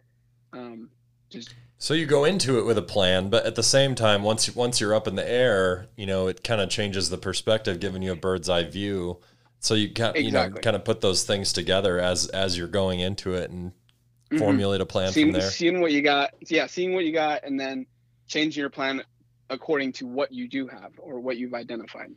Um, 0.52 0.90
just 1.30 1.54
so 1.78 1.92
you 1.92 2.06
go 2.06 2.24
into 2.24 2.58
it 2.58 2.64
with 2.64 2.78
a 2.78 2.82
plan, 2.82 3.28
but 3.28 3.44
at 3.44 3.56
the 3.56 3.62
same 3.62 3.94
time, 3.94 4.22
once 4.22 4.54
once 4.54 4.80
you're 4.80 4.94
up 4.94 5.06
in 5.06 5.16
the 5.16 5.28
air, 5.28 5.88
you 5.96 6.06
know 6.06 6.28
it 6.28 6.42
kind 6.42 6.60
of 6.60 6.70
changes 6.70 7.10
the 7.10 7.18
perspective, 7.18 7.80
giving 7.80 8.02
you 8.02 8.12
a 8.12 8.16
bird's 8.16 8.48
eye 8.48 8.64
view 8.64 9.20
so 9.64 9.74
you 9.74 9.92
kind 9.92 10.16
exactly. 10.16 10.24
you 10.24 10.32
know 10.32 10.50
kind 10.60 10.76
of 10.76 10.84
put 10.84 11.00
those 11.00 11.24
things 11.24 11.52
together 11.52 11.98
as 11.98 12.26
as 12.28 12.56
you're 12.56 12.68
going 12.68 13.00
into 13.00 13.34
it 13.34 13.50
and 13.50 13.70
mm-hmm. 13.70 14.38
formulate 14.38 14.80
a 14.80 14.86
plan 14.86 15.12
seeing, 15.12 15.32
from 15.32 15.40
there. 15.40 15.50
Seeing 15.50 15.80
what 15.80 15.92
you 15.92 16.02
got, 16.02 16.34
yeah, 16.48 16.66
seeing 16.66 16.94
what 16.94 17.04
you 17.04 17.12
got, 17.12 17.44
and 17.44 17.58
then 17.58 17.86
changing 18.26 18.60
your 18.60 18.70
plan 18.70 19.02
according 19.50 19.92
to 19.92 20.06
what 20.06 20.32
you 20.32 20.48
do 20.48 20.66
have 20.66 20.92
or 20.98 21.20
what 21.20 21.36
you've 21.36 21.54
identified. 21.54 22.10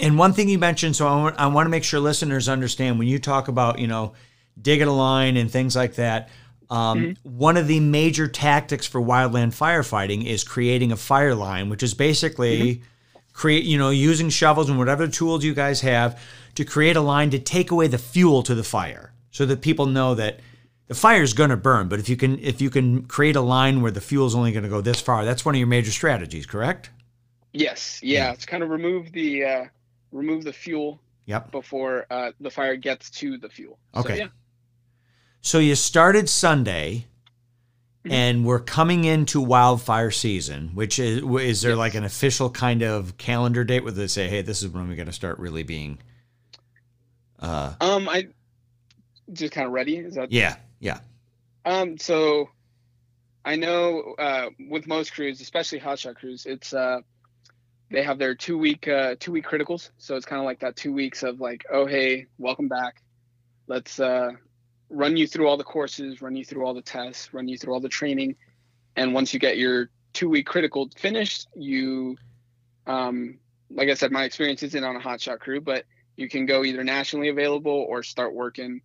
And 0.00 0.18
one 0.18 0.34
thing 0.34 0.48
you 0.48 0.58
mentioned, 0.58 0.94
so 0.94 1.08
I 1.08 1.16
want, 1.16 1.38
I 1.38 1.46
want 1.46 1.66
to 1.66 1.70
make 1.70 1.84
sure 1.84 2.00
listeners 2.00 2.48
understand 2.48 2.98
when 2.98 3.08
you 3.08 3.18
talk 3.18 3.48
about 3.48 3.78
you 3.78 3.86
know 3.86 4.14
digging 4.60 4.88
a 4.88 4.94
line 4.94 5.36
and 5.36 5.50
things 5.50 5.76
like 5.76 5.94
that. 5.94 6.30
Um, 6.70 7.00
mm-hmm. 7.00 7.38
One 7.38 7.56
of 7.56 7.66
the 7.66 7.80
major 7.80 8.28
tactics 8.28 8.86
for 8.86 9.00
wildland 9.00 9.48
firefighting 9.48 10.24
is 10.24 10.44
creating 10.44 10.92
a 10.92 10.96
fire 10.96 11.34
line, 11.34 11.68
which 11.68 11.82
is 11.82 11.94
basically 11.94 12.74
mm-hmm. 12.76 12.84
Create 13.40 13.64
you 13.64 13.78
know 13.78 13.88
using 13.88 14.28
shovels 14.28 14.68
and 14.68 14.78
whatever 14.78 15.08
tools 15.08 15.42
you 15.42 15.54
guys 15.54 15.80
have 15.80 16.20
to 16.54 16.62
create 16.62 16.94
a 16.94 17.00
line 17.00 17.30
to 17.30 17.38
take 17.38 17.70
away 17.70 17.86
the 17.86 17.96
fuel 17.96 18.42
to 18.42 18.54
the 18.54 18.62
fire 18.62 19.14
so 19.30 19.46
that 19.46 19.62
people 19.62 19.86
know 19.86 20.14
that 20.14 20.40
the 20.88 20.94
fire 20.94 21.22
is 21.22 21.32
going 21.32 21.48
to 21.48 21.56
burn 21.56 21.88
but 21.88 21.98
if 21.98 22.06
you 22.06 22.18
can 22.18 22.38
if 22.40 22.60
you 22.60 22.68
can 22.68 23.02
create 23.04 23.36
a 23.36 23.40
line 23.40 23.80
where 23.80 23.90
the 23.90 24.00
fuel 24.00 24.26
is 24.26 24.34
only 24.34 24.52
going 24.52 24.62
to 24.62 24.68
go 24.68 24.82
this 24.82 25.00
far 25.00 25.24
that's 25.24 25.42
one 25.42 25.54
of 25.54 25.58
your 25.58 25.66
major 25.66 25.90
strategies 25.90 26.44
correct 26.44 26.90
yes 27.54 27.98
yeah, 28.02 28.26
yeah. 28.26 28.32
it's 28.32 28.44
kind 28.44 28.62
of 28.62 28.68
remove 28.68 29.10
the 29.12 29.42
uh, 29.42 29.64
remove 30.12 30.44
the 30.44 30.52
fuel 30.52 31.00
yep. 31.24 31.50
before 31.50 32.04
uh, 32.10 32.32
the 32.40 32.50
fire 32.50 32.76
gets 32.76 33.08
to 33.08 33.38
the 33.38 33.48
fuel 33.48 33.78
okay 33.96 34.16
so, 34.16 34.22
yeah. 34.22 34.28
so 35.40 35.58
you 35.58 35.74
started 35.74 36.28
sunday 36.28 37.06
mm-hmm. 38.04 38.12
and 38.12 38.44
we're 38.44 38.60
coming 38.60 39.04
into 39.04 39.40
wildfire 39.40 40.10
season 40.10 40.70
which 40.74 40.98
is 40.98 41.22
is 41.22 41.62
there 41.62 41.72
yes. 41.72 41.78
like 41.78 41.94
an 41.94 42.04
official 42.04 42.50
kind 42.50 42.82
of 42.82 43.16
calendar 43.16 43.64
date 43.64 43.82
where 43.82 43.92
they 43.92 44.06
say 44.06 44.28
hey 44.28 44.42
this 44.42 44.62
is 44.62 44.68
when 44.68 44.88
we're 44.88 44.96
going 44.96 45.06
to 45.06 45.12
start 45.12 45.38
really 45.38 45.62
being 45.62 45.98
uh, 47.40 47.72
um, 47.80 48.08
I 48.08 48.28
just 49.32 49.52
kind 49.52 49.66
of 49.66 49.72
ready. 49.72 49.96
Is 49.96 50.14
that? 50.14 50.30
Yeah, 50.30 50.56
yeah. 50.78 51.00
Um, 51.64 51.98
so 51.98 52.50
I 53.44 53.56
know 53.56 54.14
uh, 54.18 54.50
with 54.68 54.86
most 54.86 55.14
crews, 55.14 55.40
especially 55.40 55.80
hotshot 55.80 56.16
crews, 56.16 56.46
it's 56.46 56.74
uh, 56.74 57.00
they 57.90 58.02
have 58.02 58.18
their 58.18 58.34
two 58.34 58.58
week 58.58 58.88
uh, 58.88 59.16
two 59.18 59.32
week 59.32 59.46
criticals. 59.46 59.90
So 59.98 60.16
it's 60.16 60.26
kind 60.26 60.40
of 60.40 60.44
like 60.44 60.60
that 60.60 60.76
two 60.76 60.92
weeks 60.92 61.22
of 61.22 61.40
like, 61.40 61.64
oh 61.72 61.86
hey, 61.86 62.26
welcome 62.38 62.68
back. 62.68 63.02
Let's 63.66 63.98
uh, 63.98 64.32
run 64.90 65.16
you 65.16 65.26
through 65.26 65.48
all 65.48 65.56
the 65.56 65.64
courses, 65.64 66.20
run 66.20 66.36
you 66.36 66.44
through 66.44 66.66
all 66.66 66.74
the 66.74 66.82
tests, 66.82 67.32
run 67.32 67.48
you 67.48 67.56
through 67.56 67.72
all 67.72 67.80
the 67.80 67.88
training, 67.88 68.36
and 68.96 69.14
once 69.14 69.32
you 69.32 69.40
get 69.40 69.56
your 69.56 69.88
two 70.12 70.28
week 70.28 70.46
critical 70.46 70.90
finished, 70.96 71.48
you, 71.54 72.16
um, 72.86 73.38
like 73.70 73.88
I 73.88 73.94
said, 73.94 74.10
my 74.10 74.24
experience 74.24 74.62
isn't 74.62 74.84
on 74.84 74.96
a 74.96 75.00
hotshot 75.00 75.38
crew, 75.38 75.60
but 75.60 75.84
you 76.16 76.28
can 76.28 76.44
go 76.44 76.64
either 76.64 76.84
nationally 76.84 77.28
available 77.28 77.86
or 77.88 78.02
start 78.02 78.34
working. 78.34 78.82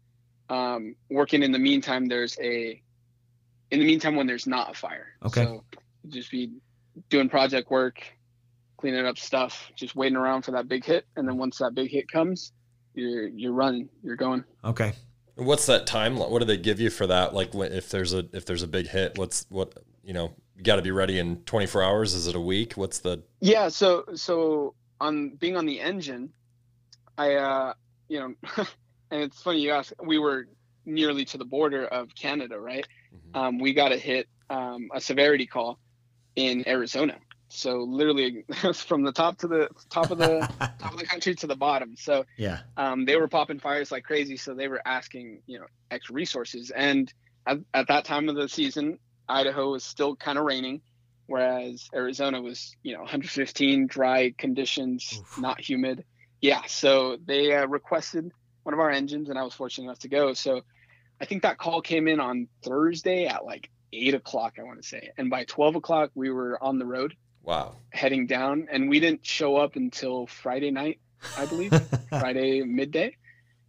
Um, 0.47 0.95
working 1.09 1.41
in 1.41 1.51
the 1.51 1.59
meantime, 1.59 2.05
there's 2.05 2.37
a 2.39 2.81
in 3.71 3.79
the 3.79 3.85
meantime 3.85 4.15
when 4.15 4.27
there's 4.27 4.45
not 4.45 4.71
a 4.71 4.73
fire. 4.75 5.07
Okay. 5.23 5.43
So 5.43 5.63
just 6.07 6.29
be 6.29 6.51
doing 7.09 7.29
project 7.29 7.71
work, 7.71 8.03
cleaning 8.77 9.05
up 9.07 9.17
stuff, 9.17 9.71
just 9.75 9.95
waiting 9.95 10.15
around 10.15 10.43
for 10.43 10.51
that 10.51 10.67
big 10.67 10.85
hit, 10.85 11.05
and 11.15 11.27
then 11.27 11.37
once 11.37 11.57
that 11.57 11.73
big 11.73 11.89
hit 11.89 12.07
comes, 12.07 12.51
you're 12.93 13.27
you're 13.27 13.53
running, 13.53 13.89
you're 14.03 14.15
going. 14.15 14.43
Okay. 14.63 14.93
What's 15.35 15.65
that 15.65 15.85
time? 15.85 16.17
What 16.17 16.39
do 16.39 16.45
they 16.45 16.57
give 16.57 16.79
you 16.79 16.89
for 16.89 17.07
that? 17.07 17.33
Like, 17.33 17.53
if 17.53 17.89
there's 17.89 18.13
a 18.13 18.25
if 18.31 18.45
there's 18.45 18.63
a 18.63 18.67
big 18.67 18.87
hit, 18.87 19.17
what's 19.17 19.45
what 19.49 19.73
you 20.03 20.13
know? 20.13 20.33
You 20.55 20.63
got 20.63 20.77
to 20.77 20.81
be 20.81 20.91
ready 20.91 21.19
in 21.19 21.41
24 21.41 21.83
hours. 21.83 22.13
Is 22.13 22.27
it 22.27 22.35
a 22.35 22.39
week? 22.39 22.73
What's 22.73 22.99
the? 22.99 23.21
Yeah. 23.41 23.67
So 23.67 24.05
so 24.15 24.73
on 25.01 25.31
being 25.31 25.57
on 25.57 25.65
the 25.65 25.81
engine, 25.81 26.31
I, 27.17 27.35
uh, 27.35 27.73
you 28.07 28.19
know, 28.19 28.33
and 29.11 29.21
it's 29.21 29.41
funny 29.41 29.59
you 29.59 29.71
ask. 29.71 29.91
We 30.01 30.17
were 30.19 30.47
nearly 30.85 31.25
to 31.25 31.37
the 31.37 31.45
border 31.45 31.85
of 31.85 32.13
Canada, 32.15 32.59
right? 32.59 32.87
Mm-hmm. 33.13 33.37
Um, 33.37 33.59
we 33.59 33.73
got 33.73 33.91
a 33.91 33.97
hit, 33.97 34.27
um, 34.49 34.89
a 34.93 35.01
severity 35.01 35.47
call 35.47 35.79
in 36.35 36.67
Arizona. 36.67 37.17
So 37.47 37.79
literally 37.79 38.45
from 38.73 39.03
the 39.03 39.11
top 39.11 39.37
to 39.39 39.47
the 39.47 39.69
top 39.89 40.11
of 40.11 40.17
the 40.17 40.39
top 40.79 40.93
of 40.93 40.99
the 40.99 41.05
country 41.05 41.35
to 41.35 41.47
the 41.47 41.55
bottom. 41.55 41.95
So 41.97 42.25
yeah, 42.37 42.59
um, 42.77 43.05
they 43.05 43.15
were 43.15 43.27
popping 43.27 43.59
fires 43.59 43.91
like 43.91 44.03
crazy. 44.03 44.37
So 44.37 44.53
they 44.53 44.67
were 44.67 44.81
asking, 44.85 45.41
you 45.45 45.59
know, 45.59 45.65
extra 45.91 46.15
resources. 46.15 46.71
And 46.71 47.11
at, 47.45 47.59
at 47.73 47.87
that 47.87 48.05
time 48.05 48.29
of 48.29 48.35
the 48.35 48.49
season, 48.49 48.99
Idaho 49.29 49.71
was 49.71 49.83
still 49.83 50.15
kind 50.15 50.37
of 50.37 50.45
raining, 50.45 50.81
whereas 51.27 51.89
Arizona 51.93 52.41
was, 52.41 52.75
you 52.83 52.93
know, 52.93 52.99
115 52.99 53.87
dry 53.87 54.33
conditions, 54.37 55.19
Oof. 55.19 55.39
not 55.39 55.59
humid 55.59 56.03
yeah, 56.45 56.61
so 56.67 57.17
they 57.25 57.53
uh, 57.53 57.65
requested 57.65 58.31
one 58.61 58.73
of 58.73 58.79
our 58.79 58.91
engines, 58.91 59.29
and 59.29 59.39
I 59.39 59.43
was 59.43 59.55
fortunate 59.55 59.85
enough 59.85 59.99
to 59.99 60.09
go. 60.09 60.33
So 60.33 60.61
I 61.19 61.25
think 61.25 61.41
that 61.41 61.57
call 61.57 61.81
came 61.81 62.07
in 62.07 62.19
on 62.19 62.47
Thursday 62.63 63.25
at 63.25 63.43
like 63.45 63.69
eight 63.91 64.13
o'clock, 64.13 64.57
I 64.59 64.63
want 64.63 64.79
to 64.79 64.87
say. 64.87 65.09
And 65.17 65.31
by 65.31 65.45
12 65.45 65.77
o'clock, 65.77 66.11
we 66.13 66.29
were 66.29 66.61
on 66.61 66.77
the 66.77 66.85
road. 66.85 67.15
Wow. 67.45 67.75
Heading 67.91 68.25
down. 68.25 68.67
And 68.71 68.89
we 68.89 68.99
didn't 68.99 69.25
show 69.25 69.55
up 69.57 69.75
until 69.75 70.27
Friday 70.27 70.71
night, 70.71 70.99
I 71.37 71.45
believe, 71.45 71.71
Friday 72.09 72.63
midday. 72.63 73.15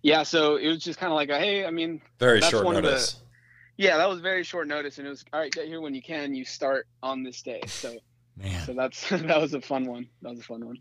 Yeah. 0.03 0.23
So 0.23 0.57
it 0.57 0.69
was 0.69 0.83
just 0.83 0.99
kind 0.99 1.13
of 1.13 1.17
like, 1.17 1.29
a, 1.29 1.39
hey, 1.39 1.65
I 1.67 1.71
mean, 1.71 2.01
very 2.19 2.41
short 2.41 2.65
notice. 2.65 3.13
The, 3.13 3.85
yeah, 3.85 3.99
that 3.99 4.09
was 4.09 4.21
very 4.21 4.43
short 4.43 4.67
notice. 4.67 4.99
And 4.99 5.07
it 5.07 5.11
was, 5.11 5.25
all 5.33 5.41
right, 5.41 5.53
get 5.53 5.67
here 5.67 5.81
when 5.81 5.95
you 5.95 6.03
can. 6.03 6.35
You 6.35 6.45
start 6.45 6.89
on 7.03 7.23
this 7.23 7.43
day. 7.43 7.61
So, 7.67 7.97
Man. 8.37 8.65
so 8.65 8.73
that's, 8.73 9.09
that 9.11 9.41
was 9.41 9.55
a 9.55 9.61
fun 9.61 9.85
one. 9.85 10.09
That 10.23 10.31
was 10.31 10.41
a 10.41 10.45
fun 10.45 10.65
one. 10.65 10.79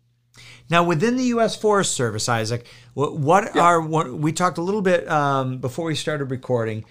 Now, 0.69 0.83
within 0.83 1.15
the 1.17 1.23
U.S. 1.25 1.55
Forest 1.55 1.93
Service, 1.93 2.27
Isaac, 2.27 2.65
what, 2.93 3.17
what 3.17 3.55
yeah. 3.55 3.61
are 3.61 3.81
what, 3.81 4.13
we 4.13 4.33
talked 4.33 4.57
a 4.57 4.61
little 4.61 4.81
bit 4.81 5.09
um, 5.09 5.59
before 5.59 5.85
we 5.85 5.95
started 5.95 6.25
recording. 6.25 6.83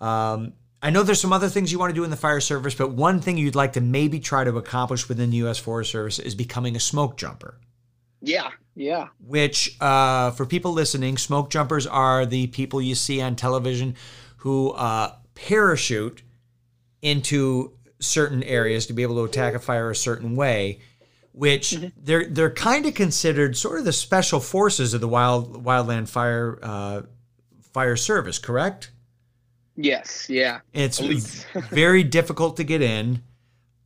Um, 0.00 0.52
I 0.84 0.90
know 0.90 1.02
there's 1.02 1.20
some 1.20 1.32
other 1.32 1.48
things 1.48 1.72
you 1.72 1.78
want 1.78 1.88
to 1.88 1.94
do 1.94 2.04
in 2.04 2.10
the 2.10 2.16
fire 2.16 2.40
service, 2.40 2.74
but 2.74 2.90
one 2.90 3.18
thing 3.18 3.38
you'd 3.38 3.54
like 3.54 3.72
to 3.72 3.80
maybe 3.80 4.20
try 4.20 4.44
to 4.44 4.58
accomplish 4.58 5.08
within 5.08 5.30
the 5.30 5.38
U.S. 5.38 5.58
Forest 5.58 5.90
Service 5.90 6.18
is 6.18 6.34
becoming 6.34 6.76
a 6.76 6.80
smoke 6.80 7.16
jumper. 7.16 7.58
Yeah, 8.20 8.50
yeah. 8.74 9.08
Which, 9.26 9.78
uh, 9.80 10.32
for 10.32 10.44
people 10.44 10.74
listening, 10.74 11.16
smoke 11.16 11.48
jumpers 11.48 11.86
are 11.86 12.26
the 12.26 12.48
people 12.48 12.82
you 12.82 12.94
see 12.94 13.22
on 13.22 13.34
television 13.34 13.96
who 14.36 14.72
uh, 14.72 15.14
parachute 15.34 16.22
into 17.00 17.72
certain 17.98 18.42
areas 18.42 18.84
to 18.88 18.92
be 18.92 19.02
able 19.02 19.14
to 19.14 19.24
attack 19.24 19.54
a 19.54 19.60
fire 19.60 19.90
a 19.90 19.96
certain 19.96 20.36
way. 20.36 20.80
Which 21.32 21.70
mm-hmm. 21.70 21.88
they're 21.96 22.26
they're 22.26 22.50
kind 22.50 22.84
of 22.84 22.92
considered 22.92 23.56
sort 23.56 23.78
of 23.78 23.86
the 23.86 23.92
special 23.92 24.38
forces 24.38 24.92
of 24.92 25.00
the 25.00 25.08
wild 25.08 25.64
wildland 25.64 26.10
fire 26.10 26.58
uh, 26.62 27.02
fire 27.72 27.96
service, 27.96 28.38
correct? 28.38 28.90
Yes, 29.76 30.28
yeah. 30.28 30.60
It's 30.72 30.98
very 31.70 32.02
difficult 32.02 32.56
to 32.58 32.64
get 32.64 32.82
in. 32.82 33.22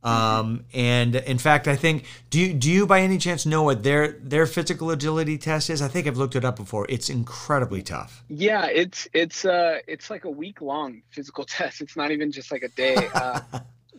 Um, 0.01 0.63
and 0.73 1.15
in 1.15 1.37
fact, 1.37 1.67
I 1.67 1.75
think 1.75 2.05
do 2.29 2.39
you, 2.39 2.53
do 2.53 2.71
you 2.71 2.87
by 2.87 3.01
any 3.01 3.17
chance 3.17 3.45
know 3.45 3.63
what 3.63 3.83
their 3.83 4.13
their 4.13 4.45
physical 4.45 4.91
agility 4.91 5.37
test 5.37 5.69
is? 5.69 5.81
I 5.81 5.89
think 5.89 6.07
I've 6.07 6.17
looked 6.17 6.37
it 6.37 6.45
up 6.45 6.55
before. 6.55 6.85
It's 6.87 7.09
incredibly 7.09 7.81
tough. 7.81 8.23
Yeah, 8.29 8.67
it's 8.67 9.09
it's 9.13 9.43
uh 9.43 9.79
it's 9.87 10.09
like 10.09 10.23
a 10.23 10.29
week 10.29 10.61
long 10.61 11.01
physical 11.09 11.43
test. 11.57 11.81
It's 11.81 11.97
not 11.97 12.11
even 12.11 12.31
just 12.31 12.51
like 12.51 12.63
a 12.63 12.69
day. 12.69 13.09
Uh, 13.19 13.41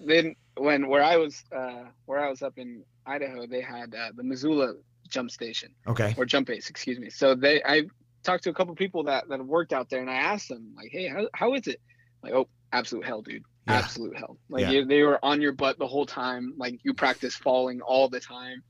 then 0.07 0.35
when 0.57 0.88
where 0.88 1.03
I 1.03 1.16
was 1.16 1.44
uh, 1.55 1.85
where 2.07 2.20
I 2.20 2.31
was 2.31 2.42
up 2.42 2.57
in 2.57 2.83
Idaho, 3.05 3.46
they 3.46 3.61
had 3.61 3.94
uh, 3.94 4.12
the 4.14 4.22
Missoula 4.22 4.74
jump 5.09 5.31
station. 5.31 5.74
Okay. 5.87 6.14
Or 6.16 6.24
jump 6.24 6.46
base, 6.46 6.70
excuse 6.70 6.98
me. 6.98 7.11
So 7.11 7.35
they 7.35 7.62
I 7.62 7.83
talked 8.22 8.44
to 8.44 8.50
a 8.50 8.54
couple 8.54 8.74
people 8.74 9.04
that 9.04 9.28
that 9.28 9.38
have 9.38 9.46
worked 9.46 9.72
out 9.72 9.90
there, 9.90 10.00
and 10.00 10.11
I 10.11 10.16
asked 10.16 10.48
them 10.48 10.74
like, 10.76 10.90
"Hey, 10.90 11.09
how 11.09 11.28
how 11.35 11.54
is 11.54 11.66
it?" 11.66 11.80
Like, 12.22 12.33
"Oh, 12.33 12.48
absolute 12.72 13.04
hell, 13.04 13.22
dude. 13.22 13.42
Yeah. 13.66 13.74
Absolute 13.74 14.16
hell. 14.16 14.38
Like 14.48 14.62
yeah. 14.62 14.70
you, 14.70 14.85
they 14.85 15.02
were 15.02 15.22
on 15.24 15.40
your 15.40 15.52
butt 15.52 15.78
the 15.78 15.87
whole 15.87 16.06
time. 16.06 16.54
Like 16.56 16.80
you 16.83 16.94
practice 16.94 17.35
falling 17.35 17.80
all 17.80 18.09
the 18.09 18.20
time." 18.20 18.62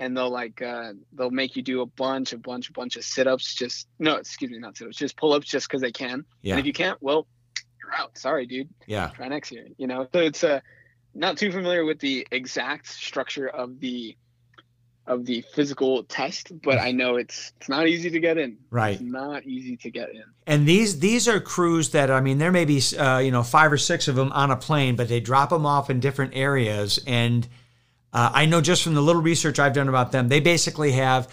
And 0.00 0.16
they'll 0.16 0.30
like 0.30 0.62
uh, 0.62 0.92
they'll 1.12 1.30
make 1.30 1.56
you 1.56 1.62
do 1.62 1.80
a 1.80 1.86
bunch, 1.86 2.32
a 2.32 2.38
bunch, 2.38 2.68
a 2.68 2.72
bunch 2.72 2.96
of 2.96 3.02
sit-ups. 3.02 3.54
Just 3.54 3.88
no, 3.98 4.14
excuse 4.14 4.50
me, 4.50 4.58
not 4.58 4.76
sit-ups, 4.76 4.96
just 4.96 5.16
pull-ups, 5.16 5.48
just 5.48 5.68
because 5.68 5.80
they 5.80 5.90
can. 5.90 6.24
Yeah. 6.40 6.52
And 6.52 6.60
if 6.60 6.66
you 6.66 6.72
can't, 6.72 6.98
well, 7.00 7.26
you're 7.82 7.92
out. 7.94 8.16
Sorry, 8.16 8.46
dude. 8.46 8.68
Yeah. 8.86 9.08
Try 9.08 9.26
next 9.26 9.50
year. 9.50 9.66
You 9.76 9.88
know, 9.88 10.06
so 10.12 10.20
it's 10.20 10.44
uh, 10.44 10.60
not 11.14 11.36
too 11.36 11.50
familiar 11.50 11.84
with 11.84 11.98
the 11.98 12.28
exact 12.30 12.86
structure 12.86 13.48
of 13.48 13.80
the 13.80 14.16
of 15.08 15.24
the 15.24 15.40
physical 15.52 16.04
test, 16.04 16.52
but 16.62 16.78
I 16.78 16.92
know 16.92 17.16
it's 17.16 17.52
it's 17.58 17.68
not 17.68 17.88
easy 17.88 18.10
to 18.10 18.20
get 18.20 18.38
in. 18.38 18.58
Right, 18.70 18.92
it's 18.92 19.02
not 19.02 19.44
easy 19.44 19.76
to 19.78 19.90
get 19.90 20.10
in. 20.10 20.24
And 20.46 20.66
these 20.66 21.00
these 21.00 21.26
are 21.26 21.40
crews 21.40 21.90
that 21.90 22.10
I 22.10 22.20
mean, 22.20 22.38
there 22.38 22.52
may 22.52 22.64
be 22.64 22.80
uh, 22.96 23.18
you 23.18 23.30
know 23.30 23.42
five 23.42 23.72
or 23.72 23.78
six 23.78 24.06
of 24.06 24.14
them 24.14 24.30
on 24.32 24.50
a 24.50 24.56
plane, 24.56 24.94
but 24.94 25.08
they 25.08 25.20
drop 25.20 25.50
them 25.50 25.66
off 25.66 25.90
in 25.90 25.98
different 26.00 26.36
areas. 26.36 27.00
And 27.06 27.48
uh, 28.12 28.30
I 28.32 28.46
know 28.46 28.60
just 28.60 28.82
from 28.82 28.94
the 28.94 29.02
little 29.02 29.22
research 29.22 29.58
I've 29.58 29.72
done 29.72 29.88
about 29.88 30.12
them, 30.12 30.28
they 30.28 30.40
basically 30.40 30.92
have 30.92 31.28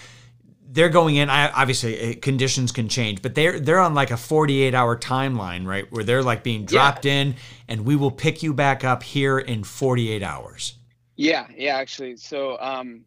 they're 0.76 0.90
going 0.90 1.16
in. 1.16 1.30
I, 1.30 1.50
obviously, 1.52 2.12
uh, 2.12 2.20
conditions 2.22 2.72
can 2.72 2.90
change, 2.90 3.22
but 3.22 3.36
they're 3.36 3.60
they're 3.60 3.80
on 3.80 3.94
like 3.94 4.12
a 4.12 4.18
48 4.18 4.74
hour 4.74 4.98
timeline, 4.98 5.66
right, 5.66 5.90
where 5.92 6.04
they're 6.04 6.24
like 6.24 6.44
being 6.44 6.66
dropped 6.66 7.06
yeah. 7.06 7.22
in, 7.22 7.36
and 7.68 7.86
we 7.86 7.96
will 7.96 8.12
pick 8.12 8.44
you 8.44 8.54
back 8.54 8.84
up 8.84 9.02
here 9.04 9.40
in 9.40 9.64
48 9.64 10.22
hours. 10.22 10.76
Yeah, 11.16 11.48
yeah, 11.56 11.78
actually. 11.78 12.18
So 12.18 12.58
um, 12.60 13.06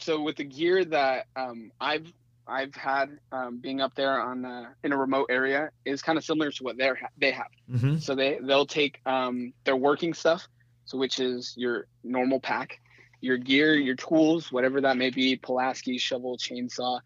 so 0.00 0.20
with 0.20 0.36
the 0.36 0.44
gear 0.44 0.84
that 0.84 1.26
um, 1.36 1.70
I've 1.80 2.12
I've 2.48 2.74
had 2.74 3.18
um, 3.30 3.58
being 3.58 3.80
up 3.80 3.94
there 3.94 4.20
on 4.20 4.44
uh, 4.44 4.70
in 4.82 4.92
a 4.92 4.96
remote 4.96 5.26
area 5.30 5.70
is 5.84 6.00
kind 6.00 6.16
of 6.16 6.24
similar 6.24 6.50
to 6.50 6.64
what 6.64 6.78
they 6.78 6.90
they 7.18 7.32
have. 7.32 7.50
Mm-hmm. 7.70 7.98
So 7.98 8.14
they 8.14 8.38
they'll 8.42 8.66
take 8.66 9.00
um, 9.04 9.52
their 9.64 9.76
working 9.76 10.14
stuff, 10.14 10.48
so 10.86 10.96
which 10.96 11.20
is 11.20 11.54
your 11.56 11.86
normal 12.02 12.40
pack, 12.40 12.80
your 13.20 13.36
gear, 13.36 13.74
your 13.74 13.96
tools, 13.96 14.50
whatever 14.50 14.80
that 14.80 14.96
may 14.96 15.10
be, 15.10 15.36
Pulaski, 15.36 15.98
shovel, 15.98 16.38
chainsaw, 16.38 17.00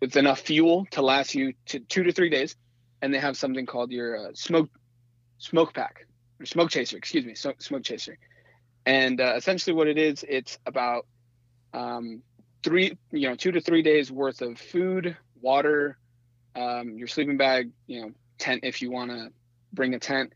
with 0.00 0.16
enough 0.16 0.40
fuel 0.40 0.86
to 0.90 1.02
last 1.02 1.34
you 1.34 1.52
to 1.66 1.78
two 1.78 2.02
to 2.02 2.12
three 2.12 2.30
days, 2.30 2.56
and 3.00 3.14
they 3.14 3.18
have 3.18 3.36
something 3.36 3.66
called 3.66 3.92
your 3.92 4.16
uh, 4.16 4.30
smoke 4.34 4.70
smoke 5.38 5.72
pack 5.72 6.06
or 6.40 6.46
smoke 6.46 6.70
chaser, 6.70 6.96
excuse 6.96 7.24
me, 7.24 7.34
so, 7.34 7.52
smoke 7.58 7.84
chaser, 7.84 8.18
and 8.84 9.20
uh, 9.20 9.34
essentially 9.36 9.74
what 9.74 9.86
it 9.86 9.98
is, 9.98 10.24
it's 10.28 10.58
about 10.66 11.06
um, 11.72 12.22
three, 12.62 12.96
you 13.10 13.28
know, 13.28 13.34
two 13.34 13.52
to 13.52 13.60
three 13.60 13.82
days 13.82 14.10
worth 14.10 14.42
of 14.42 14.58
food, 14.58 15.16
water, 15.40 15.98
um, 16.56 16.96
your 16.96 17.08
sleeping 17.08 17.36
bag, 17.36 17.70
you 17.86 18.02
know, 18.02 18.10
tent 18.38 18.60
if 18.64 18.82
you 18.82 18.90
want 18.90 19.10
to 19.10 19.30
bring 19.72 19.94
a 19.94 19.98
tent, 19.98 20.32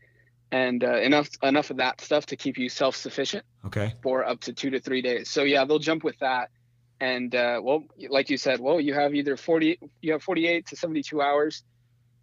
and 0.51 0.83
uh, 0.83 0.97
enough 0.99 1.29
enough 1.43 1.69
of 1.69 1.77
that 1.77 2.01
stuff 2.01 2.25
to 2.27 2.35
keep 2.35 2.57
you 2.57 2.69
self 2.69 2.95
sufficient. 2.95 3.45
Okay. 3.65 3.93
For 4.01 4.25
up 4.25 4.41
to 4.41 4.53
two 4.53 4.69
to 4.71 4.79
three 4.79 5.01
days. 5.01 5.29
So 5.29 5.43
yeah, 5.43 5.65
they'll 5.65 5.79
jump 5.79 6.03
with 6.03 6.17
that, 6.19 6.49
and 6.99 7.33
uh, 7.35 7.59
well, 7.63 7.83
like 8.09 8.29
you 8.29 8.37
said, 8.37 8.59
well, 8.59 8.79
you 8.79 8.93
have 8.93 9.13
either 9.13 9.37
forty, 9.37 9.79
you 10.01 10.13
have 10.13 10.23
forty 10.23 10.47
eight 10.47 10.67
to 10.67 10.75
seventy 10.75 11.03
two 11.03 11.21
hours 11.21 11.63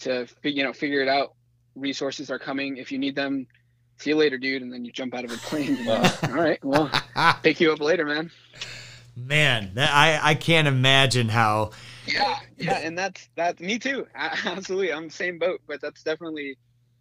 to 0.00 0.26
you 0.42 0.64
know 0.64 0.72
figure 0.72 1.02
it 1.02 1.08
out. 1.08 1.34
Resources 1.74 2.30
are 2.30 2.38
coming 2.38 2.76
if 2.76 2.92
you 2.92 2.98
need 2.98 3.14
them. 3.14 3.46
See 3.98 4.10
you 4.10 4.16
later, 4.16 4.36
dude, 4.36 4.62
and 4.62 4.72
then 4.72 4.84
you 4.84 4.90
jump 4.90 5.14
out 5.14 5.24
of 5.24 5.32
a 5.32 5.36
plane. 5.36 5.76
And, 5.76 5.88
all 6.24 6.30
right, 6.32 6.62
well, 6.64 6.90
pick 7.42 7.60
you 7.60 7.72
up 7.72 7.80
later, 7.80 8.04
man 8.04 8.30
man, 9.16 9.72
I 9.76 10.18
I 10.22 10.34
can't 10.34 10.68
imagine 10.68 11.28
how. 11.28 11.70
Yeah, 12.06 12.38
yeah, 12.58 12.78
and 12.78 12.98
that's 12.98 13.28
that. 13.36 13.60
Me 13.60 13.78
too. 13.78 14.06
Absolutely, 14.14 14.92
I'm 14.92 15.08
the 15.08 15.12
same 15.12 15.38
boat, 15.38 15.60
but 15.66 15.80
that's 15.80 16.02
definitely, 16.02 16.56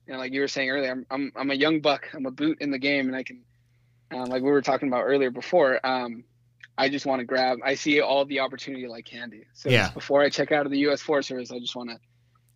you 0.08 0.13
know, 0.13 0.17
like 0.17 0.34
you 0.34 0.41
were 0.41 0.47
saying 0.47 0.69
earlier. 0.69 0.91
I'm 0.91 1.06
I'm, 1.10 1.32
I'm 1.36 1.52
a 1.52 1.56
young 1.56 1.82
buck. 1.82 2.08
I'm 2.13 2.26
a 2.26 2.32
boot 2.32 2.58
in 2.62 2.71
the 2.71 2.80
game, 2.80 3.08
and 3.08 3.15
I 3.15 3.24
can, 3.24 3.41
um, 4.12 4.26
like 4.26 4.43
we 4.43 4.52
were 4.52 4.62
talking 4.62 4.88
about 4.88 5.04
earlier 5.04 5.32
before. 5.32 5.86
Um, 5.86 6.24
I 6.78 6.89
just 6.89 7.06
want 7.06 7.19
to 7.19 7.26
grab. 7.26 7.60
I 7.63 7.76
see 7.76 8.02
all 8.02 8.26
the 8.26 8.39
opportunity 8.39 8.88
like 8.88 9.06
candy. 9.06 9.45
So 9.54 9.69
yeah. 9.69 9.91
before 9.91 10.21
I 10.21 10.30
check 10.30 10.52
out 10.52 10.65
of 10.65 10.71
the 10.71 10.80
U.S. 10.80 11.02
Forest 11.02 11.30
Service, 11.30 11.52
I 11.52 11.60
just 11.60 11.76
want 11.76 11.89
to. 11.89 11.97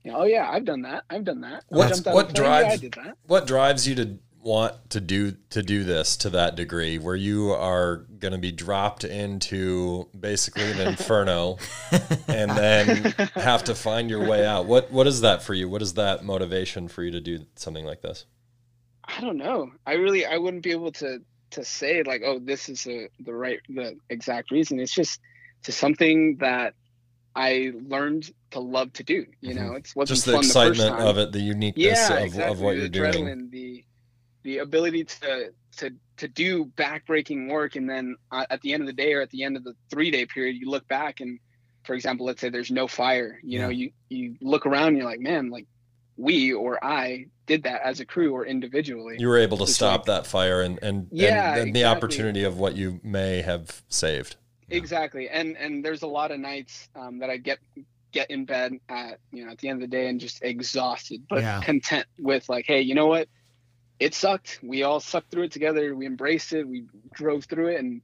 You 0.04 0.12
know, 0.12 0.20
oh 0.20 0.24
yeah, 0.26 0.48
I've 0.50 0.66
done 0.66 0.84
that. 0.84 1.04
I've 1.10 1.24
done 1.24 1.42
that. 1.42 1.64
What, 1.70 2.06
what 2.06 2.34
drives? 2.36 2.84
Yeah, 2.84 3.14
what 3.26 3.48
drives 3.48 3.88
you 3.88 3.96
to 3.96 4.20
want 4.46 4.92
to 4.92 5.02
do 5.02 5.32
to 5.50 5.64
do 5.64 5.84
this 5.84 6.16
to 6.16 6.30
that 6.30 6.56
degree 6.56 7.00
where 7.00 7.16
you 7.16 7.52
are 7.52 8.06
going 8.20 8.32
to 8.32 8.38
be 8.38 8.52
dropped 8.52 9.04
into 9.04 10.08
basically 10.18 10.72
an 10.72 10.80
inferno 10.82 11.58
and 12.28 12.52
then 12.52 13.04
have 13.34 13.64
to 13.64 13.74
find 13.74 14.08
your 14.08 14.24
way 14.24 14.46
out 14.46 14.68
what 14.68 14.92
what 14.92 15.08
is 15.08 15.22
that 15.22 15.42
for 15.42 15.56
you 15.56 15.68
what 15.68 15.82
is 15.82 15.96
that 15.96 16.24
motivation 16.24 16.88
for 16.88 17.02
you 17.02 17.10
to 17.10 17.20
do 17.20 17.40
something 17.56 17.86
like 17.86 18.02
this 18.04 18.26
i 19.06 19.20
don't 19.20 19.38
know 19.38 19.72
i 19.88 19.94
really 19.94 20.28
i 20.28 20.38
wouldn't 20.38 20.62
be 20.62 20.72
able 20.72 20.92
to 20.92 21.18
to 21.50 21.66
say 21.66 22.04
like 22.04 22.22
oh 22.24 22.38
this 22.38 22.70
is 22.70 22.86
a, 22.86 23.10
the 23.22 23.34
right 23.34 23.60
the 23.70 23.98
exact 24.12 24.52
reason 24.52 24.80
it's 24.80 24.94
just 24.94 25.20
to 25.64 25.72
something 25.72 26.38
that 26.38 26.76
I 27.36 27.74
learned 27.90 28.32
to 28.52 28.62
love 28.62 28.94
to 28.94 29.04
do. 29.04 29.26
You 29.42 29.54
mm-hmm. 29.54 29.68
know, 29.68 29.74
it's 29.74 29.94
wasn't 29.94 30.16
just 30.16 30.26
the 30.26 30.38
excitement 30.38 30.98
the 30.98 31.06
of 31.06 31.18
it, 31.18 31.34
the 31.34 31.42
uniqueness 31.42 31.86
yeah, 31.86 32.16
of, 32.16 32.24
exactly. 32.24 32.52
of 32.54 32.62
what 32.62 32.76
the 32.78 32.98
you're 32.98 33.12
doing. 33.12 33.50
The 33.50 33.84
the 34.46 34.60
ability 34.60 35.04
to 35.04 35.52
to 35.76 35.92
to 36.18 36.28
do 36.30 36.66
backbreaking 36.78 37.50
work 37.50 37.76
and 37.76 37.90
then 37.90 38.16
uh, 38.32 38.46
at 38.50 38.62
the 38.62 38.74
end 38.74 38.82
of 38.82 38.88
the 38.88 38.94
day 38.94 39.12
or 39.12 39.22
at 39.22 39.30
the 39.32 39.44
end 39.44 39.58
of 39.58 39.64
the 39.66 39.76
three 39.90 40.12
day 40.12 40.26
period 40.26 40.56
you 40.56 40.70
look 40.70 40.88
back 40.88 41.20
and 41.20 41.40
for 41.84 41.94
example 41.96 42.26
let's 42.26 42.40
say 42.40 42.48
there's 42.48 42.72
no 42.72 42.88
fire 42.88 43.40
you 43.44 43.60
know 43.60 43.70
you 43.70 43.92
you 44.08 44.36
look 44.40 44.66
around 44.66 44.90
and 44.90 44.98
you're 44.98 45.06
like 45.06 45.20
man 45.20 45.50
like 45.50 45.66
we 46.16 46.54
or 46.54 46.82
i 46.86 47.26
did 47.48 47.64
that 47.64 47.82
as 47.84 48.00
a 48.00 48.06
crew 48.06 48.34
or 48.34 48.46
individually 48.46 49.16
you 49.20 49.28
were 49.28 49.38
able 49.38 49.58
to 49.58 49.68
stop 49.68 50.02
like, 50.02 50.06
that 50.06 50.28
fire 50.28 50.62
and 50.62 50.80
and 50.82 51.08
yeah 51.12 51.26
and, 51.26 51.38
and 51.38 51.70
exactly. 51.70 51.72
the 51.72 51.86
opportunity 51.86 52.44
of 52.44 52.58
what 52.60 52.76
you 52.76 53.00
may 53.04 53.42
have 53.42 53.82
saved 53.90 54.38
yeah. 54.70 54.78
exactly 54.78 55.28
and 55.28 55.58
and 55.58 55.84
there's 55.84 56.04
a 56.04 56.08
lot 56.08 56.32
of 56.32 56.40
nights 56.40 56.88
um, 56.96 57.18
that 57.18 57.32
i 57.32 57.36
get 57.36 57.58
get 58.12 58.30
in 58.30 58.46
bed 58.46 58.80
at 58.90 59.20
you 59.32 59.44
know 59.44 59.52
at 59.52 59.58
the 59.58 59.68
end 59.68 59.82
of 59.84 59.90
the 59.90 59.94
day 59.94 60.08
and 60.08 60.22
just 60.22 60.42
exhausted 60.44 61.22
but 61.28 61.42
yeah. 61.42 61.60
content 61.62 62.06
with 62.20 62.48
like 62.48 62.66
hey 62.66 62.80
you 62.80 62.94
know 62.94 63.08
what 63.08 63.28
it 64.00 64.14
sucked. 64.14 64.60
We 64.62 64.84
all 64.84 65.00
sucked 65.00 65.32
through 65.32 65.44
it 65.44 65.52
together. 65.52 65.96
We 65.96 66.06
embraced 66.06 66.54
it. 66.54 66.68
We 66.68 66.86
drove 67.14 67.46
through 67.46 67.68
it, 67.68 67.80
and 67.80 68.02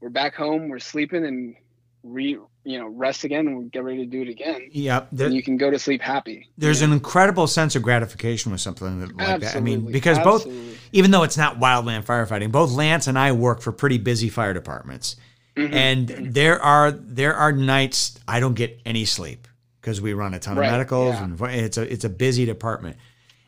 we're 0.00 0.10
back 0.10 0.34
home. 0.34 0.68
We're 0.68 0.78
sleeping, 0.78 1.24
and 1.24 1.56
re 2.04 2.38
you 2.64 2.78
know 2.78 2.86
rest 2.86 3.24
again 3.24 3.46
and 3.46 3.72
get 3.72 3.82
ready 3.82 3.98
to 3.98 4.06
do 4.06 4.22
it 4.22 4.28
again. 4.28 4.68
Yep, 4.70 5.08
the, 5.12 5.26
and 5.26 5.34
you 5.34 5.42
can 5.42 5.56
go 5.56 5.70
to 5.70 5.78
sleep 5.78 6.02
happy. 6.02 6.48
There's 6.56 6.82
an 6.82 6.92
incredible 6.92 7.46
sense 7.46 7.74
of 7.74 7.82
gratification 7.82 8.52
with 8.52 8.60
something 8.60 9.00
like 9.00 9.10
Absolutely. 9.18 9.46
that. 9.46 9.56
I 9.56 9.60
mean, 9.60 9.90
because 9.90 10.18
Absolutely. 10.18 10.68
both, 10.68 10.78
even 10.92 11.10
though 11.10 11.22
it's 11.22 11.36
not 11.36 11.58
wildland 11.58 12.04
firefighting, 12.04 12.52
both 12.52 12.70
Lance 12.72 13.06
and 13.06 13.18
I 13.18 13.32
work 13.32 13.62
for 13.62 13.72
pretty 13.72 13.98
busy 13.98 14.28
fire 14.28 14.54
departments, 14.54 15.16
mm-hmm. 15.56 15.74
and 15.74 16.08
there 16.08 16.60
are 16.60 16.90
there 16.90 17.34
are 17.34 17.52
nights 17.52 18.18
I 18.28 18.40
don't 18.40 18.54
get 18.54 18.78
any 18.84 19.04
sleep 19.04 19.48
because 19.80 20.00
we 20.00 20.12
run 20.12 20.34
a 20.34 20.38
ton 20.38 20.56
right. 20.56 20.66
of 20.66 20.72
medicals 20.72 21.14
yeah. 21.14 21.24
and 21.24 21.40
it's 21.42 21.78
a 21.78 21.92
it's 21.92 22.04
a 22.04 22.10
busy 22.10 22.44
department 22.44 22.96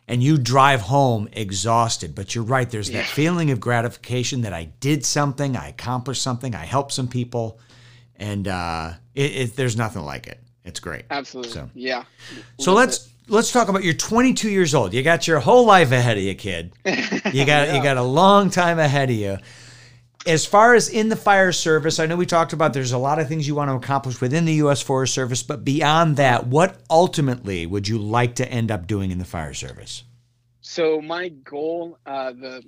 and 0.07 0.23
you 0.23 0.37
drive 0.37 0.81
home 0.81 1.27
exhausted. 1.33 2.15
But 2.15 2.33
you're 2.33 2.43
right, 2.43 2.69
there's 2.69 2.89
that 2.91 3.05
feeling 3.05 3.51
of 3.51 3.59
gratification 3.59 4.41
that 4.41 4.53
I 4.53 4.65
did 4.79 5.05
something, 5.05 5.57
I 5.57 5.69
accomplished 5.69 6.21
something, 6.21 6.55
I 6.55 6.65
helped 6.65 6.93
some 6.93 7.07
people, 7.07 7.59
and 8.15 8.47
uh, 8.47 8.93
it, 9.13 9.35
it, 9.35 9.55
there's 9.55 9.75
nothing 9.75 10.03
like 10.03 10.27
it. 10.27 10.39
It's 10.63 10.79
great. 10.79 11.05
Absolutely. 11.09 11.51
So 11.51 11.69
yeah. 11.73 12.03
So 12.59 12.73
let's 12.73 13.09
let's 13.29 13.51
talk 13.51 13.69
about 13.69 13.83
you're 13.83 13.93
22 13.93 14.49
years 14.49 14.75
old. 14.75 14.93
You 14.93 15.01
got 15.01 15.27
your 15.27 15.39
whole 15.39 15.65
life 15.65 15.91
ahead 15.91 16.17
of 16.17 16.23
you, 16.23 16.35
kid. 16.35 16.73
You 17.33 17.45
got 17.45 17.67
yeah. 17.67 17.75
you 17.75 17.83
got 17.83 17.97
a 17.97 18.03
long 18.03 18.49
time 18.49 18.79
ahead 18.79 19.09
of 19.09 19.15
you. 19.15 19.37
As 20.27 20.45
far 20.45 20.75
as 20.75 20.89
in 20.89 21.07
the 21.07 21.15
fire 21.15 21.53
service, 21.53 21.99
I 21.99 22.05
know 22.05 22.17
we 22.17 22.25
talked 22.25 22.51
about 22.51 22.73
there's 22.73 22.91
a 22.91 22.97
lot 22.97 23.17
of 23.17 23.29
things 23.29 23.47
you 23.47 23.55
want 23.55 23.69
to 23.71 23.75
accomplish 23.75 24.19
within 24.19 24.43
the 24.43 24.55
U.S. 24.55 24.81
Forest 24.81 25.13
Service, 25.13 25.41
but 25.41 25.63
beyond 25.63 26.17
that, 26.17 26.47
what 26.47 26.81
ultimately 26.89 27.65
would 27.65 27.87
you 27.87 27.97
like 27.97 28.35
to 28.35 28.51
end 28.51 28.69
up 28.69 28.87
doing 28.87 29.09
in 29.09 29.19
the 29.19 29.25
fire 29.25 29.53
service? 29.53 30.03
So 30.59 30.99
my 30.99 31.29
goal, 31.29 31.97
uh, 32.05 32.33
the 32.33 32.61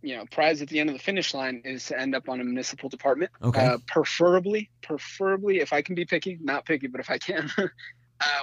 you 0.00 0.16
know 0.16 0.24
prize 0.30 0.62
at 0.62 0.68
the 0.68 0.80
end 0.80 0.88
of 0.88 0.94
the 0.94 1.02
finish 1.02 1.34
line 1.34 1.60
is 1.62 1.84
to 1.88 2.00
end 2.00 2.14
up 2.14 2.26
on 2.26 2.40
a 2.40 2.44
municipal 2.44 2.88
department. 2.88 3.32
Okay. 3.42 3.66
Uh, 3.66 3.76
preferably, 3.86 4.70
preferably, 4.80 5.60
if 5.60 5.74
I 5.74 5.82
can 5.82 5.94
be 5.94 6.06
picky, 6.06 6.38
not 6.40 6.64
picky, 6.64 6.86
but 6.86 7.02
if 7.02 7.10
I 7.10 7.18
can, 7.18 7.50
uh, 7.58 7.68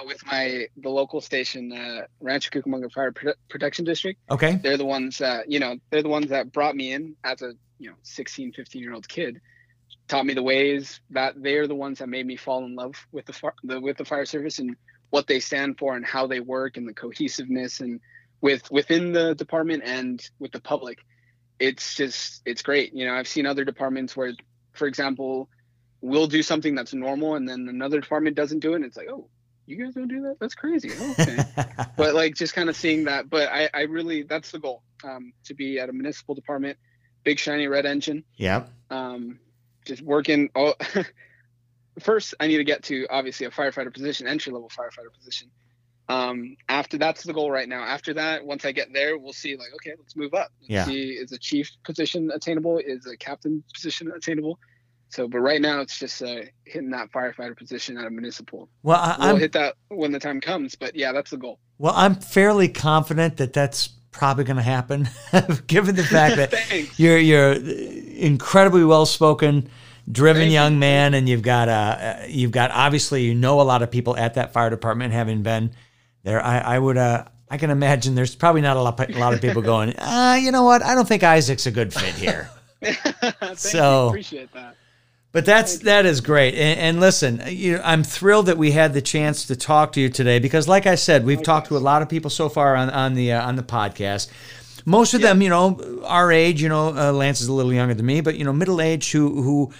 with 0.04 0.24
my 0.24 0.68
the 0.76 0.88
local 0.88 1.20
station, 1.20 1.72
uh, 1.72 2.02
Rancho 2.20 2.50
Cucamonga 2.50 2.92
Fire 2.92 3.12
Protection 3.48 3.84
District. 3.84 4.20
Okay. 4.30 4.54
They're 4.62 4.76
the 4.76 4.86
ones 4.86 5.18
that 5.18 5.50
you 5.50 5.58
know 5.58 5.78
they're 5.90 6.04
the 6.04 6.08
ones 6.08 6.28
that 6.28 6.52
brought 6.52 6.76
me 6.76 6.92
in 6.92 7.16
as 7.24 7.42
a 7.42 7.54
you 7.78 7.90
know 7.90 7.96
16 8.02 8.52
15 8.52 8.82
year 8.82 8.92
old 8.92 9.08
kid 9.08 9.40
taught 10.08 10.26
me 10.26 10.34
the 10.34 10.42
ways 10.42 11.00
that 11.10 11.34
they're 11.42 11.66
the 11.66 11.74
ones 11.74 11.98
that 11.98 12.08
made 12.08 12.26
me 12.26 12.36
fall 12.36 12.64
in 12.64 12.74
love 12.74 12.94
with 13.12 13.26
the, 13.26 13.52
the 13.64 13.80
with 13.80 13.96
the 13.96 14.04
fire 14.04 14.24
service 14.24 14.58
and 14.58 14.76
what 15.10 15.26
they 15.26 15.40
stand 15.40 15.78
for 15.78 15.96
and 15.96 16.04
how 16.04 16.26
they 16.26 16.40
work 16.40 16.76
and 16.76 16.88
the 16.88 16.94
cohesiveness 16.94 17.80
and 17.80 18.00
with 18.40 18.70
within 18.70 19.12
the 19.12 19.34
department 19.34 19.82
and 19.84 20.28
with 20.38 20.52
the 20.52 20.60
public. 20.60 20.98
It's 21.58 21.94
just 21.94 22.42
it's 22.44 22.62
great. 22.62 22.94
You 22.94 23.06
know 23.06 23.14
i've 23.14 23.28
seen 23.28 23.46
other 23.46 23.64
departments 23.64 24.16
where 24.16 24.32
for 24.72 24.86
example 24.86 25.48
we'll 26.02 26.26
do 26.26 26.42
something 26.42 26.74
that's 26.74 26.92
normal 26.92 27.34
and 27.34 27.48
then 27.48 27.66
another 27.68 28.00
department 28.00 28.36
doesn't 28.36 28.60
do 28.60 28.72
it 28.72 28.76
and 28.76 28.84
it's 28.84 28.96
like 28.96 29.08
oh 29.10 29.28
you 29.68 29.82
guys 29.84 29.94
don't 29.94 30.06
do 30.06 30.22
that? 30.22 30.36
That's 30.38 30.54
crazy. 30.54 30.92
Okay. 30.92 31.38
But 31.96 32.14
like 32.14 32.36
just 32.36 32.54
kind 32.54 32.68
of 32.68 32.76
seeing 32.76 33.04
that 33.04 33.30
but 33.30 33.48
i 33.48 33.70
i 33.72 33.80
really 33.82 34.22
that's 34.22 34.50
the 34.50 34.58
goal 34.58 34.82
um, 35.02 35.32
to 35.44 35.54
be 35.54 35.78
at 35.78 35.88
a 35.88 35.92
municipal 35.92 36.34
department 36.34 36.78
big 37.26 37.38
shiny 37.40 37.66
red 37.66 37.84
engine. 37.84 38.24
Yeah. 38.36 38.64
Um, 38.88 39.40
just 39.84 40.00
working. 40.00 40.48
Oh, 40.54 40.74
first, 42.00 42.34
I 42.40 42.46
need 42.46 42.58
to 42.58 42.64
get 42.64 42.84
to 42.84 43.06
obviously 43.10 43.46
a 43.46 43.50
firefighter 43.50 43.92
position, 43.92 44.26
entry 44.26 44.52
level 44.52 44.70
firefighter 44.70 45.12
position. 45.12 45.50
Um, 46.08 46.56
after 46.68 46.98
that's 46.98 47.24
the 47.24 47.32
goal 47.34 47.50
right 47.50 47.68
now. 47.68 47.82
After 47.82 48.14
that, 48.14 48.46
once 48.46 48.64
I 48.64 48.70
get 48.70 48.92
there, 48.92 49.18
we'll 49.18 49.32
see. 49.32 49.56
Like, 49.56 49.74
okay, 49.74 49.94
let's 49.98 50.14
move 50.14 50.34
up. 50.34 50.52
Yeah. 50.60 50.84
See, 50.84 51.10
is 51.10 51.32
a 51.32 51.38
chief 51.38 51.68
position 51.84 52.30
attainable? 52.32 52.78
Is 52.78 53.06
a 53.06 53.16
captain 53.16 53.62
position 53.74 54.12
attainable? 54.16 54.60
So, 55.08 55.26
but 55.26 55.40
right 55.40 55.60
now 55.60 55.80
it's 55.80 55.98
just 55.98 56.22
uh, 56.22 56.42
hitting 56.64 56.90
that 56.90 57.10
firefighter 57.10 57.56
position 57.56 57.98
at 57.98 58.06
a 58.06 58.10
municipal. 58.10 58.68
Well, 58.84 58.98
I, 59.00 59.32
we'll 59.32 59.40
hit 59.40 59.52
that 59.52 59.74
when 59.88 60.12
the 60.12 60.20
time 60.20 60.40
comes. 60.40 60.76
But 60.76 60.94
yeah, 60.94 61.12
that's 61.12 61.32
the 61.32 61.38
goal. 61.38 61.58
Well, 61.78 61.94
I'm 61.96 62.14
fairly 62.14 62.68
confident 62.68 63.36
that 63.38 63.52
that's 63.52 63.88
probably 64.16 64.44
going 64.44 64.56
to 64.56 64.62
happen, 64.62 65.08
given 65.66 65.94
the 65.94 66.04
fact 66.04 66.36
that 66.36 66.88
you're 66.98 67.18
you're 67.18 67.52
incredibly 67.52 68.84
well 68.84 69.06
spoken, 69.06 69.68
driven 70.10 70.42
Thank 70.42 70.52
young 70.52 70.72
you. 70.74 70.78
man, 70.78 71.14
and 71.14 71.28
you've 71.28 71.42
got 71.42 71.68
uh, 71.68 72.16
you've 72.26 72.50
got 72.50 72.70
obviously 72.70 73.24
you 73.24 73.34
know 73.34 73.60
a 73.60 73.62
lot 73.62 73.82
of 73.82 73.90
people 73.90 74.16
at 74.16 74.34
that 74.34 74.52
fire 74.52 74.70
department, 74.70 75.12
having 75.12 75.42
been 75.42 75.72
there. 76.22 76.42
I, 76.42 76.58
I 76.58 76.78
would 76.78 76.96
uh, 76.96 77.24
I 77.50 77.58
can 77.58 77.70
imagine 77.70 78.14
there's 78.14 78.34
probably 78.34 78.60
not 78.60 78.76
a 78.76 78.82
lot 78.82 78.98
a 78.98 79.18
lot 79.18 79.34
of 79.34 79.40
people 79.40 79.62
going, 79.62 79.94
ah, 79.98 80.34
you 80.36 80.50
know 80.50 80.64
what? 80.64 80.82
I 80.82 80.94
don't 80.94 81.06
think 81.06 81.22
Isaac's 81.22 81.66
a 81.66 81.70
good 81.70 81.92
fit 81.92 82.14
here. 82.14 82.50
so 83.54 84.04
you. 84.04 84.08
appreciate 84.08 84.52
that. 84.52 84.76
But 85.36 85.44
that's 85.44 85.80
that 85.80 86.06
is 86.06 86.22
great. 86.22 86.54
And, 86.54 86.80
and, 86.80 86.98
listen, 86.98 87.42
you 87.48 87.74
know, 87.74 87.82
I'm 87.84 88.02
thrilled 88.02 88.46
that 88.46 88.56
we 88.56 88.70
had 88.72 88.94
the 88.94 89.02
chance 89.02 89.44
to 89.48 89.54
talk 89.54 89.92
to 89.92 90.00
you 90.00 90.08
today 90.08 90.38
because, 90.38 90.66
like 90.66 90.86
I 90.86 90.94
said, 90.94 91.26
we've 91.26 91.42
talked 91.42 91.66
to 91.66 91.76
a 91.76 91.78
lot 91.78 92.00
of 92.00 92.08
people 92.08 92.30
so 92.30 92.48
far 92.48 92.74
on, 92.74 92.88
on 92.88 93.12
the 93.12 93.32
uh, 93.32 93.46
on 93.46 93.56
the 93.56 93.62
podcast. 93.62 94.30
Most 94.86 95.12
of 95.12 95.20
yeah. 95.20 95.26
them, 95.26 95.42
you 95.42 95.50
know, 95.50 96.00
our 96.06 96.32
age. 96.32 96.62
You 96.62 96.70
know, 96.70 96.96
uh, 96.96 97.12
Lance 97.12 97.42
is 97.42 97.48
a 97.48 97.52
little 97.52 97.74
younger 97.74 97.92
than 97.92 98.06
me, 98.06 98.22
but 98.22 98.36
you 98.36 98.46
know, 98.46 98.52
middle 98.54 98.80
age 98.80 99.10
who 99.10 99.42
who 99.42 99.74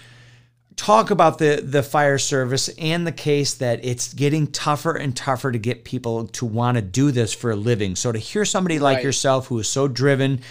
talk 0.77 1.11
about 1.11 1.39
the 1.39 1.63
the 1.65 1.83
fire 1.83 2.19
service 2.19 2.69
and 2.79 3.07
the 3.07 3.13
case 3.13 3.55
that 3.55 3.83
it's 3.83 4.13
getting 4.13 4.49
tougher 4.49 4.95
and 4.95 5.17
tougher 5.17 5.51
to 5.51 5.59
get 5.59 5.85
people 5.85 6.27
to 6.27 6.45
want 6.45 6.77
to 6.77 6.83
do 6.83 7.11
this 7.11 7.33
for 7.33 7.51
a 7.51 7.57
living. 7.57 7.97
So 7.97 8.13
to 8.13 8.19
hear 8.19 8.45
somebody 8.45 8.79
like 8.79 8.97
right. 8.97 9.05
yourself 9.05 9.47
who 9.47 9.59
is 9.59 9.71
so 9.71 9.89
driven 9.89 10.43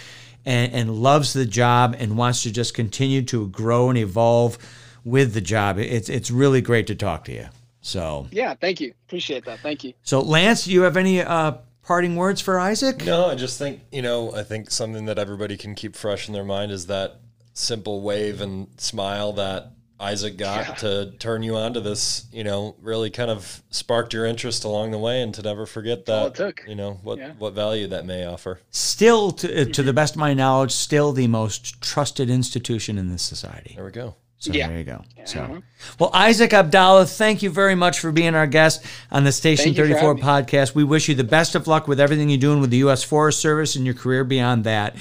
and, 0.44 0.72
and 0.72 0.90
loves 0.90 1.32
the 1.32 1.46
job 1.46 1.94
and 1.96 2.18
wants 2.18 2.42
to 2.42 2.50
just 2.50 2.74
continue 2.74 3.22
to 3.22 3.46
grow 3.46 3.88
and 3.88 3.98
evolve 3.98 4.58
with 5.06 5.32
the 5.32 5.40
job. 5.40 5.78
It's 5.78 6.10
it's 6.10 6.30
really 6.30 6.60
great 6.60 6.88
to 6.88 6.94
talk 6.94 7.24
to 7.26 7.32
you. 7.32 7.46
So 7.80 8.26
yeah, 8.30 8.54
thank 8.54 8.80
you. 8.80 8.92
Appreciate 9.06 9.44
that. 9.46 9.60
Thank 9.60 9.84
you. 9.84 9.94
So 10.02 10.20
Lance, 10.20 10.64
do 10.64 10.72
you 10.72 10.82
have 10.82 10.98
any 10.98 11.22
uh, 11.22 11.52
parting 11.82 12.16
words 12.16 12.40
for 12.40 12.58
Isaac? 12.58 13.04
No, 13.06 13.26
I 13.26 13.36
just 13.36 13.58
think 13.58 13.80
you 13.92 14.02
know 14.02 14.34
I 14.34 14.42
think 14.42 14.70
something 14.70 15.06
that 15.06 15.18
everybody 15.18 15.56
can 15.56 15.74
keep 15.74 15.94
fresh 15.94 16.28
in 16.28 16.34
their 16.34 16.44
mind 16.44 16.72
is 16.72 16.88
that 16.88 17.20
simple 17.54 18.02
wave 18.02 18.40
and 18.40 18.68
smile 18.78 19.32
that 19.34 19.70
Isaac 19.98 20.36
got 20.36 20.66
yeah. 20.68 20.74
to 20.74 21.10
turn 21.18 21.42
you 21.42 21.56
on 21.56 21.72
to 21.72 21.80
this, 21.80 22.26
you 22.30 22.44
know, 22.44 22.76
really 22.82 23.08
kind 23.08 23.30
of 23.30 23.62
sparked 23.70 24.12
your 24.12 24.26
interest 24.26 24.64
along 24.64 24.90
the 24.90 24.98
way 24.98 25.22
and 25.22 25.32
to 25.34 25.40
never 25.40 25.64
forget 25.64 26.04
that, 26.04 26.62
you 26.68 26.74
know, 26.74 27.00
what, 27.02 27.16
yeah. 27.16 27.32
what 27.38 27.54
value 27.54 27.86
that 27.86 28.04
may 28.04 28.26
offer. 28.26 28.60
Still, 28.70 29.30
to, 29.30 29.64
to 29.64 29.82
the 29.82 29.94
best 29.94 30.12
of 30.12 30.18
my 30.18 30.34
knowledge, 30.34 30.72
still 30.72 31.12
the 31.12 31.28
most 31.28 31.80
trusted 31.80 32.28
institution 32.28 32.98
in 32.98 33.10
this 33.10 33.22
society. 33.22 33.72
There 33.74 33.86
we 33.86 33.90
go. 33.90 34.16
So 34.38 34.52
yeah. 34.52 34.68
there 34.68 34.78
you 34.78 34.84
go. 34.84 35.02
So, 35.24 35.62
well, 35.98 36.10
Isaac 36.12 36.52
Abdallah, 36.52 37.06
thank 37.06 37.42
you 37.42 37.50
very 37.50 37.74
much 37.74 37.98
for 37.98 38.12
being 38.12 38.34
our 38.34 38.46
guest 38.46 38.84
on 39.10 39.24
the 39.24 39.32
Station 39.32 39.74
34 39.74 40.16
podcast. 40.16 40.74
We 40.74 40.84
wish 40.84 41.08
you 41.08 41.14
the 41.14 41.24
best 41.24 41.54
of 41.54 41.66
luck 41.66 41.88
with 41.88 41.98
everything 41.98 42.28
you're 42.28 42.38
doing 42.38 42.60
with 42.60 42.70
the 42.70 42.76
U.S. 42.78 43.02
Forest 43.02 43.40
Service 43.40 43.76
and 43.76 43.84
your 43.84 43.94
career 43.94 44.24
beyond 44.24 44.64
that. 44.64 44.94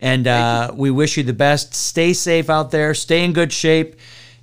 And 0.00 0.26
uh, 0.26 0.72
we 0.74 0.90
wish 0.90 1.16
you 1.16 1.22
the 1.22 1.32
best. 1.32 1.74
Stay 1.74 2.12
safe 2.12 2.50
out 2.50 2.70
there. 2.72 2.94
Stay 2.94 3.24
in 3.24 3.32
good 3.32 3.52
shape. 3.52 3.96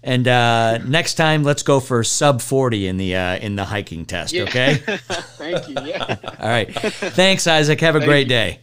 And 0.03 0.27
uh, 0.27 0.77
next 0.79 1.15
time, 1.15 1.43
let's 1.43 1.63
go 1.63 1.79
for 1.79 2.03
sub 2.03 2.41
40 2.41 2.87
in 2.87 2.97
the 2.97 3.15
uh, 3.15 3.37
in 3.37 3.55
the 3.55 3.65
hiking 3.65 4.05
test. 4.05 4.31
Yeah. 4.31 4.43
Okay. 4.43 4.75
thank 4.95 5.67
you. 5.67 5.75
Yeah. 5.83 6.15
All 6.39 6.47
right. 6.47 6.73
Thanks, 6.73 7.45
Isaac. 7.47 7.81
Have 7.81 7.95
a 7.95 7.99
thank 7.99 8.09
great 8.09 8.27
you. 8.27 8.29
day. 8.29 8.59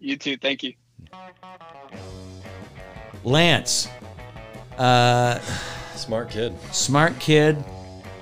You 0.00 0.16
too. 0.16 0.36
Thank 0.38 0.64
you. 0.64 0.74
Lance. 3.22 3.88
Uh, 4.78 5.38
smart 5.94 6.30
kid. 6.30 6.54
Smart 6.72 7.18
kid. 7.18 7.62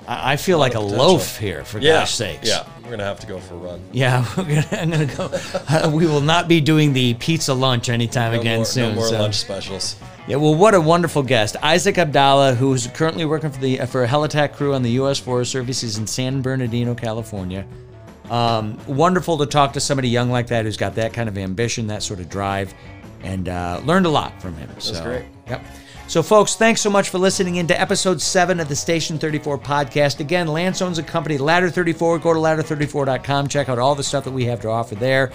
I, 0.07 0.33
I 0.33 0.35
feel 0.37 0.57
like 0.59 0.75
a 0.75 0.79
loaf 0.79 1.37
here, 1.37 1.63
for 1.63 1.79
yeah, 1.79 2.01
gosh 2.01 2.13
sakes. 2.13 2.47
Yeah, 2.47 2.67
we're 2.83 2.91
gonna 2.91 3.03
have 3.03 3.19
to 3.21 3.27
go 3.27 3.39
for 3.39 3.55
a 3.55 3.57
run. 3.57 3.81
Yeah, 3.91 4.25
gonna, 4.35 4.67
I'm 4.71 4.89
gonna 4.89 5.05
go. 5.05 5.29
uh, 5.67 5.91
we 5.93 6.05
will 6.05 6.21
not 6.21 6.47
be 6.47 6.61
doing 6.61 6.93
the 6.93 7.13
pizza 7.15 7.53
lunch 7.53 7.89
anytime 7.89 8.33
no 8.33 8.39
again 8.39 8.57
more, 8.59 8.65
soon. 8.65 8.89
No 8.89 8.95
more 8.95 9.07
so. 9.07 9.19
lunch 9.19 9.35
specials. 9.35 9.95
Yeah, 10.27 10.35
well, 10.35 10.53
what 10.53 10.75
a 10.75 10.81
wonderful 10.81 11.23
guest, 11.23 11.55
Isaac 11.63 11.97
Abdallah, 11.97 12.55
who's 12.55 12.87
currently 12.87 13.25
working 13.25 13.49
for 13.49 13.59
the 13.59 13.77
for 13.87 14.03
a 14.03 14.07
helitack 14.07 14.53
crew 14.53 14.73
on 14.73 14.83
the 14.83 14.91
U.S. 14.91 15.19
Forest 15.19 15.51
Service. 15.51 15.81
He's 15.81 15.97
in 15.97 16.07
San 16.07 16.41
Bernardino, 16.41 16.93
California. 16.93 17.65
Um, 18.29 18.79
wonderful 18.87 19.37
to 19.39 19.45
talk 19.45 19.73
to 19.73 19.81
somebody 19.81 20.07
young 20.07 20.29
like 20.29 20.47
that 20.47 20.63
who's 20.63 20.77
got 20.77 20.95
that 20.95 21.11
kind 21.11 21.27
of 21.27 21.37
ambition, 21.37 21.87
that 21.87 22.01
sort 22.01 22.21
of 22.21 22.29
drive, 22.29 22.73
and 23.23 23.49
uh, 23.49 23.81
learned 23.83 24.05
a 24.05 24.09
lot 24.09 24.41
from 24.41 24.55
him. 24.55 24.69
That's 24.69 24.87
so, 24.87 25.03
great. 25.03 25.25
Yep. 25.47 25.65
So, 26.11 26.21
folks, 26.21 26.55
thanks 26.55 26.81
so 26.81 26.89
much 26.89 27.07
for 27.07 27.19
listening 27.19 27.55
into 27.55 27.79
episode 27.79 28.21
seven 28.21 28.59
of 28.59 28.67
the 28.67 28.75
Station 28.75 29.17
34 29.17 29.57
podcast. 29.57 30.19
Again, 30.19 30.45
Lance 30.47 30.81
owns 30.81 30.97
a 30.97 31.03
company, 31.03 31.37
Ladder 31.37 31.69
34. 31.69 32.19
Go 32.19 32.33
to 32.33 32.39
ladder34.com. 32.41 33.47
Check 33.47 33.69
out 33.69 33.79
all 33.79 33.95
the 33.95 34.03
stuff 34.03 34.25
that 34.25 34.31
we 34.31 34.43
have 34.43 34.59
to 34.59 34.67
offer 34.67 34.95
there. 34.95 35.31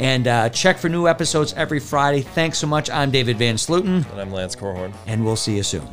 And 0.00 0.26
uh, 0.26 0.48
check 0.48 0.78
for 0.78 0.88
new 0.88 1.06
episodes 1.06 1.52
every 1.52 1.78
Friday. 1.78 2.22
Thanks 2.22 2.58
so 2.58 2.66
much. 2.66 2.90
I'm 2.90 3.12
David 3.12 3.38
Van 3.38 3.54
Sluten. 3.54 4.10
And 4.10 4.20
I'm 4.20 4.32
Lance 4.32 4.56
Corhorn. 4.56 4.92
And 5.06 5.24
we'll 5.24 5.36
see 5.36 5.54
you 5.54 5.62
soon. 5.62 5.86